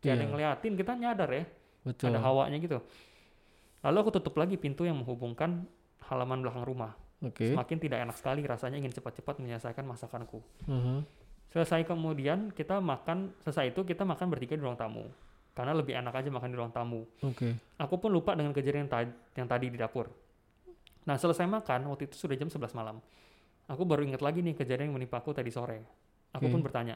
Ada 0.00 0.06
Iya. 0.06 0.14
yang 0.16 0.32
ngeliatin, 0.32 0.72
kita 0.74 0.92
nyadar 0.96 1.28
ya, 1.28 1.44
Betul. 1.84 2.08
ada 2.08 2.24
hawanya 2.24 2.56
gitu. 2.56 2.80
Lalu 3.80 3.96
aku 3.98 4.10
tutup 4.12 4.34
lagi 4.36 4.56
pintu 4.56 4.84
yang 4.84 4.96
menghubungkan 4.96 5.68
halaman 6.08 6.40
belakang 6.40 6.64
rumah. 6.64 6.92
Oke. 7.20 7.52
Semakin 7.52 7.76
tidak 7.76 7.98
enak 8.00 8.16
sekali 8.16 8.40
rasanya 8.44 8.80
ingin 8.80 8.92
cepat-cepat 8.92 9.36
menyelesaikan 9.38 9.84
masakanku. 9.84 10.40
Aha. 10.66 11.04
Selesai 11.52 11.84
kemudian 11.84 12.48
kita 12.50 12.80
makan, 12.80 13.36
selesai 13.44 13.76
itu 13.76 13.84
kita 13.84 14.08
makan 14.08 14.32
bertiga 14.32 14.56
di 14.56 14.62
ruang 14.64 14.76
tamu. 14.76 15.04
Karena 15.52 15.76
lebih 15.76 15.92
enak 15.92 16.14
aja 16.14 16.28
makan 16.30 16.48
di 16.48 16.56
ruang 16.56 16.72
tamu. 16.72 17.04
Oke. 17.20 17.52
Aku 17.76 18.00
pun 18.00 18.08
lupa 18.08 18.32
dengan 18.32 18.56
kejadian 18.56 18.86
yang, 18.86 18.90
ta- 18.90 19.16
yang 19.36 19.44
tadi 19.44 19.68
di 19.68 19.76
dapur. 19.76 20.08
Nah 21.04 21.20
selesai 21.20 21.44
makan, 21.44 21.90
waktu 21.90 22.08
itu 22.08 22.16
sudah 22.16 22.36
jam 22.36 22.48
11 22.48 22.72
malam. 22.72 22.96
Aku 23.68 23.84
baru 23.84 24.00
ingat 24.00 24.24
lagi 24.24 24.40
nih 24.40 24.54
kejadian 24.54 24.88
yang 24.88 24.96
menimpa 24.96 25.20
aku 25.20 25.36
tadi 25.36 25.50
sore. 25.50 25.84
Aku 26.32 26.46
Oke. 26.46 26.54
pun 26.54 26.62
bertanya, 26.62 26.94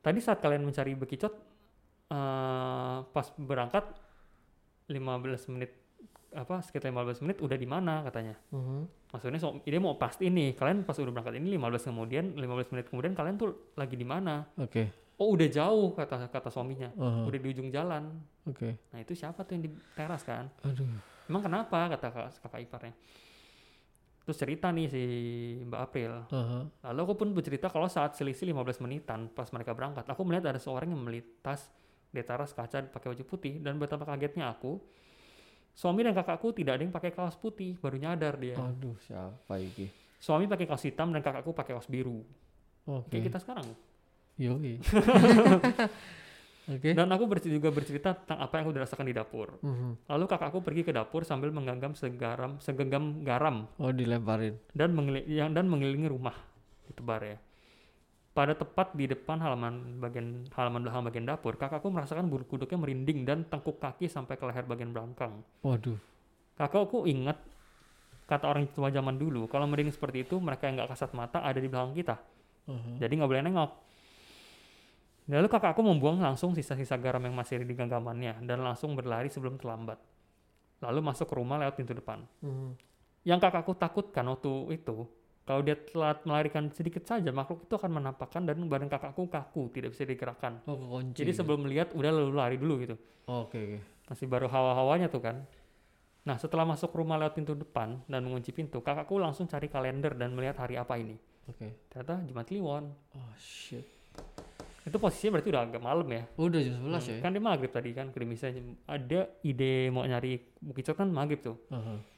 tadi 0.00 0.18
saat 0.18 0.40
kalian 0.40 0.64
mencari 0.64 0.96
bekicot, 0.96 1.32
eh, 2.10 2.98
pas 3.04 3.26
berangkat 3.36 3.84
15 4.88 5.48
menit, 5.48 5.70
apa 6.34 6.60
sekitar 6.60 6.90
15 6.90 7.22
menit 7.24 7.38
udah 7.40 7.56
di 7.56 7.68
mana 7.68 8.04
katanya. 8.04 8.36
Mhm. 8.52 9.08
Maksudnya 9.14 9.38
so, 9.38 9.62
dia 9.62 9.78
mau 9.78 9.94
pasti 9.94 10.26
nih, 10.26 10.58
kalian 10.58 10.82
pas 10.82 10.98
udah 10.98 11.12
berangkat 11.14 11.38
ini 11.38 11.54
15 11.54 11.86
kemudian, 11.86 12.34
15 12.34 12.68
menit 12.74 12.86
kemudian 12.90 13.14
kalian 13.14 13.38
tuh 13.38 13.70
lagi 13.78 13.94
di 13.94 14.02
mana? 14.02 14.42
Oke. 14.58 14.90
Oh 15.14 15.30
udah 15.38 15.46
jauh 15.46 15.94
kata 15.94 16.26
kata 16.26 16.50
suaminya, 16.50 16.90
Aha. 16.98 17.22
udah 17.30 17.38
di 17.38 17.48
ujung 17.54 17.70
jalan. 17.70 18.10
Oke. 18.50 18.74
Nah 18.90 18.98
itu 18.98 19.14
siapa 19.14 19.46
tuh 19.46 19.54
yang 19.54 19.62
di 19.62 19.70
teras 19.94 20.26
kan? 20.26 20.50
Aduh. 20.66 20.90
Emang 21.30 21.40
kenapa 21.40 21.86
kata 21.94 22.06
kak- 22.10 22.42
kakak 22.42 22.60
iparnya? 22.66 22.94
Terus 24.26 24.36
cerita 24.40 24.74
nih 24.74 24.90
si 24.90 25.02
Mbak 25.62 25.80
April. 25.80 26.12
Aha. 26.34 26.58
Lalu 26.90 27.00
aku 27.06 27.14
pun 27.14 27.28
bercerita 27.30 27.70
kalau 27.70 27.86
saat 27.86 28.18
selisih 28.18 28.50
15 28.50 28.82
menitan 28.82 29.30
pas 29.30 29.46
mereka 29.54 29.70
berangkat, 29.70 30.02
aku 30.10 30.26
melihat 30.26 30.50
ada 30.50 30.58
seorang 30.58 30.90
yang 30.90 30.98
melintas 30.98 31.70
di 32.14 32.22
teras 32.22 32.54
kaca 32.54 32.86
pakai 32.86 33.10
baju 33.10 33.24
putih 33.26 33.58
dan 33.58 33.76
betapa 33.76 34.06
kagetnya 34.06 34.48
aku. 34.48 34.78
Suami 35.74 36.00
dan 36.00 36.14
kakakku 36.14 36.54
tidak 36.54 36.78
ada 36.78 36.86
yang 36.86 36.94
pakai 36.94 37.10
kaos 37.10 37.34
putih, 37.34 37.74
baru 37.76 37.98
nyadar 37.98 38.38
dia. 38.38 38.54
Aduh, 38.54 38.94
siapa 39.02 39.58
iki? 39.58 39.90
Suami 40.16 40.46
pakai 40.46 40.64
kaos 40.64 40.86
hitam 40.86 41.10
dan 41.10 41.18
kakakku 41.18 41.50
pakai 41.50 41.74
kaos 41.74 41.90
biru. 41.90 42.22
Oke. 42.86 43.10
Kayak 43.10 43.24
kita 43.28 43.38
sekarang. 43.42 43.66
Yoi. 44.38 44.78
Oke. 46.64 46.96
Dan 46.96 47.12
aku 47.12 47.28
bercerita, 47.28 47.52
juga 47.52 47.68
bercerita 47.68 48.16
tentang 48.16 48.40
apa 48.40 48.56
yang 48.56 48.64
aku 48.64 48.72
rasakan 48.72 49.04
di 49.04 49.12
dapur. 49.12 49.60
Mhm. 49.60 50.08
Lalu 50.08 50.24
kakakku 50.24 50.64
pergi 50.64 50.80
ke 50.80 50.92
dapur 50.94 51.20
sambil 51.20 51.52
menggenggam 51.52 51.92
segaram, 51.92 52.56
segenggam 52.56 53.20
garam 53.20 53.68
Oh, 53.76 53.92
dilemparin. 53.92 54.56
dan 54.72 54.96
mengeli- 54.96 55.28
yang 55.28 55.52
dan 55.52 55.68
mengelilingi 55.68 56.08
rumah 56.08 56.32
ditebar 56.86 57.20
ya. 57.20 57.36
Pada 58.34 58.50
tepat 58.50 58.98
di 58.98 59.06
depan 59.06 59.38
halaman 59.38 60.02
bagian 60.02 60.42
halaman 60.58 60.82
belakang 60.82 61.06
bagian 61.06 61.26
dapur, 61.30 61.54
kakakku 61.54 61.86
merasakan 61.86 62.26
bulu 62.26 62.42
kuduknya 62.42 62.82
merinding 62.82 63.22
dan 63.22 63.46
tengkuk 63.46 63.78
kaki 63.78 64.10
sampai 64.10 64.34
ke 64.34 64.42
leher 64.42 64.66
bagian 64.66 64.90
belakang. 64.90 65.38
Waduh. 65.62 65.94
Kakakku 66.58 67.06
ingat 67.06 67.38
kata 68.26 68.50
orang 68.50 68.66
tua 68.74 68.90
zaman 68.90 69.14
dulu, 69.14 69.46
kalau 69.46 69.70
merinding 69.70 69.94
seperti 69.94 70.26
itu 70.26 70.42
mereka 70.42 70.66
yang 70.66 70.82
nggak 70.82 70.90
kasat 70.90 71.14
mata 71.14 71.46
ada 71.46 71.62
di 71.62 71.70
belakang 71.70 71.94
kita, 71.94 72.16
Aha. 72.66 72.90
jadi 72.98 73.12
nggak 73.22 73.30
boleh 73.30 73.44
nengok. 73.46 73.70
Lalu 75.24 75.48
kakakku 75.48 75.80
membuang 75.80 76.18
langsung 76.20 76.52
sisa-sisa 76.58 76.98
garam 76.98 77.22
yang 77.22 77.32
masih 77.38 77.62
ada 77.62 77.66
di 77.70 77.74
genggamannya 77.78 78.44
dan 78.44 78.60
langsung 78.60 78.92
berlari 78.98 79.30
sebelum 79.30 79.56
terlambat. 79.56 79.96
Lalu 80.82 81.00
masuk 81.00 81.30
ke 81.30 81.34
rumah 81.38 81.56
lewat 81.62 81.78
pintu 81.78 81.94
depan. 81.94 82.26
Mhm. 82.42 82.76
Yang 83.24 83.40
kakakku 83.46 83.72
takutkan 83.78 84.26
waktu 84.28 84.76
itu, 84.76 85.08
kalau 85.44 85.60
dia 85.60 85.76
telat 85.76 86.24
melarikan 86.24 86.72
sedikit 86.72 87.04
saja, 87.04 87.28
makhluk 87.28 87.68
itu 87.68 87.76
akan 87.76 88.00
menampakkan 88.00 88.48
dan 88.48 88.64
badan 88.64 88.88
kakakku 88.88 89.28
kaku, 89.28 89.68
tidak 89.76 89.92
bisa 89.92 90.08
digerakkan. 90.08 90.64
Oh, 90.64 90.76
kekunci. 90.80 91.20
Jadi 91.20 91.32
sebelum 91.36 91.68
melihat, 91.68 91.92
udah 91.92 92.10
lalu 92.10 92.32
lari 92.32 92.56
dulu 92.56 92.80
gitu. 92.80 92.96
Oh, 93.28 93.44
Oke, 93.44 93.60
oke. 93.60 93.78
Masih 94.08 94.24
baru 94.28 94.48
hawa-hawanya 94.48 95.12
tuh 95.12 95.20
kan. 95.20 95.44
Nah 96.24 96.40
setelah 96.40 96.64
masuk 96.64 96.96
rumah 96.96 97.20
lewat 97.20 97.36
pintu 97.36 97.52
depan 97.52 98.00
dan 98.08 98.24
mengunci 98.24 98.52
pintu, 98.56 98.80
kakakku 98.80 99.20
langsung 99.20 99.44
cari 99.44 99.68
kalender 99.68 100.16
dan 100.16 100.32
melihat 100.32 100.64
hari 100.64 100.80
apa 100.80 100.96
ini. 100.96 101.20
Oke. 101.44 101.92
Ternyata 101.92 102.24
Jumat 102.24 102.48
Kliwon. 102.48 102.84
Oh, 103.12 103.32
shit. 103.36 103.84
Itu 104.84 104.96
posisinya 105.00 105.36
berarti 105.36 105.48
udah 105.52 105.62
agak 105.64 105.82
malam 105.84 106.08
ya. 106.08 106.22
Udah 106.36 106.60
jam 106.60 106.76
11 106.80 107.12
ya? 107.12 107.16
Kan 107.24 107.32
dia 107.32 107.42
maghrib 107.44 107.72
tadi 107.72 107.90
kan, 107.96 108.12
krimisnya. 108.12 108.52
Ada 108.84 109.28
ide 109.44 109.88
mau 109.88 110.04
nyari 110.04 110.40
bukit 110.60 110.88
kan 110.92 111.08
maghrib 111.08 111.40
tuh. 111.40 111.56
Aha. 111.72 112.13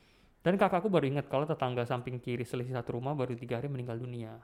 Dan 0.46 0.54
kakakku 0.54 0.86
baru 0.86 1.10
ingat 1.10 1.26
kalau 1.26 1.42
tetangga 1.42 1.82
samping 1.82 2.22
kiri 2.22 2.46
selisih 2.46 2.70
satu 2.70 2.94
rumah 2.94 3.18
baru 3.18 3.34
tiga 3.34 3.58
hari 3.58 3.66
meninggal 3.66 3.98
dunia. 3.98 4.38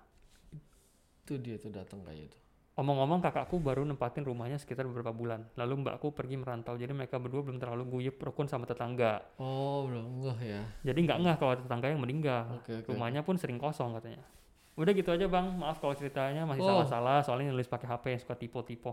Itu 1.23 1.39
dia 1.39 1.55
tuh 1.63 1.71
datang 1.71 2.03
kayak 2.03 2.27
itu. 2.27 2.39
Omong-omong 2.75 3.23
kakakku 3.23 3.63
baru 3.63 3.87
nempatin 3.87 4.27
rumahnya 4.27 4.59
sekitar 4.59 4.83
beberapa 4.83 5.15
bulan. 5.15 5.47
Lalu 5.55 5.87
mbakku 5.87 6.11
pergi 6.11 6.35
merantau, 6.43 6.75
jadi 6.75 6.91
mereka 6.91 7.23
berdua 7.23 7.47
belum 7.47 7.63
terlalu 7.63 7.87
guyup 7.87 8.19
rukun 8.19 8.51
sama 8.51 8.67
tetangga. 8.67 9.23
Oh, 9.39 9.87
belum 9.87 10.27
ngeh 10.27 10.39
ya. 10.43 10.63
Jadi 10.91 10.99
nggak 11.07 11.19
ngeh 11.23 11.37
kalau 11.39 11.55
ada 11.55 11.63
tetangga 11.63 11.87
yang 11.87 12.03
meninggal. 12.03 12.51
Oke, 12.59 12.83
oke. 12.83 12.91
Rumahnya 12.91 13.23
pun 13.23 13.39
sering 13.39 13.63
kosong 13.63 13.95
katanya. 13.95 14.27
Udah 14.75 14.91
gitu 14.99 15.15
aja 15.15 15.31
bang, 15.31 15.55
maaf 15.55 15.79
kalau 15.79 15.95
ceritanya 15.95 16.43
masih 16.43 16.67
Oh. 16.67 16.83
salah-salah, 16.83 17.23
soalnya 17.23 17.55
nulis 17.55 17.71
pakai 17.71 17.87
HP 17.87 18.05
yang 18.11 18.21
suka 18.27 18.35
tipe-tipe. 18.35 18.91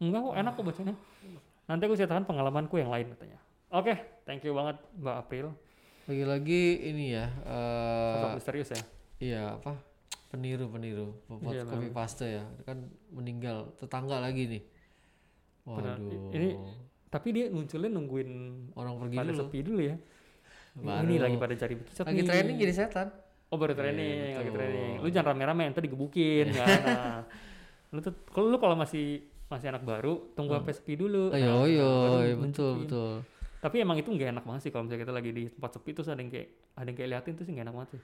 Enggak 0.00 0.24
kok, 0.24 0.34
enak 0.40 0.52
kok 0.56 0.64
bacanya. 0.64 0.94
Nanti 1.68 1.82
aku 1.84 1.94
ceritakan 2.00 2.24
pengalamanku 2.24 2.80
yang 2.80 2.88
lain 2.88 3.12
katanya. 3.12 3.36
Oke, 3.74 3.92
thank 4.24 4.40
you 4.46 4.56
banget 4.56 4.80
Mbak 4.96 5.16
April. 5.20 5.52
Lagi-lagi 6.06 6.62
ini 6.84 7.04
ya. 7.12 7.26
eh 7.42 8.14
Sosok 8.14 8.30
misterius 8.36 8.70
ya. 8.70 8.82
iya 9.18 9.42
apa? 9.52 9.74
Peniru 10.26 10.66
peniru. 10.66 11.18
Pembuat 11.26 11.52
Iya, 11.52 11.62
copy 11.64 11.76
memang. 11.84 11.96
paste 11.96 12.26
ya. 12.28 12.44
Kan 12.62 12.78
meninggal 13.10 13.74
tetangga 13.74 14.18
lagi 14.18 14.46
nih. 14.48 14.62
Benar. 15.64 15.98
Waduh. 15.98 16.30
Ini 16.30 16.48
tapi 17.06 17.28
dia 17.30 17.46
munculnya 17.48 17.88
nungguin 17.88 18.30
Orang 18.72 18.98
pergi 18.98 19.16
pada 19.16 19.30
dulu. 19.30 19.40
sepi 19.40 19.58
dulu 19.62 19.80
ya 19.80 19.96
Baru. 20.76 21.00
ini 21.02 21.16
lagi 21.16 21.36
pada 21.36 21.54
cari 21.56 21.74
bekicot 21.74 22.04
Lagi 22.04 22.18
nih. 22.18 22.28
training 22.28 22.56
jadi 22.58 22.74
setan. 22.76 23.08
oh 23.46 23.56
baru 23.56 23.72
Iya, 23.72 23.78
training 23.78 24.18
lagi 24.36 24.50
training 24.52 24.92
lu 25.00 25.08
jangan 25.08 25.26
rame-rame 25.32 25.62
nanti 25.64 25.80
digebukin 25.80 26.46
kan 26.52 26.78
nah, 26.84 27.18
lu 27.88 27.98
tuh 28.00 28.12
kalau 28.26 28.46
lu 28.48 28.58
kalau 28.58 28.74
masih 28.74 29.22
masih 29.46 29.70
anak 29.70 29.82
baru 29.82 30.28
tunggu 30.34 30.54
sampai 30.56 30.74
sepi 30.74 30.94
dulu 30.94 31.30
Oh, 31.30 31.32
Nah, 31.32 31.40
yo 31.40 31.56
yo, 31.64 31.90
baru 32.12 32.36
betul 32.42 32.72
betul. 32.84 33.12
Tapi 33.66 33.82
emang 33.82 33.98
itu 33.98 34.06
nggak 34.08 34.30
enak 34.30 34.44
banget 34.46 34.62
sih 34.62 34.70
kalau 34.70 34.86
misalnya 34.86 35.02
kita 35.02 35.14
lagi 35.18 35.30
di 35.34 35.44
tempat 35.50 35.70
sepi 35.74 35.90
terus 35.90 36.06
ada 36.06 36.22
yang 36.22 36.30
kayak 36.30 36.48
ada 36.78 36.86
yang 36.86 36.96
kayak 36.96 37.10
liatin 37.10 37.32
tuh 37.34 37.42
sih 37.42 37.50
nggak 37.50 37.66
enak 37.66 37.74
banget 37.74 37.90
sih 37.98 38.02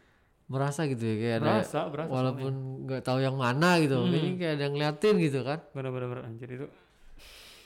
Merasa 0.51 0.81
gitu 0.85 1.05
ya 1.07 1.14
kayak 1.14 1.37
ada 1.38 1.51
berasa 1.87 2.11
walaupun 2.11 2.53
nggak 2.85 3.03
tahu 3.07 3.18
yang 3.22 3.38
mana 3.38 3.79
gitu. 3.79 3.94
Hmm. 3.94 4.11
Kayaknya 4.11 4.33
kayak 4.37 4.53
ada 4.53 4.62
yang 4.66 4.72
ngeliatin 4.75 5.14
gitu 5.22 5.40
kan. 5.46 5.59
bener-bener 5.70 6.18
anjir 6.27 6.51
itu 6.51 6.66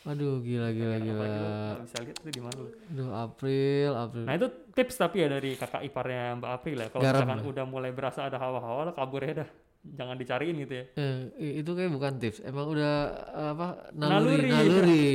Aduh 0.07 0.39
gila 0.39 0.71
gila 0.71 0.97
gila. 1.03 1.27
nggak 1.27 1.83
bisa 1.83 1.99
lihat 2.07 2.17
tuh 2.23 2.31
di 2.31 2.39
mana 2.45 2.55
lu 2.63 2.69
Aduh 2.95 3.11
April 3.11 3.91
April. 3.91 4.23
Nah 4.29 4.35
itu 4.39 4.47
tips 4.71 4.95
tapi 5.03 5.17
ya 5.19 5.27
dari 5.27 5.51
kakak 5.59 5.83
iparnya 5.83 6.39
Mbak 6.39 6.51
April 6.53 6.77
ya. 6.79 6.89
Kalau 6.95 7.03
misalkan 7.03 7.39
lah. 7.43 7.47
udah 7.51 7.65
mulai 7.67 7.91
berasa 7.91 8.21
ada 8.31 8.39
hawa-hawa, 8.39 8.95
kabur 8.95 9.25
ya 9.25 9.43
dah. 9.43 9.49
Jangan 9.83 10.15
dicariin 10.15 10.55
gitu 10.63 10.75
ya. 10.79 10.85
Eh, 10.95 11.59
itu 11.59 11.71
kayak 11.75 11.91
bukan 11.91 12.13
tips. 12.23 12.39
Emang 12.47 12.71
udah 12.71 12.95
eh, 13.35 13.51
apa 13.51 13.67
naluri 13.99 14.47
Naluri. 14.47 14.51
naluri. 14.53 15.07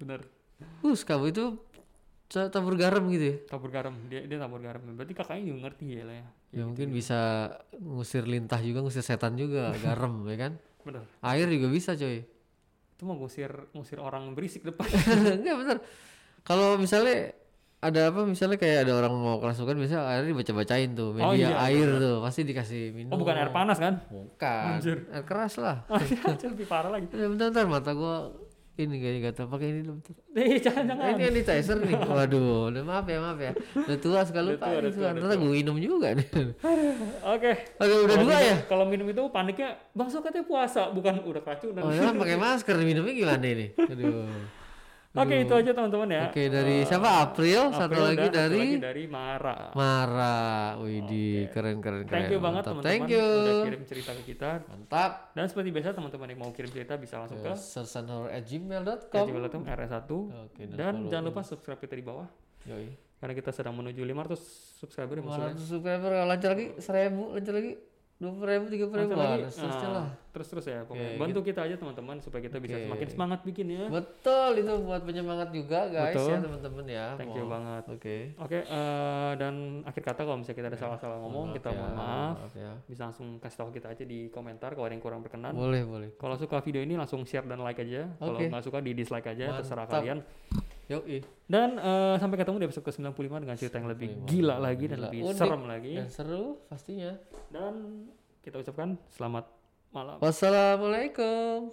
Bener. 0.00 0.20
Us 0.80 1.04
kamu 1.04 1.28
itu 1.28 1.44
tabur 2.48 2.74
garam 2.74 3.04
gitu 3.12 3.24
ya. 3.24 3.36
Tabur 3.44 3.68
garam. 3.68 3.94
Dia 4.08 4.24
dia 4.24 4.38
tabur 4.40 4.60
garam. 4.60 4.80
Berarti 4.94 5.12
kakaknya 5.12 5.52
juga 5.52 5.58
ngerti 5.68 5.86
ya 5.92 6.02
lah 6.08 6.16
ya. 6.16 6.26
Ya 6.52 6.62
mungkin 6.64 6.88
bisa 6.92 7.18
ngusir 7.76 8.24
lintah 8.24 8.60
juga, 8.60 8.80
ngusir 8.80 9.04
setan 9.04 9.36
juga, 9.36 9.72
garam 9.84 10.24
ya 10.24 10.36
kan. 10.48 10.52
Bener. 10.82 11.04
Air 11.20 11.46
juga 11.52 11.68
bisa 11.68 11.92
coy. 11.92 12.24
Itu 12.94 13.02
mau 13.04 13.16
ngusir 13.20 13.50
ngusir 13.72 13.98
orang 14.00 14.32
berisik 14.32 14.64
depan. 14.64 14.88
Enggak 15.40 15.56
bener. 15.60 15.76
Kalau 16.42 16.80
misalnya 16.80 17.36
ada 17.82 18.14
apa 18.14 18.22
misalnya 18.22 18.62
kayak 18.62 18.86
ada 18.86 18.94
orang 18.94 19.10
mau 19.18 19.42
kerasukan 19.42 19.74
biasa 19.74 20.06
air 20.06 20.22
dibaca-bacain 20.30 20.94
tuh 20.94 21.10
media 21.18 21.26
Oh, 21.26 21.34
iya, 21.34 21.50
air 21.66 21.98
tuh 21.98 22.22
pasti 22.22 22.46
dikasih 22.46 22.94
minum. 22.94 23.10
oh 23.10 23.18
bukan 23.18 23.34
air 23.34 23.50
panas 23.50 23.74
kan? 23.82 23.98
Bukan. 24.06 24.78
Anjir. 24.78 25.02
Air 25.10 25.24
keras 25.26 25.58
lah. 25.58 25.82
Anjir, 26.30 26.54
lebih 26.54 26.70
parah 26.70 26.94
lagi. 26.94 27.10
Eh, 27.10 27.26
bentar, 27.26 27.50
bentar 27.50 27.66
mata 27.66 27.90
gua 27.90 28.30
ini 28.74 28.96
kayaknya 28.96 29.20
gatal 29.28 29.46
pakai 29.46 29.68
ini 29.68 29.80
dulu 29.80 30.00
bentar. 30.00 30.14
Eh 30.32 30.56
jangan 30.64 30.84
jangan. 30.88 31.04
ini 31.12 31.24
sanitizer 31.28 31.76
nih. 31.78 31.92
Waduh, 31.94 32.72
udah 32.72 32.82
maaf 32.82 33.04
ya, 33.04 33.18
maaf 33.18 33.38
ya. 33.38 33.52
Udah 33.76 33.98
tua 34.00 34.20
sekali 34.24 34.46
Udah 34.48 34.56
lupa 34.56 34.64
tua, 34.64 34.72
ini 34.72 34.80
udah 34.80 34.90
tua, 34.90 34.96
tuh. 34.96 35.02
udah 35.02 35.12
Ternyata 35.12 35.36
gue 35.36 35.50
minum 35.52 35.76
juga 35.76 36.08
nih. 36.12 36.26
Oke. 37.28 37.52
Aduh, 37.78 37.96
udah 38.00 38.16
Kalau 38.16 38.24
dua 38.24 38.32
minum- 38.32 38.48
ya? 38.48 38.56
Kalau 38.64 38.84
minum 38.88 39.06
itu 39.06 39.22
paniknya 39.28 39.68
bang 39.92 40.08
so 40.08 40.18
katanya 40.18 40.46
puasa 40.46 40.88
bukan 40.88 41.14
udah 41.22 41.40
keracunan. 41.40 41.80
Oh, 41.80 41.92
ya 41.92 42.10
pakai 42.10 42.36
masker 42.36 42.74
minumnya 42.80 43.12
gimana 43.12 43.44
ini? 43.44 43.66
Aduh. 43.76 44.24
Oke 45.12 45.34
itu 45.38 45.52
aja 45.52 45.70
teman-teman 45.70 46.08
ya. 46.08 46.22
Oke, 46.26 46.48
dari 46.48 46.74
Eh, 46.74 46.84
siapa? 46.84 47.08
April, 47.22 47.68
satu 47.68 47.84
April 47.84 48.02
lagi 48.02 48.16
dan 48.16 48.32
satu 48.32 48.40
dari 48.48 48.56
lagi 48.56 48.76
dari 48.80 49.04
Mara. 49.06 49.56
Mara. 49.72 50.36
Widih, 50.78 51.52
keren 51.52 51.78
keren 51.78 52.02
keren. 52.02 52.08
Thank 52.08 52.32
you 52.32 52.40
banget 52.40 52.62
teman-teman 52.62 52.88
Thank 52.88 53.12
you. 53.12 53.20
udah 53.20 53.56
kirim 53.62 53.82
cerita 53.84 54.10
ke 54.10 54.22
kita. 54.24 54.50
Mantap. 54.64 55.12
Dan 55.30 55.44
seperti 55.46 55.68
biasa 55.70 55.92
teman-teman 55.92 56.26
yang 56.26 56.40
mau 56.40 56.50
kirim 56.50 56.70
cerita 56.70 56.96
bisa 56.96 57.14
langsung 57.18 57.36
ke 57.38 57.52
Sersanhor@gmail.com. 57.52 59.24
gmail.com 59.26 59.62
rs1 59.62 60.10
Oke, 60.40 60.62
dan 60.70 60.92
follow. 60.96 61.10
jangan 61.10 61.24
lupa 61.24 61.40
subscribe 61.42 61.76
kita 61.78 61.92
di 61.92 62.02
bawah 62.02 62.28
Yoi. 62.64 62.88
karena 63.18 63.34
kita 63.34 63.50
sedang 63.50 63.74
menuju 63.74 64.00
500 64.00 64.40
subscriber 64.78 65.14
ya 65.14 65.22
maksudnya. 65.22 65.52
500 65.52 65.60
subscriber 65.62 66.10
lancar 66.24 66.50
lagi 66.50 66.66
1000, 66.78 66.90
lancar 67.30 67.52
lagi 67.52 67.72
20 68.22 68.38
ribu, 68.46 68.64
30 68.70 68.78
ribu. 68.94 68.94
Lancar 68.94 69.18
lagi. 69.18 69.42
Wah, 69.42 69.50
seterusnya 69.50 69.82
Ah, 69.82 69.96
lah. 69.98 70.06
terus 70.32 70.46
terus 70.46 70.64
ya 70.64 70.78
pokoknya 70.82 71.10
Oke, 71.10 71.20
bantu 71.20 71.40
kita 71.42 71.60
aja 71.60 71.74
teman-teman 71.74 72.16
supaya 72.16 72.40
kita 72.40 72.56
bisa 72.56 72.72
Oke. 72.72 72.84
semakin 72.86 73.08
semangat 73.10 73.40
bikinnya 73.42 73.84
Betul 73.86 74.50
itu 74.56 74.72
buat 74.80 75.02
penyemangat 75.02 75.48
juga 75.50 75.80
guys 75.86 76.14
Betul. 76.14 76.30
ya 76.30 76.38
teman-teman 76.40 76.84
ya. 76.86 77.06
thank 77.18 77.34
you 77.34 77.44
banget 77.44 77.84
Oke. 77.84 78.16
oke 78.38 78.58
eh, 78.62 79.32
dan 79.34 79.54
akhir 79.82 80.02
kata 80.02 80.20
kalau 80.22 80.38
misalnya 80.38 80.56
kita 80.56 80.68
ada 80.70 80.78
salah-salah 80.78 81.18
ngomong 81.20 81.52
kita 81.52 81.68
ya, 81.68 81.76
mohon 81.76 81.92
maaf 81.92 82.38
ya. 82.54 82.72
bisa 82.86 83.02
langsung 83.04 83.36
kasih 83.36 83.58
tahu 83.58 83.70
kita 83.72 83.86
aja 83.90 84.04
di 84.04 84.30
komentar 84.30 84.72
kalau 84.72 84.86
ada 84.86 84.94
yang 84.94 85.02
kurang 85.02 85.20
berkenan 85.20 85.52
Boleh, 85.52 85.82
boleh. 85.82 86.08
kalau 86.16 86.32
suka 86.34 86.62
video 86.62 86.80
ini 86.80 86.94
langsung 86.94 87.20
share 87.22 87.44
dan 87.44 87.58
like 87.58 87.76
aja 87.76 88.08
kalau 88.16 88.32
Oke. 88.32 88.48
nggak 88.48 88.64
suka 88.64 88.78
di 88.78 88.94
dislike 88.94 89.26
aja 89.26 89.52
terserah 89.54 89.84
Mantap. 89.84 90.00
kalian 90.00 90.18
Yoi. 90.84 91.22
dan 91.46 91.74
eh, 91.74 92.14
sampai 92.16 92.36
ketemu 92.36 92.56
di 92.58 92.66
episode 92.66 92.84
ke-95 92.84 93.22
dengan 93.38 93.56
cerita 93.56 93.76
yang 93.76 93.88
lebih 93.88 94.08
95. 94.18 94.28
gila 94.28 94.56
lagi 94.56 94.84
dan 94.84 94.96
Gila. 94.96 95.06
lebih 95.06 95.20
Unik 95.22 95.36
serem 95.36 95.62
lagi 95.64 95.94
Dan 95.94 96.08
seru 96.08 96.44
pastinya. 96.66 97.12
dan 97.48 97.74
kita 98.40 98.56
ucapkan 98.58 98.88
selamat 99.08 99.44
malam 99.90 100.16
Wassalamualaikum. 100.18 101.70